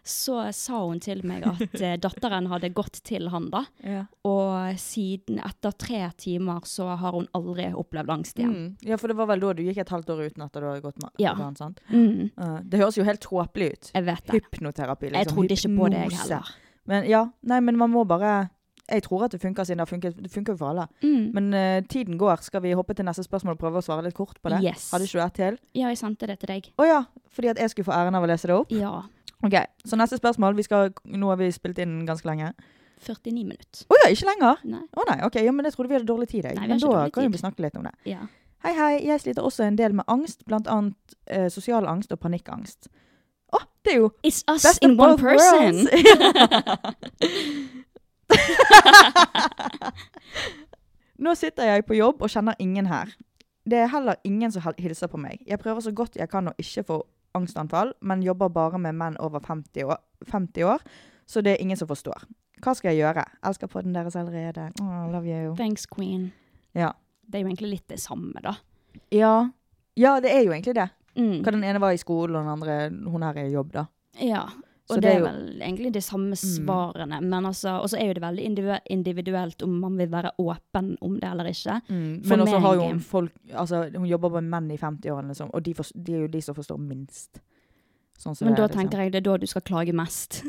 så 0.04 0.52
sa 0.52 0.82
hun 0.84 1.00
til 1.00 1.22
meg 1.28 1.46
at 1.48 1.76
eh, 1.80 1.94
datteren 2.02 2.50
hadde 2.52 2.70
gått 2.76 3.00
til 3.08 3.30
han, 3.32 3.50
da. 3.54 3.64
Ja. 3.94 4.06
Og 4.28 4.80
siden 4.80 5.40
etter 5.44 5.72
tre 5.80 6.02
timer 6.20 6.64
så 6.68 6.90
har 7.00 7.16
hun 7.16 7.28
aldri 7.36 7.70
opplevd 7.78 8.12
angst 8.12 8.40
igjen. 8.40 8.54
Mm. 8.54 8.90
ja, 8.90 8.98
for 9.00 9.12
det 9.12 9.18
var 9.20 9.30
vel 9.32 9.44
da 9.44 9.54
du 9.56 9.62
gikk 9.64 9.80
et 9.84 9.94
halvt 9.94 10.12
år 10.16 10.26
uten 10.28 10.44
at 10.46 10.56
du 10.56 10.66
hadde 10.66 10.84
gått 10.84 11.00
med 11.04 11.24
Ja. 11.24 11.34
han, 11.40 11.56
sant? 11.60 11.80
Mm. 11.92 12.32
Uh, 12.40 12.58
det 12.64 12.82
høres 12.82 12.98
jo 13.00 13.06
helt 13.08 13.24
tåpelig 13.24 13.70
ut. 13.74 13.92
Jeg 13.94 14.08
vet 14.08 14.26
det. 14.28 14.40
Hypnoterapi, 14.42 15.10
liksom. 15.12 15.22
Jeg 15.24 15.32
trodde 15.32 15.58
ikke 15.58 15.72
på 15.78 15.90
det, 15.94 16.04
jeg 16.04 16.20
heller. 16.24 16.52
Men 16.90 17.08
ja, 17.08 17.24
nei, 17.48 17.62
men 17.64 17.78
man 17.80 17.92
må 17.94 18.04
bare 18.04 18.50
Jeg 18.92 19.06
tror 19.06 19.24
at 19.24 19.32
det 19.32 19.40
funker 19.40 19.64
siden 19.64 19.80
det. 19.80 20.10
Det 20.20 20.32
funker 20.32 20.54
jo 20.54 20.60
for 20.60 20.74
alle. 20.74 20.88
Mm. 21.04 21.30
Men 21.32 21.46
uh, 21.56 21.80
tiden 21.88 22.18
går. 22.20 22.42
Skal 22.44 22.62
vi 22.66 22.74
hoppe 22.76 22.94
til 22.94 23.06
neste 23.08 23.24
spørsmål 23.24 23.56
og 23.56 23.62
prøve 23.62 23.80
å 23.80 23.86
svare 23.86 24.04
litt 24.04 24.18
kort 24.18 24.42
på 24.44 24.52
det? 24.52 24.60
Yes. 24.66 24.90
Hadde 24.92 25.08
ikke 25.08 25.22
du 25.22 25.24
ett 25.24 25.38
til? 25.40 25.60
Ja, 25.80 25.88
jeg 25.88 26.02
sendte 26.02 26.28
det 26.28 26.40
til 26.42 26.52
deg. 26.52 26.68
Å 26.76 26.88
ja, 26.90 27.02
fordi 27.32 27.54
at 27.54 27.62
jeg 27.64 27.72
skulle 27.72 27.88
få 27.88 27.96
æren 27.96 28.20
av 28.20 28.28
å 28.28 28.28
lese 28.28 28.52
det 28.52 28.58
opp? 28.60 28.76
Ja. 28.76 28.98
Ok, 29.44 29.56
Så 29.86 29.98
neste 30.00 30.18
spørsmål. 30.18 30.56
Vi 30.56 30.64
skal, 30.64 30.94
nå 31.06 31.30
har 31.34 31.38
vi 31.42 31.50
spilt 31.52 31.80
inn 31.84 32.06
ganske 32.08 32.28
lenge. 32.30 32.54
49 33.04 33.34
minutter. 33.44 33.84
Å 33.92 33.94
ja, 34.04 34.10
ikke 34.14 34.30
lenger? 34.30 34.62
Nei. 34.64 34.84
Å 34.96 35.04
nei, 35.10 35.18
ok, 35.28 35.36
ja, 35.44 35.52
men 35.52 35.66
jeg 35.68 35.74
trodde 35.76 35.90
vi 35.92 35.98
hadde 35.98 36.08
dårlig 36.08 36.30
tid. 36.32 36.46
Jeg. 36.48 36.56
Nei, 36.56 36.64
vi 36.68 36.72
har 36.72 36.72
men 36.72 36.78
ikke 36.80 36.88
da 36.88 36.94
dårlig 37.02 37.14
kan 37.18 37.24
tid. 37.28 37.32
vi 37.36 37.42
snakke 37.42 37.66
litt 37.66 37.76
om 37.80 37.84
det. 37.90 37.94
Ja. 38.08 38.22
Hei, 38.64 38.74
hei. 38.78 38.94
Jeg 39.10 39.20
sliter 39.20 39.44
også 39.44 39.66
en 39.68 39.76
del 39.76 39.92
med 40.00 40.08
angst, 40.08 40.46
blant 40.48 40.68
annet 40.72 41.16
eh, 41.28 41.50
sosial 41.52 41.84
angst 41.92 42.14
og 42.16 42.20
panikkangst. 42.24 42.88
Å, 43.54 43.60
det 43.84 43.92
er 43.94 44.00
jo 44.00 44.08
It's 44.24 44.40
us 44.48 44.64
best 44.64 44.84
in 44.88 44.96
one 44.96 45.18
person! 45.20 45.84
Nå 51.24 51.36
sitter 51.38 51.64
jeg 51.74 51.86
på 51.88 51.98
jobb 51.98 52.24
og 52.26 52.32
kjenner 52.34 52.56
ingen 52.64 52.88
her. 52.90 53.12
Det 53.70 53.78
er 53.84 53.92
heller 53.94 54.16
ingen 54.28 54.52
som 54.52 54.64
hilser 54.80 55.08
på 55.12 55.20
meg. 55.22 55.44
Jeg 55.48 55.60
prøver 55.62 55.84
så 55.86 55.92
godt 55.96 56.18
jeg 56.20 56.30
kan 56.32 56.50
å 56.50 56.54
ikke 56.60 56.84
få 56.88 56.98
angstanfall, 57.38 57.94
men 58.02 58.24
jobber 58.26 58.50
bare 58.54 58.80
med 58.82 58.96
menn 58.96 59.18
over 59.20 59.44
50 59.44 59.90
år, 59.90 60.00
50 60.32 60.70
år 60.70 60.86
så 61.26 61.42
det 61.42 61.56
er 61.56 61.62
ingen 61.62 61.78
som 61.78 61.88
forstår. 61.88 62.26
Hva 62.64 62.74
skal 62.78 62.94
jeg 62.94 63.04
gjøre? 63.04 63.24
Elsker 63.48 63.70
podden 63.72 63.96
deres 63.96 64.16
allerede. 64.20 64.70
Oh, 64.82 65.08
love 65.12 65.28
you. 65.28 65.56
Thanks, 65.60 65.86
queen. 65.90 66.32
Ja. 66.78 66.94
Det 67.28 67.40
er 67.40 67.46
jo 67.46 67.52
egentlig 67.52 67.72
litt 67.78 67.88
det 67.92 68.00
samme, 68.04 68.40
da. 68.44 68.58
ja. 69.14 69.50
Ja, 69.96 70.16
det 70.18 70.32
er 70.34 70.40
jo 70.42 70.50
egentlig 70.56 70.74
det. 70.74 70.88
Mm. 71.14 71.44
Hva 71.46 71.52
den 71.54 71.64
ene 71.68 71.78
var 71.82 71.94
i 71.94 72.00
skolen, 72.02 72.34
og 72.34 72.42
den 72.42 72.54
andre 72.56 73.12
hun 73.14 73.22
her 73.22 73.38
er 73.38 73.46
i 73.46 73.54
jobb, 73.54 73.70
da. 73.76 73.84
Ja. 74.18 74.48
Så 74.94 74.98
Og 74.98 75.02
det 75.02 75.10
det 75.10 75.16
er 75.16 75.20
jo- 75.20 75.26
vel 75.26 75.62
egentlig 75.62 75.92
de 75.94 76.02
samme 76.02 76.30
Mm. 76.32 76.36
svarene. 76.56 77.22
Men 77.22 77.46
altså, 77.46 77.70
og 77.82 77.90
så 77.90 77.98
er 78.00 78.08
jo 78.08 78.14
det 78.14 78.22
veldig 78.24 78.80
individuelt 78.90 79.64
om 79.64 79.80
man 79.80 79.98
vil 79.98 80.10
være 80.10 80.32
åpen 80.40 80.98
om 81.02 81.20
det 81.20 81.30
eller 81.30 81.46
ikke. 81.46 81.82
Mm. 81.90 82.22
Men 82.28 82.40
også 82.40 82.60
har 82.60 82.76
jo 82.76 82.82
hun 82.88 83.00
folk 83.00 83.32
Altså, 83.54 83.90
hun 83.98 84.06
jobber 84.08 84.30
med 84.30 84.44
menn 84.50 84.72
i 84.72 84.78
50-årene, 84.78 85.28
liksom, 85.34 85.50
og 85.54 85.64
de, 85.64 85.74
for, 85.74 85.84
de 85.96 86.14
er 86.16 86.20
jo 86.22 86.28
de 86.28 86.42
som 86.42 86.56
forstår 86.56 86.78
minst. 86.80 87.40
Sånn 88.20 88.36
som 88.36 88.46
Men 88.48 88.56
da 88.56 88.64
er, 88.64 88.68
liksom. 88.68 88.82
tenker 88.90 88.98
jeg 89.04 89.12
det 89.12 89.18
er 89.28 89.32
da 89.32 89.38
du 89.38 89.46
skal 89.48 89.62
klage 89.62 89.94
mest. 89.94 90.44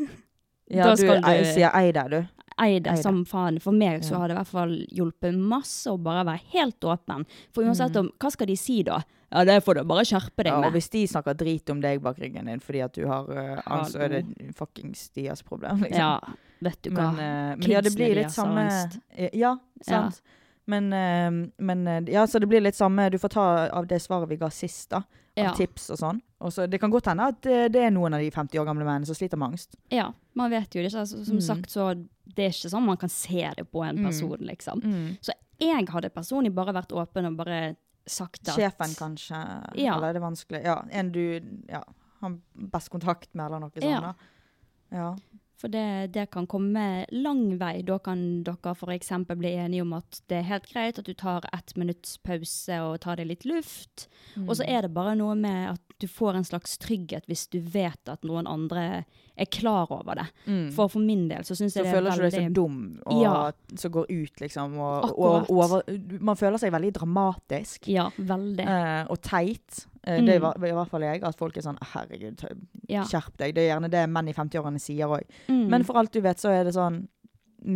Ja, 0.71 0.85
da 0.85 0.91
du, 0.95 0.97
skal 1.03 1.21
du- 1.21 1.45
sier 1.45 1.71
ei 1.75 1.91
der, 1.93 2.09
du. 2.09 2.27
Ei 2.63 2.79
det 2.79 2.99
som 3.03 3.25
faen. 3.25 3.61
For 3.61 3.73
meg 3.73 4.03
så 4.07 4.17
har 4.21 4.29
det 4.29 4.37
i 4.37 4.39
hvert 4.39 4.47
fall 4.53 4.75
hjulpet 4.95 5.35
masse 5.35 5.91
å 5.91 5.99
bare 5.99 6.25
være 6.29 6.41
helt 6.53 6.81
åpen. 6.85 7.25
For 7.53 7.65
uansett 7.67 7.97
om 7.97 8.11
Hva 8.21 8.31
skal 8.31 8.47
de 8.47 8.57
si 8.57 8.83
da? 8.87 9.01
Ja, 9.33 9.43
det 9.45 9.65
får 9.65 9.75
du 9.75 9.85
bare 9.85 10.05
skjerpe 10.07 10.45
deg 10.45 10.53
Ja, 10.53 10.61
Ja, 10.61 10.67
og 10.69 10.73
hvis 10.77 10.89
de 10.93 11.07
snakker 11.11 11.35
drit 11.35 11.69
om 11.71 11.81
deg 11.83 12.01
bak 12.01 12.19
ryggen 12.23 12.47
din 12.47 12.61
fordi 12.61 12.85
at 12.85 12.93
du 12.95 13.07
har 13.11 13.27
uh, 13.27 13.61
angst, 13.67 13.93
så 13.97 14.05
er 14.07 14.09
det 14.09 14.55
fuckings 14.55 15.09
deres 15.17 15.43
problem, 15.43 15.81
liksom. 15.83 15.99
Ja, 15.99 16.21
vet 16.63 16.81
du 16.83 16.91
hva. 16.91 17.09
Men, 17.11 17.19
eh, 17.19 17.57
men 17.59 17.71
ja, 17.71 17.81
det 17.83 17.91
Kidsene 17.91 17.97
blir 17.99 18.15
litt 18.15 18.29
deres 18.29 18.37
har 18.37 18.47
samme 18.47 18.65
angst. 18.71 19.01
Eh, 19.11 19.31
Ja, 19.35 19.57
sant. 19.83 20.23
Men, 20.67 20.93
eh, 20.93 21.51
men 21.59 21.87
eh, 21.89 22.13
ja, 22.15 22.23
så 22.27 22.39
det 22.41 22.47
blir 22.49 22.61
litt 22.63 22.75
samme 22.79 23.11
Du 23.11 23.19
får 23.19 23.29
ta 23.35 23.69
av 23.69 23.87
det 23.91 23.99
svaret 24.01 24.29
vi 24.31 24.37
ga 24.37 24.49
sist, 24.51 24.91
da. 24.91 25.03
Av 25.37 25.49
Ja. 25.49 25.53
tips 25.59 25.91
og 25.91 25.99
sånn. 25.99 26.21
Og 26.41 26.53
så 26.53 26.71
Det 26.71 26.79
kan 26.79 26.91
godt 26.93 27.07
hende 27.11 27.27
at 27.27 27.45
eh, 27.47 27.67
det 27.69 27.83
er 27.83 27.91
noen 27.91 28.15
av 28.15 28.21
de 28.21 28.31
50 28.31 28.55
år 28.61 28.65
gamle 28.67 28.85
mennene 28.87 29.05
som 29.07 29.15
sliter 29.19 29.37
med 29.37 29.51
angst. 29.51 29.75
Ja, 29.91 30.13
man 30.35 30.51
vet 30.51 30.71
jo 30.71 30.81
det 30.83 30.93
Så, 30.93 31.01
Altså, 31.01 31.25
som 31.27 31.37
Mm. 31.37 31.43
sagt, 31.43 31.67
så 31.71 32.07
det 32.25 32.45
er 32.47 32.55
ikke 32.55 32.71
sånn 32.73 32.87
man 32.87 32.97
kan 33.01 33.09
se 33.13 33.51
det 33.57 33.67
på 33.71 33.83
en 33.85 33.99
Mm. 33.99 34.05
person, 34.09 34.39
liksom. 34.41 34.81
Mm. 34.83 35.19
Så 35.21 35.33
jeg 35.61 35.87
hadde 35.89 36.11
personlig 36.11 36.55
bare 36.55 36.73
vært 36.75 36.93
åpen 36.93 37.27
og 37.27 37.37
bare 37.37 37.77
sagt 38.07 38.49
at 38.49 38.57
Sjefen, 38.57 38.95
kanskje. 38.99 39.39
Ja. 39.77 39.97
Eller 39.97 40.09
er 40.09 40.13
det 40.19 40.23
vanskelig? 40.23 40.63
Ja, 40.65 40.83
en 40.91 41.13
du 41.13 41.41
ja, 41.69 41.83
har 42.21 42.39
best 42.55 42.91
kontakt 42.91 43.35
med, 43.35 43.47
eller 43.47 43.61
noe 43.61 43.71
sånt. 43.71 43.85
Ja. 43.85 44.15
Ja. 44.91 45.17
For 45.57 45.69
det, 45.69 46.13
det 46.13 46.31
kan 46.31 46.47
komme 46.51 47.07
lang 47.15 47.57
vei. 47.59 47.81
Da 47.87 47.97
kan 47.99 48.43
dere 48.45 48.75
f.eks. 48.75 49.09
bli 49.39 49.53
enige 49.55 49.83
om 49.83 49.93
at 49.97 50.21
det 50.29 50.41
er 50.43 50.49
helt 50.51 50.67
greit 50.69 50.99
at 50.99 51.07
du 51.07 51.15
tar 51.15 51.47
ett 51.55 51.77
minutts 51.77 52.19
pause 52.19 52.81
og 52.83 53.01
tar 53.01 53.17
deg 53.17 53.29
litt 53.31 53.45
luft. 53.49 54.09
Mm. 54.37 54.49
Og 54.49 54.57
så 54.59 54.67
er 54.69 54.83
det 54.83 54.93
bare 54.93 55.15
noe 55.17 55.35
med 55.39 55.71
at 55.71 55.81
du 56.03 56.09
får 56.11 56.35
en 56.37 56.45
slags 56.45 56.77
trygghet 56.83 57.25
hvis 57.31 57.47
du 57.49 57.61
vet 57.61 58.11
at 58.11 58.27
noen 58.27 58.47
andre 58.51 59.05
er 59.37 59.47
klar 59.51 59.91
over 59.91 60.15
det. 60.15 60.27
Mm. 60.47 60.71
For 60.73 60.89
for 60.89 61.01
min 61.01 61.29
del 61.29 61.43
så 61.43 61.57
syns 61.59 61.73
så 61.75 61.83
jeg 61.83 61.85
det 61.85 61.93
er 61.93 61.97
veldig 62.01 62.13
Så 62.13 62.19
føler 62.19 62.27
ikke 62.27 62.31
du 62.31 62.37
deg 62.37 62.51
så 62.51 62.55
dum 62.55 63.01
og 63.07 63.23
Ja. 63.23 63.53
som 63.77 63.91
går 63.93 64.07
ut, 64.11 64.41
liksom. 64.41 64.77
Og, 64.79 65.19
og 65.19 65.51
over, 65.51 65.83
man 66.21 66.37
føler 66.37 66.59
seg 66.59 66.73
veldig 66.73 66.93
dramatisk. 66.95 67.89
Ja, 67.89 68.11
veldig. 68.19 68.61
eh, 68.67 69.07
og 69.11 69.21
teit. 69.23 69.87
Eh, 70.07 70.21
Det 70.21 70.29
er 70.29 70.35
i 70.35 70.39
Mm. 70.39 70.53
hver- 70.55 70.69
i 70.69 70.73
hvert 70.73 70.89
fall 70.91 71.01
jeg. 71.03 71.25
At 71.25 71.35
folk 71.37 71.57
er 71.57 71.63
sånn 71.63 71.79
Herregud, 71.83 72.45
Ja. 72.89 73.03
skjerp 73.05 73.37
deg. 73.39 73.55
Det 73.55 73.63
er 73.71 73.75
gjerne 73.81 73.91
det 73.91 74.09
menn 74.09 74.29
i 74.29 74.33
50-årene 74.33 74.81
sier 74.81 75.07
òg. 75.09 75.23
Mm. 75.49 75.69
Men 75.69 75.83
for 75.85 75.97
alt 75.97 76.13
du 76.13 76.21
vet, 76.21 76.37
så 76.39 76.51
er 76.51 76.65
det 76.65 76.75
sånn 76.75 77.09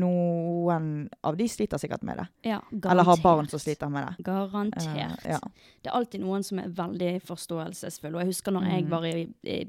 Noen 0.02 1.08
av 1.24 1.36
de 1.36 1.46
sliter 1.48 1.78
sikkert 1.80 2.02
med 2.02 2.18
det. 2.18 2.26
ja, 2.50 2.60
Eller 2.90 3.04
har 3.04 3.16
barn 3.22 3.48
som 3.48 3.58
sliter 3.58 3.88
med 3.90 4.06
det. 4.06 4.24
Garantert. 4.24 4.84
Uh, 5.24 5.30
ja. 5.32 5.38
Det 5.82 5.90
er 5.90 5.96
alltid 5.96 6.20
noen 6.20 6.44
som 6.44 6.58
er 6.58 6.68
veldig 6.68 7.22
forståelsesfulle. 7.22 8.14
Og 8.14 8.20
jeg 8.20 8.26
husker 8.34 8.52
når 8.52 8.68
jeg 8.70 8.84
Mm. 8.84 8.90
var 8.90 9.04
i, 9.04 9.28
i 9.44 9.64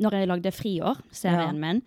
Når 0.00 0.10
jeg 0.18 0.28
lagde 0.28 0.50
Friår, 0.52 1.00
serien 1.12 1.54
Ja. 1.54 1.60
min, 1.60 1.82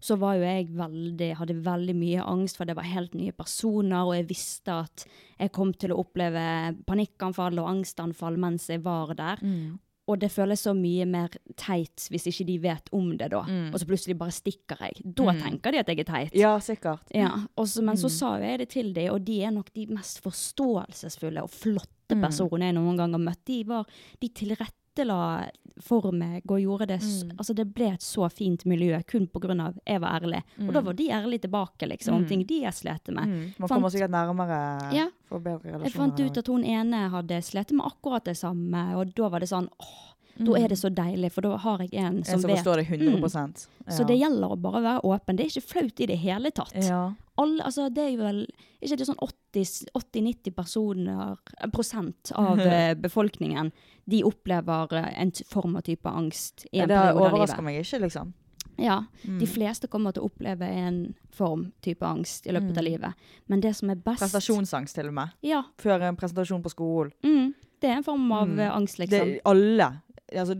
så 0.00 0.16
var 0.18 0.34
jo 0.36 0.42
jeg 0.42 0.68
veldig, 0.72 1.36
hadde 1.36 1.62
veldig 1.62 1.94
mye 1.94 2.22
angst, 2.24 2.56
for 2.56 2.64
det 2.64 2.74
var 2.74 2.84
helt 2.84 3.12
nye 3.14 3.32
personer, 3.32 4.00
og 4.06 4.14
jeg 4.14 4.28
visste 4.28 4.68
at 4.72 5.04
jeg 5.38 5.52
kom 5.52 5.74
til 5.74 5.90
å 5.90 5.98
oppleve 6.02 6.74
panikkanfall 6.86 7.58
og 7.60 7.68
angstanfall 7.68 8.38
mens 8.38 8.66
jeg 8.68 8.80
var 8.82 9.12
der. 9.14 9.36
Mm. 9.44 9.78
Og 10.08 10.18
det 10.18 10.30
føles 10.32 10.58
så 10.64 10.72
mye 10.74 11.04
mer 11.06 11.28
teit 11.54 12.08
hvis 12.10 12.24
ikke 12.26 12.46
de 12.46 12.56
vet 12.58 12.88
om 12.96 13.12
det 13.16 13.28
da. 13.30 13.42
Mm. 13.46 13.68
Og 13.74 13.78
så 13.78 13.86
plutselig 13.86 14.16
bare 14.18 14.30
stikker 14.34 14.80
jeg. 14.80 15.14
Da 15.14 15.22
Mm. 15.30 15.40
tenker 15.42 15.70
de 15.72 15.78
at 15.78 15.86
jeg 15.86 15.98
er 16.00 16.04
teit. 16.04 16.34
ja, 16.34 16.56
sikkert. 16.58 17.02
Ja, 17.14 17.28
så- 17.58 17.82
men 17.84 17.94
så 17.96 18.06
Mm. 18.06 18.10
sa 18.18 18.36
jo 18.38 18.42
jeg 18.44 18.58
det 18.58 18.68
til 18.70 18.92
dem, 18.92 19.12
og 19.14 19.24
de 19.24 19.42
er 19.44 19.50
nok 19.50 19.72
de 19.74 19.86
mest 19.86 20.20
forståelsesfulle 20.22 21.42
og 21.42 21.50
flotte 21.50 22.16
Mm. 22.16 22.22
personene 22.22 22.64
jeg 22.64 22.74
noen 22.74 22.96
gang 22.96 23.12
har 23.12 23.20
møtt. 23.20 23.44
De, 23.44 23.62
var, 23.64 23.86
de 24.20 24.28
tilrettela 24.94 25.50
for 25.80 26.12
meg 26.12 26.42
og 26.50 26.60
gjorde 26.60 26.86
det 26.88 27.00
Mm. 27.00 27.36
Altså, 27.38 27.54
det 27.54 27.72
ble 27.74 27.86
et 27.94 28.00
så 28.02 28.28
fint 28.30 28.64
miljø 28.66 29.00
kun 29.06 29.26
av 29.60 29.74
jeg 29.86 30.00
var 30.00 30.20
ærlig. 30.20 30.42
Og 30.66 30.72
da 30.74 30.80
Mm. 30.80 30.84
var 30.84 30.92
de 30.92 31.08
ærlige 31.08 31.40
tilbake, 31.42 31.88
liksom, 31.88 32.14
om 32.14 32.22
Mm. 32.24 32.28
ting 32.28 32.44
de 32.46 32.60
jeg 32.62 32.72
slet 32.74 33.08
med. 33.14 33.24
Mm. 33.28 33.54
Man 33.58 33.68
kommer 33.68 33.88
sikkert 33.88 34.10
nærmere 34.10 34.92
Ja. 34.92 35.06
for 35.28 35.38
bedre 35.38 35.60
relasjoner. 35.72 35.84
Jeg 35.84 35.92
fant 35.92 36.20
ut 36.20 36.36
at 36.38 36.46
hun 36.46 36.64
ene 36.64 37.08
hadde 37.10 37.42
slitt 37.42 37.72
med 37.72 37.86
akkurat 37.86 38.24
det 38.24 38.36
samme, 38.36 38.94
og 38.96 39.14
da 39.14 39.28
var 39.28 39.40
det 39.40 39.48
sånn 39.48 39.68
åh, 39.80 40.14
da 40.38 40.44
Mm. 40.52 40.64
er 40.64 40.68
det 40.68 40.78
så 40.78 40.90
deilig, 40.94 41.32
for 41.32 41.40
da 41.42 41.56
har 41.56 41.78
jeg 41.78 41.94
en 41.94 42.16
En 42.18 42.24
som 42.24 42.40
som 42.40 42.48
vet. 42.50 42.56
Det 42.58 42.64
deg 42.76 42.86
100 42.86 43.66
Mm. 43.86 43.92
Så 43.92 44.06
det 44.06 44.18
gjelder 44.20 44.50
å 44.50 44.60
bare 44.60 44.82
være 44.82 45.00
åpen. 45.04 45.36
Det 45.36 45.40
er 45.46 45.60
ikke 45.60 45.62
flaut 45.74 46.00
i 46.00 46.06
det 46.06 46.18
hele 46.18 46.50
tatt. 46.50 46.72
Ja. 46.84 47.14
Alle, 47.40 47.64
altså 47.64 47.88
det 47.94 48.02
er 48.04 48.10
jo 48.12 48.20
vel 48.22 48.40
ikke 48.80 48.96
det 49.00 49.06
sånn 49.08 49.18
80-90 49.20 50.54
personer, 50.56 51.36
prosent 51.72 52.32
av 52.38 52.60
eh, 52.64 52.92
befolkningen 52.94 53.72
de 54.10 54.22
opplever 54.28 54.92
eh, 54.98 55.08
en 55.22 55.32
form 55.48 55.76
av 55.80 55.82
type 55.88 56.08
angst 56.08 56.66
i 56.72 56.80
en 56.82 56.88
det 56.88 56.96
periode 56.96 57.08
av 57.08 57.14
livet. 57.14 57.24
Det 57.24 57.32
overrasker 57.34 57.66
meg 57.66 57.80
ikke, 57.84 58.00
liksom. 58.06 58.32
Ja, 58.80 59.00
Mm. 59.28 59.38
De 59.38 59.46
fleste 59.46 59.88
kommer 59.92 60.12
til 60.16 60.22
å 60.22 60.28
oppleve 60.30 60.64
en 60.64 61.14
form 61.36 61.66
type 61.84 62.00
angst 62.06 62.46
i 62.48 62.52
løpet 62.54 62.70
av 62.78 62.82
Mm. 62.84 62.86
livet. 62.86 63.14
Men 63.48 63.60
det 63.60 63.74
som 63.76 63.90
er 63.90 63.96
best 64.00 64.22
Prestasjonsangst, 64.22 64.94
til 64.96 65.08
og 65.08 65.14
med. 65.14 65.34
Ja, 65.42 65.62
Før 65.78 66.00
en 66.08 66.16
presentasjon 66.16 66.62
på 66.64 66.70
skolen. 66.72 67.12
mm, 67.22 67.54
det 67.82 67.90
er 67.90 67.96
en 67.98 68.02
form 68.06 68.32
av 68.32 68.48
Mm. 68.48 68.58
eh, 68.60 68.70
angst, 68.76 68.96
Det, 68.96 69.10
liksom. 69.10 69.38
alle 69.44 70.00
altså, 70.32 70.56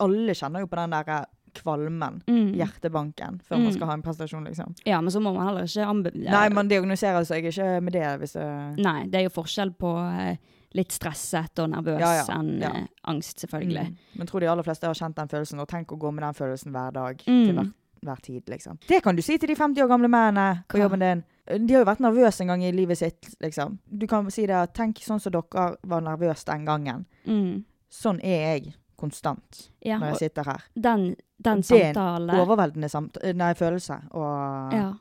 alle 0.00 0.34
kjenner 0.34 0.60
jo 0.60 0.66
på 0.70 0.76
den 0.80 0.90
der 0.90 1.08
eh, 1.08 1.24
kvalmen, 1.54 2.22
Mm. 2.26 2.52
hjertebanken, 2.56 3.40
før 3.42 3.58
man 3.58 3.66
Mm. 3.66 3.72
skal 3.74 3.86
ha 3.86 3.92
en 3.94 4.02
prestasjon, 4.02 4.44
liksom. 4.46 4.74
Ja, 4.86 5.00
men 5.00 5.10
så 5.10 5.20
må 5.20 5.32
man 5.34 5.46
heller 5.46 5.62
ikke 5.64 5.86
anbe... 5.86 6.10
Nei, 6.14 6.48
man 6.48 6.68
diagnoserer 6.68 7.24
seg 7.26 7.44
ikke 7.44 7.82
med 7.82 7.92
det 7.92 8.18
hvis 8.20 8.32
det 8.34 8.78
Nei, 8.84 9.06
det 9.06 9.14
er 9.20 9.22
jo 9.28 9.34
forskjell 9.42 9.74
på 9.76 9.92
eh, 10.30 10.36
litt 10.74 10.88
stresset 10.92 11.58
og 11.58 11.70
nervøs 11.70 11.98
Ja, 12.00 12.12
ja, 12.14 12.24
enn 12.38 12.60
ja. 12.60 12.70
eh, 12.70 12.86
angst, 13.10 13.38
selvfølgelig. 13.40 13.88
Mm. 13.88 13.96
Men 14.18 14.26
tror 14.26 14.40
de 14.40 14.46
aller 14.46 14.62
fleste 14.62 14.86
har 14.86 14.94
kjent 14.94 15.16
den 15.16 15.28
følelsen, 15.28 15.60
og 15.60 15.68
tenk 15.68 15.88
å 15.92 15.98
gå 15.98 16.12
med 16.12 16.22
den 16.22 16.34
følelsen 16.34 16.72
hver 16.72 16.92
dag. 16.92 17.16
Mm. 17.26 17.44
Til 17.46 17.54
hver, 17.54 17.72
hver 18.04 18.20
tid, 18.22 18.46
liksom. 18.46 18.78
Det 18.86 19.02
kan 19.02 19.16
du 19.16 19.22
si 19.22 19.36
til 19.38 19.48
de 19.48 19.54
50 19.56 19.82
år 19.82 19.88
gamle 19.88 20.08
mennene 20.08 20.64
på 20.68 20.78
Hva? 20.78 20.84
jobben 20.88 21.00
din. 21.00 21.24
De 21.66 21.74
har 21.74 21.82
jo 21.84 21.88
vært 21.90 22.00
nervøse 22.00 22.40
en 22.42 22.46
gang 22.46 22.62
i 22.62 22.70
livet 22.70 22.96
sitt, 22.98 23.34
liksom. 23.42 23.78
Du 23.90 24.06
kan 24.06 24.30
si 24.30 24.46
det 24.46 24.72
tenk 24.72 24.96
sånn 25.02 25.20
som 25.20 25.32
dere 25.32 25.76
var 25.84 26.00
nervøse 26.00 26.44
den 26.46 26.64
gangen. 26.64 27.04
Mm. 27.26 27.64
Sånn 27.90 28.20
er 28.22 28.58
jeg 28.60 28.74
konstant 29.00 29.64
Ja, 29.84 29.98
når 29.98 30.12
jeg 30.14 30.20
sitter 30.30 30.44
her. 30.52 30.62
den, 30.76 31.16
den 31.40 31.62
det 31.64 31.80
er 31.80 31.94
en 31.94 32.30
Overveldende 32.42 32.90
samt 32.92 33.16
nei, 33.34 33.52
følelse 33.58 34.02
å, 34.12 34.24
ja. 34.72 34.92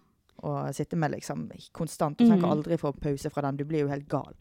å 0.44 0.56
sitte 0.74 0.96
med, 0.98 1.12
liksom. 1.18 1.50
Konstant. 1.76 2.18
Du 2.18 2.26
tenker 2.26 2.48
Mm. 2.48 2.52
aldri 2.56 2.78
få 2.80 2.94
pause 2.96 3.30
fra 3.30 3.42
den. 3.50 3.58
Du 3.58 3.66
blir 3.66 3.82
jo 3.86 3.88
helt 3.92 4.08
gal. 4.08 4.34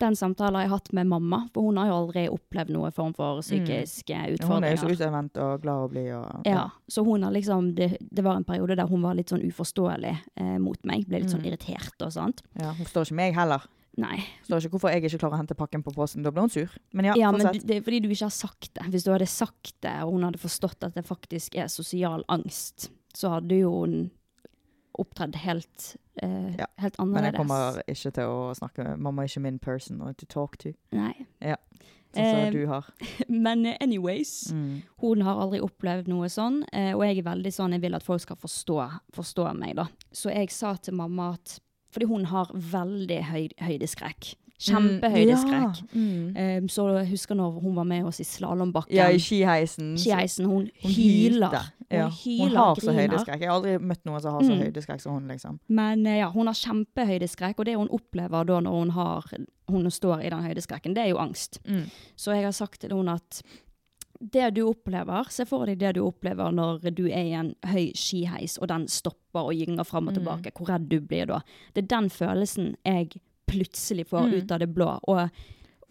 Den 0.00 0.14
samtalen 0.16 0.54
har 0.56 0.62
jeg 0.62 0.70
hatt 0.70 0.92
med 0.96 1.06
mamma, 1.10 1.42
for 1.52 1.66
hun 1.66 1.76
har 1.76 1.88
jo 1.90 1.96
aldri 2.06 2.22
opplevd 2.32 2.70
noen 2.72 2.92
form 2.96 3.12
for 3.12 3.42
psykiske 3.42 4.14
Mm. 4.16 4.46
Hun 4.48 4.64
er 4.64 4.70
jo 4.70 4.76
så 4.78 4.86
utfordringer. 4.88 4.96
utadvendt 4.96 5.36
og 5.42 5.60
glad 5.62 5.82
å 5.84 5.90
bli 5.90 6.04
og 6.16 6.46
Ja, 6.46 6.70
så 6.88 7.04
hun 7.04 7.22
har 7.22 7.32
liksom, 7.32 7.74
det, 7.74 7.98
det 8.00 8.24
var 8.24 8.36
en 8.36 8.44
periode 8.44 8.76
der 8.76 8.86
hun 8.86 9.02
var 9.02 9.14
litt 9.14 9.28
sånn 9.28 9.42
uforståelig 9.44 10.14
eh, 10.38 10.56
mot 10.58 10.78
meg. 10.86 11.06
Ble 11.06 11.20
litt 11.20 11.28
sånn 11.30 11.42
Mm. 11.42 11.50
irritert 11.52 12.00
og 12.00 12.12
sånt. 12.12 12.40
ja. 12.58 12.72
Hun 12.72 12.86
forstår 12.86 13.02
ikke 13.10 13.14
meg 13.16 13.34
heller. 13.34 13.60
Nei. 13.98 14.18
Forstår 14.46 14.60
ikke 14.66 14.70
hvorfor 14.78 14.92
jeg 14.94 15.02
ikke 15.04 15.18
klarer 15.18 15.34
å 15.34 15.40
hente 15.42 15.56
pakken 15.58 15.82
på 15.82 15.92
posten. 15.94 16.22
Da 16.22 16.30
blir 16.30 16.40
hun 16.46 16.50
sur. 16.50 16.68
Men 16.92 17.04
ja, 17.10 17.14
Ja, 17.18 17.30
men 17.32 17.40
du- 17.52 17.58
det 17.58 17.76
er 17.76 17.80
fordi 17.82 18.00
du 18.02 18.08
ikke 18.08 18.28
har 18.28 18.30
sagt 18.30 18.72
det. 18.74 18.84
Hvis 18.92 19.04
du 19.04 19.10
hadde 19.10 19.26
sagt 19.26 19.72
det, 19.82 20.02
og 20.04 20.12
hun 20.12 20.22
hadde 20.22 20.38
forstått 20.38 20.84
at 20.86 20.94
det 20.94 21.04
faktisk 21.04 21.56
er 21.58 21.66
sosial 21.68 22.24
angst, 22.28 22.90
så 23.14 23.30
hadde 23.30 23.58
jo 23.60 23.70
hun 23.80 24.10
opptredd 24.98 25.34
helt, 25.36 25.96
eh, 26.22 26.56
Ja, 26.58 26.66
helt 26.78 26.98
Men 26.98 27.24
jeg 27.24 27.34
kommer 27.34 27.82
ikke 27.88 28.12
til 28.12 28.24
å 28.24 28.54
snakke 28.54 28.98
Mamma 28.98 29.22
er 29.22 29.26
ikke 29.28 29.40
min 29.42 29.58
person 29.58 29.98
to 30.14 30.26
talk 30.26 30.56
to. 30.58 30.72
Nei. 30.92 31.26
Ja. 31.40 31.56
Sånn 32.12 32.14
som 32.30 32.40
Eh, 32.46 32.50
du 32.50 32.66
har. 32.66 32.84
Men 33.28 33.66
eh, 33.66 33.76
anyways, 33.80 34.52
Mm. 34.52 34.82
Hun 35.00 35.20
har 35.22 35.36
aldri 35.36 35.60
opplevd 35.60 36.08
noe 36.08 36.26
sånn, 36.26 36.64
eh, 36.72 36.92
og 36.92 37.02
jeg 37.02 37.18
er 37.18 37.22
veldig 37.22 37.52
sånn, 37.52 37.70
jeg 37.72 37.80
vil 37.82 37.94
at 37.94 38.02
folk 38.02 38.20
skal 38.20 38.36
forstå, 38.36 39.00
forstå 39.12 39.56
meg 39.56 39.76
da. 39.76 39.86
Så 40.12 40.34
jeg 40.34 40.50
sa 40.50 40.74
til 40.74 40.94
mamma 40.94 41.34
at, 41.34 41.60
fordi 41.90 42.06
hun 42.06 42.24
har 42.30 42.50
veldig 42.54 43.22
høy, 43.30 43.48
høydeskrekk. 43.60 44.34
Kjempehøydeskrekk. 44.60 45.78
Mm. 45.94 46.00
Ja. 46.00 46.00
Mm. 46.00 46.36
Eh, 46.36 46.68
så 46.68 46.86
jeg 46.98 47.08
husker 47.14 47.34
når 47.38 47.60
hun 47.62 47.74
var 47.78 47.84
med 47.88 48.04
oss 48.04 48.20
i 48.20 48.24
slalombakken. 48.28 48.94
ja, 48.96 49.08
i 49.08 49.18
skiheisen. 49.18 49.94
Skiheisen, 49.98 50.44
hun, 50.46 50.70
Hun 50.82 50.90
hyler. 50.92 51.48
Hun 51.50 51.98
Ja. 51.98 52.08
hyler, 52.10 52.48
Hun 52.48 52.56
har 52.56 52.74
så 52.76 52.92
høydeskrekk. 52.92 53.40
Jeg 53.40 53.48
har 53.48 53.56
aldri 53.56 53.78
møtt 53.78 54.04
noen 54.06 54.20
som 54.20 54.32
har 54.34 54.42
så 54.42 54.52
Mm. 54.54 54.60
høydeskrekk 54.62 55.00
som 55.00 55.12
hun, 55.14 55.28
liksom. 55.28 55.58
Men 55.68 56.06
eh, 56.06 56.18
ja, 56.18 56.30
hun 56.30 56.46
har 56.46 56.54
kjempehøydeskrekk, 56.54 57.58
og 57.58 57.64
det 57.66 57.76
hun 57.76 57.88
opplever 57.88 58.44
da 58.46 58.60
når 58.60 58.70
hun, 58.78 58.90
har, 58.90 59.24
hun 59.68 59.90
står 59.90 60.20
i 60.24 60.30
den 60.30 60.42
høydeskrekken, 60.44 60.94
det 60.94 60.98
er 61.04 61.08
jo 61.08 61.16
angst. 61.18 61.58
Mm. 61.66 61.90
Så 62.16 62.32
jeg 62.34 62.44
har 62.44 62.52
sagt 62.52 62.80
til 62.80 62.90
henne 62.90 63.14
at 63.14 63.42
det 64.20 64.54
du 64.54 64.62
opplever, 64.68 65.24
se 65.30 65.44
for 65.48 65.64
deg 65.66 65.78
det 65.78 65.94
du 65.96 66.00
opplever 66.04 66.52
når 66.52 66.82
du 66.94 67.06
er 67.08 67.24
i 67.24 67.32
en 67.32 67.54
høy 67.64 67.92
skiheis, 67.96 68.58
og 68.60 68.68
den 68.68 68.86
stopper 68.88 69.40
og 69.48 69.54
gynger 69.54 69.84
fram 69.86 70.08
og 70.08 70.14
Mm. 70.14 70.18
tilbake. 70.20 70.52
Hvor 70.52 70.66
redd 70.68 70.88
du 70.88 71.00
blir 71.00 71.26
da. 71.26 71.40
Det 71.74 71.84
er 71.84 71.86
den 72.00 72.10
følelsen 72.10 72.74
jeg 72.84 73.20
plutselig 73.46 74.06
får 74.06 74.26
Mm. 74.28 74.34
ut 74.42 74.52
av 74.52 74.58
det 74.58 74.74
blå. 74.74 74.98
Og, 75.08 75.30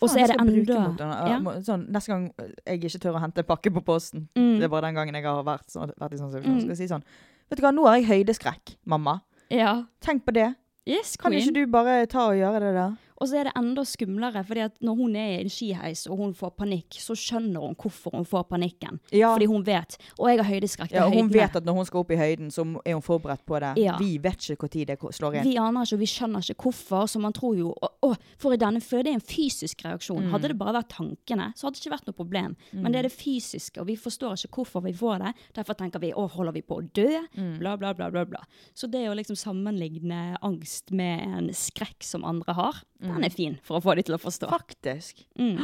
og 0.01 0.09
så 0.09 0.19
er 0.19 0.27
det 0.27 0.39
enda 0.39 0.95
ja. 1.27 1.39
Sånn, 1.61 1.88
neste 1.89 2.07
gang 2.07 2.34
jeg 2.65 2.80
ikke 2.84 2.99
tør 2.99 3.15
å 3.17 3.19
hente 3.21 3.39
en 3.39 3.45
pakke 3.45 3.71
på 3.73 3.84
posten, 3.84 4.27
Mm. 4.36 4.59
det 4.59 4.63
er 4.63 4.69
bare 4.69 4.82
den 4.88 4.95
gangen 4.95 5.13
jeg 5.15 5.23
har 5.23 5.43
vært, 5.43 5.65
sånn, 5.67 5.91
vært 5.99 6.13
i 6.13 6.17
sånn 6.17 6.32
situasjon, 6.32 6.53
Mm. 6.55 6.59
skal 6.61 6.69
jeg 6.69 6.77
si 6.77 6.88
sånn 6.88 7.03
Vet 7.49 7.57
du 7.57 7.63
hva, 7.65 7.71
nå 7.73 7.84
har 7.88 7.97
jeg 7.97 8.05
høydeskrekk, 8.25 8.75
mamma. 8.86 9.21
ja. 9.49 9.86
Tenk 10.01 10.23
på 10.23 10.32
det. 10.34 10.55
Yes, 10.86 11.17
Kan 11.17 11.34
ikke 11.34 11.53
du 11.53 11.65
bare 11.67 12.05
ta 12.07 12.30
og 12.30 12.36
gjøre 12.36 12.59
det 12.59 12.73
der? 12.75 12.97
Og 13.20 13.30
så 13.30 13.39
er 13.41 13.49
det 13.49 13.55
enda 13.59 13.84
skumlere, 13.88 14.43
fordi 14.47 14.63
at 14.67 14.78
når 14.86 14.95
hun 14.99 15.15
er 15.20 15.34
i 15.34 15.39
en 15.43 15.51
skiheis 15.51 16.05
og 16.07 16.22
hun 16.22 16.34
får 16.38 16.53
panikk, 16.59 16.99
så 17.03 17.15
skjønner 17.17 17.65
hun 17.65 17.76
hvorfor 17.80 18.15
hun 18.15 18.28
får 18.28 18.45
panikken. 18.51 19.01
Ja. 19.11 19.34
Fordi 19.34 19.49
hun 19.51 19.65
vet. 19.67 19.97
Og 20.17 20.30
jeg 20.32 20.39
har 20.39 20.47
høydeskrekk. 20.47 20.95
Ja, 20.95 21.07
er 21.07 21.15
hun 21.20 21.32
vet 21.34 21.57
at 21.59 21.67
når 21.67 21.82
hun 21.82 21.89
skal 21.89 22.03
opp 22.03 22.13
i 22.15 22.20
høyden, 22.20 22.53
så 22.53 22.63
er 22.86 22.95
hun 22.95 23.03
forberedt 23.05 23.43
på 23.47 23.59
det. 23.59 23.74
Ja. 23.84 23.97
Vi 23.99 24.15
vet 24.24 24.49
ikke 24.55 24.70
når 24.70 24.93
det 24.93 24.97
slår 25.20 25.39
inn. 25.39 25.49
Vi 25.49 25.57
aner 25.59 25.88
ikke, 25.88 25.99
og 25.99 26.03
vi 26.03 26.09
skjønner 26.13 26.45
ikke 26.45 26.70
hvorfor, 26.70 27.09
så 27.11 27.22
man 27.22 27.36
tror 27.36 27.57
jo 27.59 27.74
å, 27.76 27.91
å, 28.07 28.13
for, 28.39 28.55
i 28.55 28.61
denne, 28.61 28.82
føde 28.84 29.09
det 29.09 29.13
er 29.15 29.20
en 29.20 29.26
fysisk 29.26 29.84
reaksjon. 29.86 30.26
Mm. 30.28 30.32
Hadde 30.34 30.51
det 30.51 30.57
bare 30.59 30.76
vært 30.80 30.91
tankene, 30.93 31.49
så 31.57 31.67
hadde 31.67 31.80
det 31.80 31.84
ikke 31.84 31.95
vært 31.95 32.09
noe 32.09 32.17
problem. 32.17 32.55
Men 32.76 32.93
det 32.93 33.01
er 33.01 33.07
det 33.07 33.15
fysiske, 33.15 33.80
og 33.82 33.88
vi 33.89 33.95
forstår 33.99 34.45
ikke 34.45 34.61
hvorfor 34.61 34.84
vi 34.86 34.93
får 34.95 35.24
det. 35.24 35.34
Derfor 35.57 35.78
tenker 35.80 36.03
vi 36.03 36.11
å, 36.13 36.28
holder 36.30 36.55
vi 36.55 36.63
på 36.65 36.80
å 36.80 36.86
dø? 36.86 37.07
Mm. 37.38 37.55
Bla, 37.61 37.76
bla, 37.80 37.93
bla, 37.97 38.09
bla, 38.13 38.26
bla. 38.30 38.43
Så 38.78 38.89
det 38.91 39.05
å 39.09 39.15
liksom 39.17 39.39
sammenligne 39.39 40.38
angst 40.45 40.93
med 40.95 41.26
en 41.26 41.51
skrekk 41.55 42.05
som 42.05 42.28
andre 42.28 42.55
har, 42.57 42.84
den 43.16 43.24
er 43.28 43.34
fin 43.34 43.57
for 43.66 43.80
å 43.80 43.84
få 43.84 43.95
de 43.99 44.03
til 44.07 44.16
å 44.18 44.22
forstå. 44.22 44.49
Faktisk. 44.51 45.24
Mm. 45.39 45.60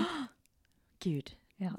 Gud. 1.05 1.33
Ja. 1.61 1.73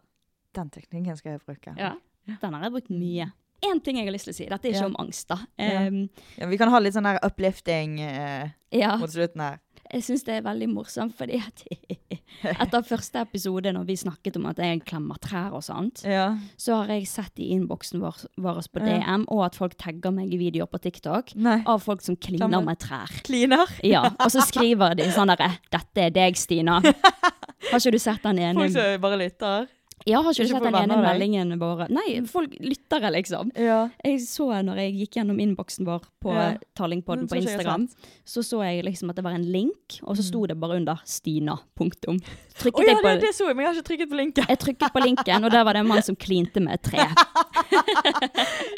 Den 0.56 0.70
teknikken 0.72 1.16
skal 1.18 1.36
jeg 1.36 1.42
bruke. 1.46 1.74
ja. 1.78 1.94
Den 2.26 2.54
har 2.56 2.64
jeg 2.66 2.72
brukt 2.74 2.88
mye. 2.90 3.28
En 3.62 3.78
ting 3.80 3.96
jeg 4.00 4.06
har 4.08 4.12
lyst 4.12 4.26
til 4.26 4.34
å 4.34 4.36
si, 4.36 4.46
dette 4.50 4.66
er 4.66 4.72
ikke 4.74 4.80
Ja. 4.82 4.86
om 4.90 4.96
angst, 4.98 5.28
da. 5.30 5.36
Um, 5.62 6.08
Ja, 6.36 6.46
vi 6.50 6.56
kan 6.58 6.68
ha 6.72 6.78
litt 6.82 6.92
sånn 6.96 7.06
der 7.06 7.20
uplifting 7.24 8.00
uh, 8.02 8.48
ja. 8.74 8.96
mot 8.98 9.10
slutten 9.12 9.40
her. 9.44 9.60
Jeg 9.92 10.02
syns 10.02 10.24
det 10.26 10.34
er 10.34 10.42
veldig 10.46 10.68
morsomt, 10.72 11.14
fordi 11.16 11.38
at 11.38 11.62
etter 12.62 12.82
første 12.86 13.20
episode, 13.22 13.72
når 13.72 13.84
vi 13.88 13.96
snakket 13.96 14.36
om 14.40 14.46
at 14.50 14.58
jeg 14.62 14.82
klemmer 14.88 15.18
trær 15.22 15.54
og 15.56 15.62
sånt, 15.66 16.02
Ja. 16.04 16.36
så 16.58 16.80
har 16.82 16.92
jeg 16.94 17.06
sett 17.10 17.38
i 17.42 17.50
innboksen 17.54 18.00
vår, 18.02 18.24
vår 18.42 18.60
på 18.72 18.82
Ja. 18.82 18.98
DM, 18.98 19.24
og 19.28 19.44
at 19.46 19.54
folk 19.58 19.76
tagger 19.78 20.10
meg 20.12 20.32
i 20.34 20.40
videoer 20.40 20.66
på 20.70 20.80
TikTok, 20.82 21.34
Nei. 21.36 21.62
av 21.66 21.80
folk 21.82 22.02
som 22.02 22.16
kliner 22.16 22.62
med 22.64 22.78
trær. 22.78 23.08
Kliner. 23.22 23.66
Ja, 23.86 24.02
og 24.18 24.30
så 24.32 24.42
skriver 24.42 24.96
de 24.96 25.04
sånn 25.14 25.28
derre 25.30 25.58
'Dette 25.70 25.98
er 26.08 26.10
deg, 26.10 26.34
Stina'. 26.34 26.80
Har 27.70 27.78
ikke 27.80 27.92
du 27.92 27.98
sett 27.98 28.22
den 28.22 28.38
ene 28.38 28.60
Folk 28.60 28.72
som 28.72 29.00
bare 29.00 29.18
lytter. 29.18 29.66
Ja, 30.06 30.20
har 30.22 30.30
ikke 30.30 30.44
Ikke 30.46 30.60
sett 30.60 30.66
den 30.68 30.76
ene 30.78 30.96
meldingen 31.02 31.54
vår? 31.58 31.88
Nei, 31.90 32.20
folk 32.30 32.52
lyttere, 32.62 33.10
liksom. 33.10 33.50
Ja. 33.58 33.88
Jeg 34.06 34.20
så 34.22 34.46
når 34.62 34.78
jeg 34.84 34.92
gikk 35.00 35.18
gjennom 35.18 35.40
innboksen 35.42 35.88
vår 35.88 36.06
på 36.22 36.34
Ja. 36.36 36.52
Tallingpodden 36.78 37.26
på 37.26 37.38
jeg 37.40 37.48
Instagram, 37.48 37.88
så 38.24 38.44
så 38.46 38.62
jeg 38.62 38.84
liksom 38.86 39.10
at 39.10 39.16
det 39.16 39.24
var 39.24 39.34
en 39.34 39.46
link, 39.50 39.98
og 40.02 40.16
så 40.16 40.22
sto 40.22 40.46
det 40.46 40.58
bare 40.60 40.76
under 40.76 41.02
'Stina'. 41.04 41.58
Punktum. 41.74 42.20
Trykket 42.60 42.78
oh, 42.78 42.84
ja, 42.84 42.94
jeg 42.94 43.02
på 43.02 43.08
det, 43.08 43.20
det 43.20 43.34
så 43.34 43.48
jeg, 43.48 43.56
men 43.56 43.64
jeg 43.64 43.68
har 43.68 43.74
ikke 43.74 43.88
trykket 43.88 44.10
på 44.10 44.16
linken. 44.16 44.44
Jeg 44.48 44.58
trykket 44.58 44.92
på 44.92 45.02
linken, 45.02 45.44
og 45.44 45.50
der 45.50 45.64
var 45.64 45.72
det 45.72 45.80
en 45.80 45.88
mann 45.88 46.02
som 46.02 46.16
klinte 46.16 46.60
med 46.60 46.78
et 46.78 46.82
tre. 46.82 47.06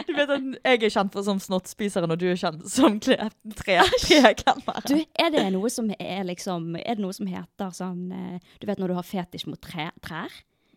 Du 0.09 0.15
vet 0.17 0.31
at 0.33 0.43
jeg 0.65 0.83
er 0.83 0.91
kjent 0.91 1.13
for 1.13 1.23
som 1.23 1.39
snottspiseren, 1.39 2.11
og 2.11 2.19
du 2.19 2.27
er 2.31 2.39
kjent 2.41 2.65
som 2.71 2.99
tre 3.01 3.29
treklemmer. 3.61 4.81
Du, 4.89 4.97
er 4.97 5.31
det 5.35 5.45
noe 5.53 5.71
som 5.71 5.91
er 5.99 6.25
liksom 6.27 6.75
Er 6.79 6.97
det 6.97 7.05
noe 7.05 7.15
som 7.15 7.29
heter 7.29 7.75
sånn 7.75 8.13
eh, 8.15 8.39
Du 8.61 8.67
vet 8.67 8.81
når 8.81 8.93
du 8.93 8.97
har 8.99 9.07
fetisj 9.07 9.49
mot 9.51 9.61
trær? 9.61 10.33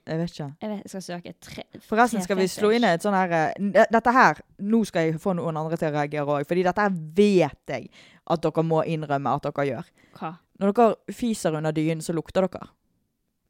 Jeg 0.07 0.17
vet 0.17 0.31
ikke. 0.33 0.45
Jeg, 0.61 0.69
vet, 0.69 0.79
jeg 0.81 0.89
skal 0.89 1.01
søke 1.05 1.33
tre, 1.45 1.63
Forresten 1.85 2.23
skal 2.25 2.39
vi 2.39 2.47
slå 2.49 2.71
inn 2.73 2.83
et 2.89 3.03
sånn 3.05 3.13
her 3.13 3.33
eh, 3.37 3.85
Dette 3.93 4.13
her, 4.15 4.39
nå 4.65 4.79
skal 4.89 5.05
jeg 5.11 5.19
få 5.21 5.35
noen 5.37 5.59
andre 5.61 5.77
til 5.77 5.91
å 5.91 5.93
reagere 5.93 6.25
òg, 6.39 6.47
fordi 6.49 6.63
dette 6.65 6.81
her 6.87 6.95
vet 7.19 7.73
jeg 7.75 7.89
at 8.25 8.41
dere 8.41 8.63
må 8.65 8.81
innrømme 8.89 9.35
at 9.37 9.45
dere 9.45 9.67
gjør. 9.69 9.91
Hva? 10.17 10.31
Når 10.61 10.73
dere 10.77 11.15
fiser 11.17 11.57
under 11.57 11.71
dynen, 11.75 12.01
så 12.01 12.15
lukter 12.17 12.47
dere. 12.47 12.71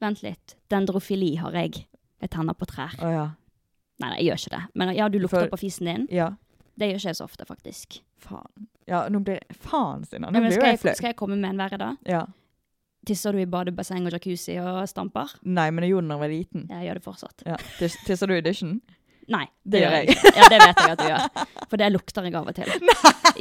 Vent 0.04 0.24
litt. 0.26 0.56
Dendrofili 0.72 1.36
har 1.40 1.56
jeg. 1.56 1.86
Jeg 2.22 2.30
tenner 2.34 2.58
på 2.58 2.68
trær. 2.70 2.96
Å 3.00 3.12
ja. 3.14 3.26
Nei, 4.02 4.12
jeg 4.18 4.28
gjør 4.32 4.40
ikke 4.42 4.54
det. 4.58 4.62
Men 4.82 4.94
ja, 4.98 5.08
du 5.14 5.20
lukter 5.22 5.46
For- 5.46 5.54
på 5.56 5.62
fisen 5.62 5.88
din. 5.88 6.08
Ja. 6.12 6.32
Det 6.80 6.88
gjør 6.90 7.00
ikke 7.02 7.12
jeg 7.12 7.20
så 7.20 7.26
ofte, 7.28 7.46
faktisk. 7.46 8.00
Faen. 8.22 8.68
Ja, 8.90 9.04
nå 9.14 9.22
blir 9.24 9.40
Faen, 9.54 10.04
Stina. 10.08 10.32
Nå 10.34 10.40
blir 10.42 10.56
jeg, 10.58 10.80
flau. 10.82 10.96
skal 10.98 11.12
jeg 11.14 11.18
komme 11.20 11.38
med 11.38 11.52
en 11.54 11.62
verre, 11.62 11.78
da? 11.78 11.92
Ja. 12.10 12.26
Tisser 13.08 13.34
du 13.34 13.40
i 13.42 13.48
badebasseng 13.50 14.06
og 14.06 14.14
jacuzzi 14.14 14.60
og 14.62 14.84
stamper? 14.90 15.32
Nei, 15.44 15.70
men 15.74 15.84
jeg 15.88 15.96
gjorde 15.96 16.06
det 16.06 16.12
da 16.12 16.18
jeg 16.18 16.22
var 16.22 16.34
liten. 16.36 16.66
Jeg 16.70 16.86
gjør 16.88 17.00
det 17.00 17.04
fortsatt. 17.08 17.44
Ja. 17.48 17.56
Tisser 18.06 18.28
du 18.30 18.36
i 18.36 18.42
dusjen? 18.46 18.76
Nei, 19.32 19.46
Det 19.64 19.80
gjør 19.80 19.94
jeg. 19.96 20.16
Ja, 20.36 20.48
det 20.52 20.58
vet 20.60 20.80
jeg 20.82 20.92
at 20.92 21.00
du 21.00 21.06
gjør. 21.08 21.46
For 21.72 21.80
det 21.80 21.88
lukter 21.94 22.26
jeg 22.28 22.36
av 22.36 22.48
og 22.52 22.56
til. 22.58 22.72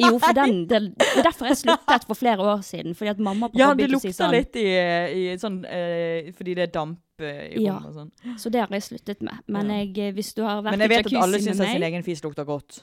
Jo, 0.00 0.10
for 0.22 0.32
den, 0.36 0.60
det, 0.70 0.78
det 0.94 1.06
er 1.18 1.24
derfor 1.26 1.48
jeg 1.50 1.56
sluttet 1.64 2.04
for 2.06 2.14
flere 2.16 2.44
år 2.46 2.60
siden. 2.62 2.94
Fordi 2.94 3.10
at 3.10 3.18
mamma 3.26 3.48
på 3.50 3.58
Ja, 3.58 3.72
det 3.74 3.88
lukter 3.90 4.12
sånn. 4.14 4.30
litt 4.36 4.54
i, 4.60 4.64
i 4.70 5.22
sånn 5.40 5.56
eh, 5.66 6.28
Fordi 6.36 6.54
det 6.54 6.68
er 6.68 6.70
damp 6.76 7.24
eh, 7.26 7.40
i 7.58 7.64
Ja. 7.66 7.74
og 7.82 7.96
sånn. 7.96 8.12
Så 8.38 8.52
det 8.54 8.62
har 8.62 8.70
jeg 8.70 8.86
sluttet 8.86 9.24
med. 9.26 9.42
Men 9.50 9.72
jeg, 9.74 9.90
eh, 9.98 10.12
hvis 10.14 10.30
du 10.38 10.44
har 10.46 10.62
vært 10.62 10.78
i 10.78 10.78
jacuzzi 10.78 10.78
med 10.78 10.78
meg 10.78 10.78
Men 10.78 10.86
jeg 10.86 10.92
vet 10.94 11.10
at 11.10 11.24
alle 11.26 11.40
syns 11.42 11.60
at 11.66 11.72
sin 11.74 11.86
egen 11.90 12.06
fis 12.06 12.22
lukter 12.24 12.46
godt. 12.48 12.80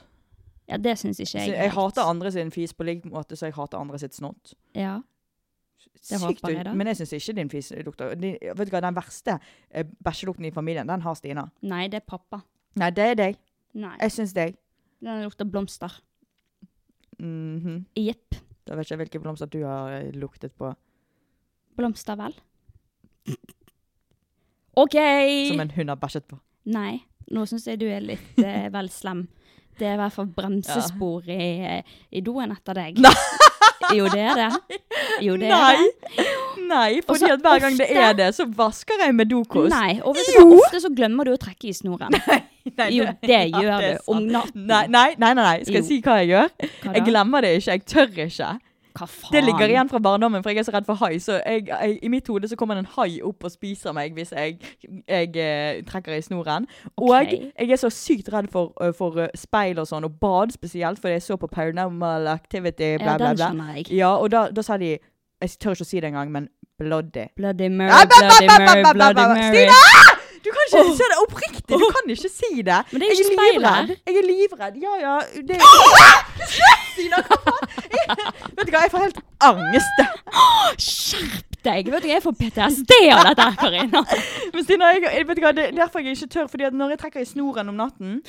Ja, 0.68 0.76
det 0.84 0.94
syns 1.00 1.16
ikke 1.24 1.32
Så 1.32 1.40
jeg. 1.46 1.56
jeg 1.56 1.72
hater 1.78 2.10
andre 2.12 2.34
sin 2.36 2.52
fis 2.52 2.76
på 2.76 2.84
lik 2.90 3.08
måte 3.08 3.38
så 3.40 3.48
jeg 3.48 3.56
hater 3.56 3.80
andre 3.80 3.98
sitt 4.04 4.14
snott. 4.20 4.52
Ja. 4.76 4.98
Det 5.98 6.18
Sykt 6.20 6.40
håper 6.42 6.54
jeg 6.54 6.64
da. 6.68 6.72
Men 6.78 6.90
jeg 6.90 7.00
syns 7.00 7.12
ikke 7.18 7.34
din 7.36 7.50
fis 7.52 7.70
lukter 7.84 8.14
de, 8.16 8.30
Vet 8.40 8.68
du 8.68 8.72
hva, 8.74 8.80
Den 8.84 8.96
verste 8.96 9.38
eh, 9.70 9.84
bæsjelukten 10.04 10.46
i 10.48 10.52
familien, 10.54 10.88
den 10.88 11.02
har 11.04 11.16
Stina. 11.18 11.44
Nei, 11.68 11.86
det 11.92 12.02
er 12.02 12.06
pappa. 12.08 12.40
Nei, 12.78 12.90
det 12.94 13.06
er 13.12 13.18
deg. 13.18 13.38
Nei. 13.78 13.94
Jeg 14.04 14.14
syns 14.14 14.34
deg. 14.36 14.56
Den 15.04 15.24
lukter 15.26 15.48
blomster. 15.48 15.92
Mhm. 17.18 17.82
Jepp. 17.98 18.38
Da 18.68 18.76
vet 18.78 18.90
jeg 18.90 19.00
hvilke 19.00 19.20
blomster 19.22 19.50
du 19.50 19.62
har 19.64 19.98
eh, 19.98 20.10
luktet 20.14 20.54
på. 20.58 20.70
Blomster, 21.78 22.18
vel? 22.18 22.34
OK! 24.78 24.96
Som 25.50 25.60
en 25.60 25.70
hund 25.76 25.88
har 25.92 25.98
bæsjet 26.00 26.26
på. 26.30 26.38
Nei, 26.70 27.00
nå 27.34 27.44
syns 27.48 27.66
jeg 27.68 27.80
du 27.80 27.86
er 27.90 28.04
litt 28.04 28.38
eh, 28.42 28.68
vel 28.72 28.90
slem. 28.92 29.26
Det 29.78 29.86
er 29.86 29.96
i 29.96 30.00
hvert 30.02 30.14
fall 30.14 30.30
bremsespor 30.38 31.28
i, 31.32 31.82
i 32.10 32.22
doen 32.24 32.54
etter 32.54 32.78
deg. 32.78 33.02
Nei. 33.02 33.14
Jo, 33.96 34.04
det 34.12 34.20
er 34.20 34.34
det. 34.36 34.78
Jo, 35.24 35.36
det 35.40 35.48
er 35.48 35.54
Nei! 35.54 35.76
det. 36.16 36.26
Nei, 36.68 37.00
hver 37.00 37.60
gang 37.62 37.76
det 37.78 37.86
ofte- 37.88 38.02
er 38.04 38.12
det, 38.18 38.26
så 38.36 38.44
vasker 38.58 39.00
jeg 39.00 39.14
med 39.16 39.30
dokost. 39.30 39.72
Nei, 39.72 40.00
og 40.04 40.14
vet 40.18 40.26
du 40.28 40.34
Jo! 40.36 40.46
hva, 40.50 40.58
ofte 40.66 40.80
så 40.84 40.90
glemmer 40.94 41.24
du 41.24 41.32
å 41.32 41.38
trekke 41.40 41.70
i 41.70 41.72
snoren. 41.72 42.12
Nei, 42.78 42.88
Jo, 42.92 43.06
det 43.24 43.38
gjør 43.54 43.70
er 43.78 43.96
du 43.96 44.12
om 44.12 44.26
natten. 44.28 44.66
Nei, 44.68 44.82
nei, 44.92 45.06
nei, 45.16 45.32
nei, 45.32 45.44
nei. 45.44 45.54
skal 45.64 45.78
Jo. 45.78 45.80
jeg 45.80 45.88
si 45.88 46.00
hva 46.04 46.18
jeg 46.20 46.28
gjør? 46.34 46.50
Hva 46.84 46.92
Jeg 46.98 47.06
glemmer 47.08 47.46
det 47.46 47.52
ikke. 47.62 47.76
Jeg 47.78 47.84
tør 47.88 48.10
ikke. 48.26 48.50
Det 49.32 49.44
ligger 49.44 49.68
igjen 49.68 49.88
fra 49.90 49.98
barndommen, 50.02 50.42
for 50.42 50.50
jeg 50.50 50.58
er 50.62 50.66
så 50.68 50.72
redd 50.74 50.86
for 50.88 50.94
hai. 51.02 51.18
Så 51.22 51.38
jeg, 51.46 51.66
jeg, 51.68 51.98
i 52.02 52.08
mitt 52.12 52.28
hode 52.28 52.48
så 52.48 52.56
kommer 52.56 52.74
det 52.78 52.84
en 52.86 52.90
hai 52.96 53.20
opp 53.22 53.44
og 53.44 53.52
spiser 53.52 53.92
meg 53.96 54.14
hvis 54.16 54.32
jeg, 54.32 54.58
jeg 55.08 55.30
eh, 55.36 55.82
trekker 55.88 56.16
i 56.16 56.22
snoren. 56.24 56.66
Og 56.96 57.14
jeg 57.30 57.70
er 57.70 57.76
så 57.80 57.90
sykt 57.92 58.32
redd 58.32 58.50
for, 58.52 58.72
uh, 58.82 58.92
for 58.96 59.18
uh, 59.22 59.28
speil 59.38 59.78
og 59.78 59.86
sånn, 59.90 60.04
og 60.08 60.18
bad 60.20 60.54
spesielt, 60.56 60.98
for 61.02 61.08
jeg 61.12 61.22
så 61.22 61.36
på 61.38 61.46
Paranormal 61.52 62.26
Activity, 62.32 62.96
bla, 62.98 63.16
Ja, 63.18 63.34
bla, 63.34 63.34
bla. 63.54 63.72
jeg. 63.76 63.90
Ja, 63.94 64.14
og 64.16 64.30
da, 64.34 64.48
da 64.50 64.62
sa 64.62 64.76
de 64.80 64.96
Jeg 65.38 65.50
tør 65.62 65.76
ikke 65.76 65.84
å 65.86 65.86
si 65.86 66.00
det 66.02 66.08
engang, 66.10 66.32
men 66.34 66.48
bloody. 66.78 67.28
Bloody 67.38 67.68
Mary, 67.70 67.90
Ah, 67.94 68.06
Bloody 68.10 68.46
Mary, 68.46 68.82
Bloody. 68.94 69.26
Mary. 69.38 69.68
Stina! 69.68 70.16
Du 70.44 70.50
kan 70.54 70.66
ikke 70.66 70.82
si 70.96 71.06
det 71.12 71.18
oppriktig! 71.22 71.78
Du 71.78 71.84
kan 71.94 72.10
ikke 72.14 72.30
si 72.30 72.62
det. 72.66 72.78
Men 72.92 73.02
det 73.02 73.06
er 73.08 73.12
jeg 73.12 73.18
ikke 73.18 73.34
speil 73.34 73.58
livredd. 73.58 73.88
Jeg 74.06 74.18
er 74.20 74.26
livredd. 74.28 74.76
Ja, 74.82 74.92
ja. 75.02 75.16
Det 75.48 75.58
Stina, 76.94 77.22
hva 77.28 77.38
faen? 77.46 77.77
Vet 78.56 78.66
du 78.66 78.72
hva, 78.72 78.82
jeg 78.84 78.92
får 78.92 79.04
helt 79.06 79.20
angst. 79.48 80.02
Skjerp 80.82 81.56
deg! 81.66 81.90
Vet 81.92 82.04
du, 82.04 82.10
jeg 82.10 82.24
får 82.24 82.36
PTSD 82.40 82.94
av 83.14 83.24
dette, 83.30 83.46
her, 83.48 83.56
Karina. 83.60 84.04
Men 84.54 84.66
Stina, 84.66 84.92
jeg, 84.96 85.24
vet 85.28 85.40
du 85.40 85.44
hva, 85.44 85.54
det 85.56 85.70
er 85.70 85.78
derfor 85.78 86.04
jeg 86.04 86.18
ikke 86.18 86.30
tør. 86.36 86.52
Fordi 86.52 86.68
at 86.68 86.76
når 86.76 86.94
jeg 86.94 87.02
trekker 87.04 87.24
i 87.24 87.28
snoren 87.28 87.72
om 87.72 87.80
natten 87.80 88.20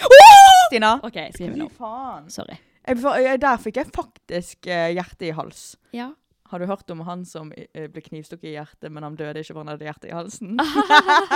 Stina! 0.70 0.96
OK, 1.06 1.22
skriv 1.36 1.60
nå. 1.60 1.70
faen. 1.78 2.30
Sorry. 2.34 2.58
Jeg, 2.88 3.04
jeg, 3.26 3.42
der 3.44 3.62
fikk 3.62 3.78
jeg 3.82 3.94
faktisk 3.94 4.70
eh, 4.72 4.90
hjertet 4.98 5.30
i 5.30 5.36
hals. 5.38 5.64
Ja. 5.94 6.12
Har 6.50 6.60
du 6.60 6.66
hørt 6.66 6.90
om 6.90 7.04
han 7.06 7.26
som 7.30 7.52
eh, 7.54 7.86
ble 7.94 8.02
knivstukket 8.02 8.48
i 8.50 8.56
hjertet, 8.56 8.90
men 8.90 9.06
han 9.06 9.18
døde 9.18 9.38
ikke 9.44 9.54
fordi 9.54 9.68
han 9.68 9.74
hadde 9.76 9.86
hjertet 9.86 10.08
i 10.10 10.16
halsen? 10.18 10.56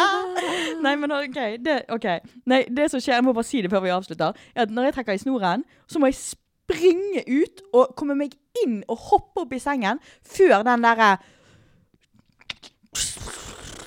Nei, 0.86 0.96
men 0.98 1.14
OK. 1.14 1.38
Det, 1.62 1.76
ok. 1.94 2.08
Nei, 2.50 2.64
det 2.74 2.88
som 2.90 3.04
skjer, 3.04 3.20
jeg 3.20 3.26
må 3.28 3.36
bare 3.38 3.46
si 3.46 3.62
det 3.62 3.70
før 3.70 3.84
vi 3.86 3.94
avslutter, 3.94 4.40
er 4.56 4.66
at 4.66 4.74
når 4.74 4.90
jeg 4.90 4.96
trekker 4.98 5.20
i 5.20 5.22
snoren, 5.22 5.68
så 5.86 6.02
må 6.02 6.10
jeg 6.10 6.18
springe 6.64 7.24
ut 7.28 7.62
og 7.76 7.94
komme 8.00 8.16
meg 8.18 8.36
inn 8.64 8.82
og 8.88 8.98
hoppe 9.10 9.44
opp 9.44 9.54
i 9.56 9.62
sengen 9.62 10.00
før 10.24 10.64
den 10.64 10.86
derre 10.86 11.18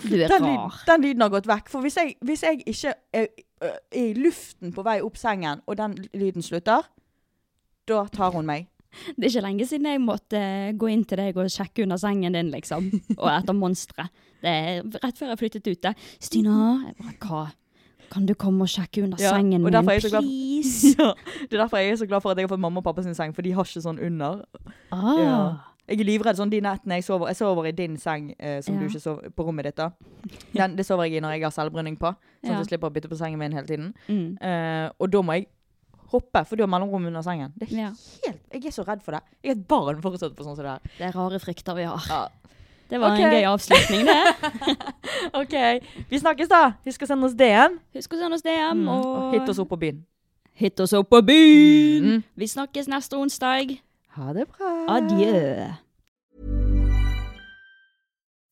Du 0.06 0.14
er 0.14 0.28
den, 0.30 0.44
rar. 0.44 0.82
den 0.86 1.02
lyden 1.02 1.24
har 1.24 1.32
gått 1.32 1.48
vekk. 1.50 1.70
For 1.72 1.82
hvis 1.82 1.96
jeg, 1.98 2.14
hvis 2.22 2.44
jeg 2.44 2.62
ikke 2.68 2.92
er, 3.16 3.26
er 3.64 3.78
i 3.96 4.12
luften 4.14 4.70
på 4.76 4.84
vei 4.86 5.00
opp 5.02 5.16
sengen, 5.18 5.62
og 5.66 5.78
den 5.80 5.96
lyden 6.14 6.44
slutter, 6.44 6.86
da 7.88 8.04
tar 8.12 8.34
hun 8.36 8.46
meg. 8.46 8.68
Det 9.16 9.26
er 9.26 9.32
ikke 9.32 9.44
lenge 9.48 9.66
siden 9.68 9.88
jeg 9.90 10.00
måtte 10.00 10.38
eh, 10.38 10.70
gå 10.78 10.88
inn 10.92 11.02
til 11.08 11.20
deg 11.20 11.36
og 11.36 11.50
sjekke 11.52 11.82
under 11.84 11.98
sengen 12.00 12.36
din, 12.38 12.52
liksom. 12.54 12.86
Og 13.18 13.26
etter 13.32 13.56
monstre. 13.56 14.06
Det 14.40 14.52
er 14.52 14.86
rett 15.02 15.18
før 15.18 15.32
jeg 15.32 15.40
flyttet 15.42 15.68
ut. 15.72 15.82
det. 15.88 15.94
Stina, 16.22 16.54
jeg 16.86 16.96
bare, 17.00 17.16
hva? 17.26 17.42
Kan 18.12 18.26
du 18.26 18.34
komme 18.34 18.62
og 18.66 18.68
sjekke 18.70 19.02
under 19.04 19.18
Ja, 19.20 19.32
sengen 19.36 19.62
min, 19.62 19.72
please? 19.72 20.10
please? 20.10 20.94
Ja, 20.98 21.12
det 21.50 21.52
er 21.54 21.62
derfor 21.64 21.78
jeg 21.82 21.90
er 21.92 21.96
så 22.00 22.06
glad 22.08 22.22
for 22.22 22.30
at 22.32 22.38
jeg 22.38 22.46
har 22.48 22.52
fått 22.54 22.60
mamma 22.62 22.80
og 22.80 22.84
pappa 22.86 23.02
sin 23.02 23.14
seng, 23.14 23.32
for 23.36 23.42
de 23.42 23.52
har 23.56 23.64
ikke 23.66 23.82
sånn 23.84 23.98
under. 24.02 24.44
Ah. 24.92 25.16
Ja. 25.20 25.38
Jeg 25.86 26.00
er 26.02 26.08
livredd 26.08 26.38
sånn 26.38 26.50
de 26.50 26.58
nettene 26.64 26.96
jeg 26.98 27.04
sover. 27.06 27.28
Jeg 27.30 27.38
sover 27.38 27.68
i 27.68 27.72
din 27.76 27.94
seng, 28.02 28.32
eh, 28.42 28.56
som 28.64 28.74
du 28.78 28.86
ikke 28.88 28.98
sover 29.02 29.30
på 29.30 29.44
rommet 29.46 29.68
ditt. 29.68 29.76
da. 29.78 29.90
Den, 30.56 30.74
det 30.78 30.86
sover 30.88 31.06
jeg 31.06 31.20
i 31.20 31.22
når 31.22 31.36
jeg 31.36 31.44
har 31.46 31.54
selvbrenning 31.54 31.94
på, 32.00 32.10
sånn 32.42 32.56
at 32.56 32.64
jeg 32.64 32.70
slipper 32.72 32.90
å 32.90 32.94
bytte 32.96 33.10
på 33.12 33.18
sengen 33.20 33.38
min 33.38 33.54
hele 33.54 33.68
tiden. 33.68 33.92
Mm. 34.10 34.32
Eh, 34.42 34.88
og 34.98 35.12
da 35.14 35.22
må 35.22 35.36
jeg 35.38 35.46
hoppe, 36.10 36.42
for 36.46 36.58
du 36.58 36.62
har 36.64 36.70
mellomrom 36.70 37.06
under 37.10 37.22
sengen. 37.26 37.52
Det 37.58 37.68
er 37.70 37.92
helt, 37.92 38.42
Jeg 38.54 38.66
er 38.66 38.74
så 38.74 38.82
redd 38.86 39.02
for 39.06 39.14
det. 39.14 39.22
Jeg 39.42 39.52
er 39.54 39.58
et 39.60 39.68
barn 39.70 40.02
fortsatt 40.02 40.34
på 40.38 40.46
sånn 40.46 40.56
som 40.58 40.64
det 40.66 40.74
her. 40.74 40.90
Det 40.98 41.06
er 41.06 41.14
rare 41.18 41.38
frykter 41.42 41.78
vi 41.78 41.86
har. 41.86 42.02
Ja. 42.10 42.24
Det 42.90 43.00
var 43.00 43.12
Ok. 43.16 43.20
en 43.20 43.32
gøy 43.32 43.44
avslutning, 43.50 44.06
det. 44.06 44.20
OK. 45.40 45.54
Vi 46.10 46.18
snakkes, 46.22 46.48
da. 46.48 46.60
Husk 46.86 47.02
å 47.02 47.06
sende 47.10 47.26
oss 47.26 47.34
DM. 47.34 47.80
Husk 47.98 48.12
å 48.14 48.20
sende 48.20 48.34
oss 48.38 48.44
DM, 48.46 48.84
Mm, 48.84 48.88
og, 48.88 49.06
og 49.06 49.32
hit 49.34 49.48
oss 49.50 49.58
opp 49.58 49.68
på 49.74 49.78
byen. 49.80 50.04
Hit 50.56 50.80
oss 50.80 50.92
opp 50.96 51.10
på 51.10 51.20
byen! 51.26 52.04
Mm. 52.06 52.22
Vi 52.36 52.46
snakkes 52.48 52.86
neste 52.88 53.18
onsdag. 53.18 53.74
Ha 54.16 54.32
det 54.32 54.46
bra. 54.54 54.70
Adjø. 54.88 55.72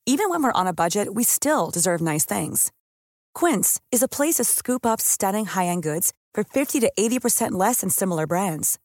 Even 0.07 0.29
when 0.29 0.43
we're 0.43 0.51
on 0.61 0.67
a 0.67 0.73
budget, 0.73 1.15
we 1.15 1.23
still 1.23 1.71
deserve 1.71 1.99
nice 2.01 2.25
things. 2.25 2.71
Quince 3.33 3.81
is 3.91 4.03
a 4.03 4.07
place 4.07 4.35
to 4.35 4.43
scoop 4.43 4.85
up 4.85 5.01
stunning 5.01 5.45
high-end 5.45 5.81
goods 5.83 6.13
for 6.33 6.43
50 6.43 6.79
to 6.81 6.91
80% 6.99 7.53
less 7.53 7.81
than 7.81 7.89
similar 7.89 8.27
brands. 8.27 8.77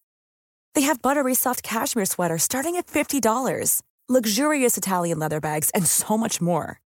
They 0.74 0.82
have 0.82 1.02
buttery 1.02 1.34
soft 1.34 1.62
cashmere 1.62 2.06
sweaters 2.06 2.42
starting 2.44 2.76
at 2.76 2.86
$50, 2.86 3.82
luxurious 4.10 4.76
Italian 4.76 5.18
leather 5.20 5.40
bags, 5.40 5.70
and 5.70 5.86
so 5.86 6.18
much 6.18 6.40
more. 6.40 6.80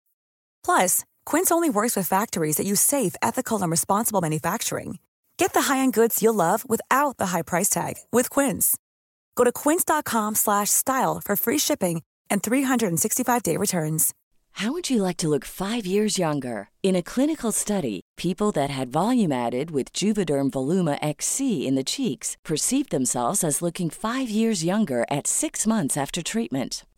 Plus, 0.64 1.04
Quince 1.26 1.52
only 1.52 1.70
works 1.70 1.94
with 1.94 2.08
factories 2.08 2.56
that 2.56 2.66
use 2.66 2.80
safe, 2.80 3.14
ethical, 3.20 3.60
and 3.62 3.70
responsible 3.70 4.22
manufacturing. 4.22 4.98
Get 5.36 5.52
the 5.52 5.72
high-end 5.72 5.92
goods 5.92 6.22
you'll 6.22 6.34
love 6.34 6.68
without 6.68 7.16
the 7.18 7.26
high 7.26 7.42
price 7.42 7.68
tag 7.68 7.94
with 8.10 8.30
Quince. 8.30 8.76
Go 9.36 9.44
to 9.44 9.52
quince.com 9.52 10.34
slash 10.34 10.70
style 10.70 11.20
for 11.24 11.36
free 11.36 11.58
shipping 11.58 12.02
and 12.28 12.42
365-day 12.42 13.56
returns. 13.56 14.12
How 14.52 14.72
would 14.72 14.90
you 14.90 15.02
like 15.02 15.16
to 15.18 15.28
look 15.28 15.44
five 15.44 15.86
years 15.86 16.18
younger? 16.18 16.68
In 16.82 16.96
a 16.96 17.02
clinical 17.02 17.52
study, 17.52 18.02
people 18.16 18.52
that 18.52 18.68
had 18.68 18.92
volume 18.92 19.32
added 19.32 19.70
with 19.70 19.92
Juvederm 19.94 20.50
Voluma 20.50 20.98
XC 21.00 21.66
in 21.66 21.74
the 21.74 21.84
cheeks 21.84 22.36
perceived 22.44 22.90
themselves 22.90 23.42
as 23.42 23.62
looking 23.62 23.88
five 23.88 24.28
years 24.28 24.64
younger 24.64 25.06
at 25.10 25.26
six 25.26 25.66
months 25.66 25.96
after 25.96 26.22
treatment. 26.22 26.84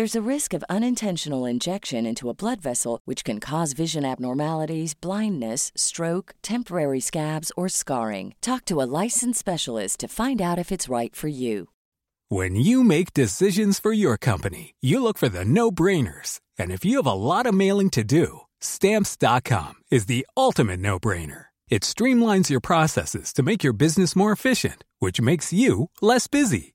There's 0.00 0.16
a 0.16 0.30
risk 0.34 0.54
of 0.54 0.64
unintentional 0.70 1.44
injection 1.44 2.06
into 2.06 2.30
a 2.30 2.34
blood 2.34 2.62
vessel, 2.62 3.02
which 3.04 3.22
can 3.22 3.38
cause 3.38 3.74
vision 3.74 4.02
abnormalities, 4.02 4.94
blindness, 4.94 5.70
stroke, 5.76 6.34
temporary 6.40 7.00
scabs, 7.00 7.52
or 7.54 7.68
scarring. 7.68 8.34
Talk 8.40 8.64
to 8.64 8.80
a 8.80 8.88
licensed 9.02 9.38
specialist 9.38 10.00
to 10.00 10.08
find 10.08 10.40
out 10.40 10.58
if 10.58 10.72
it's 10.72 10.88
right 10.88 11.14
for 11.14 11.28
you. 11.28 11.68
When 12.30 12.56
you 12.56 12.82
make 12.82 13.12
decisions 13.12 13.78
for 13.78 13.92
your 13.92 14.16
company, 14.16 14.74
you 14.80 15.02
look 15.02 15.18
for 15.18 15.28
the 15.28 15.44
no 15.44 15.70
brainers. 15.70 16.40
And 16.56 16.70
if 16.70 16.82
you 16.82 16.96
have 16.96 17.12
a 17.12 17.12
lot 17.12 17.44
of 17.44 17.52
mailing 17.52 17.90
to 17.90 18.02
do, 18.02 18.40
stamps.com 18.62 19.74
is 19.90 20.06
the 20.06 20.26
ultimate 20.34 20.80
no 20.80 20.98
brainer. 20.98 21.48
It 21.68 21.82
streamlines 21.82 22.48
your 22.48 22.60
processes 22.60 23.34
to 23.34 23.42
make 23.42 23.62
your 23.62 23.74
business 23.74 24.16
more 24.16 24.32
efficient, 24.32 24.82
which 24.98 25.20
makes 25.20 25.52
you 25.52 25.90
less 26.00 26.26
busy. 26.26 26.74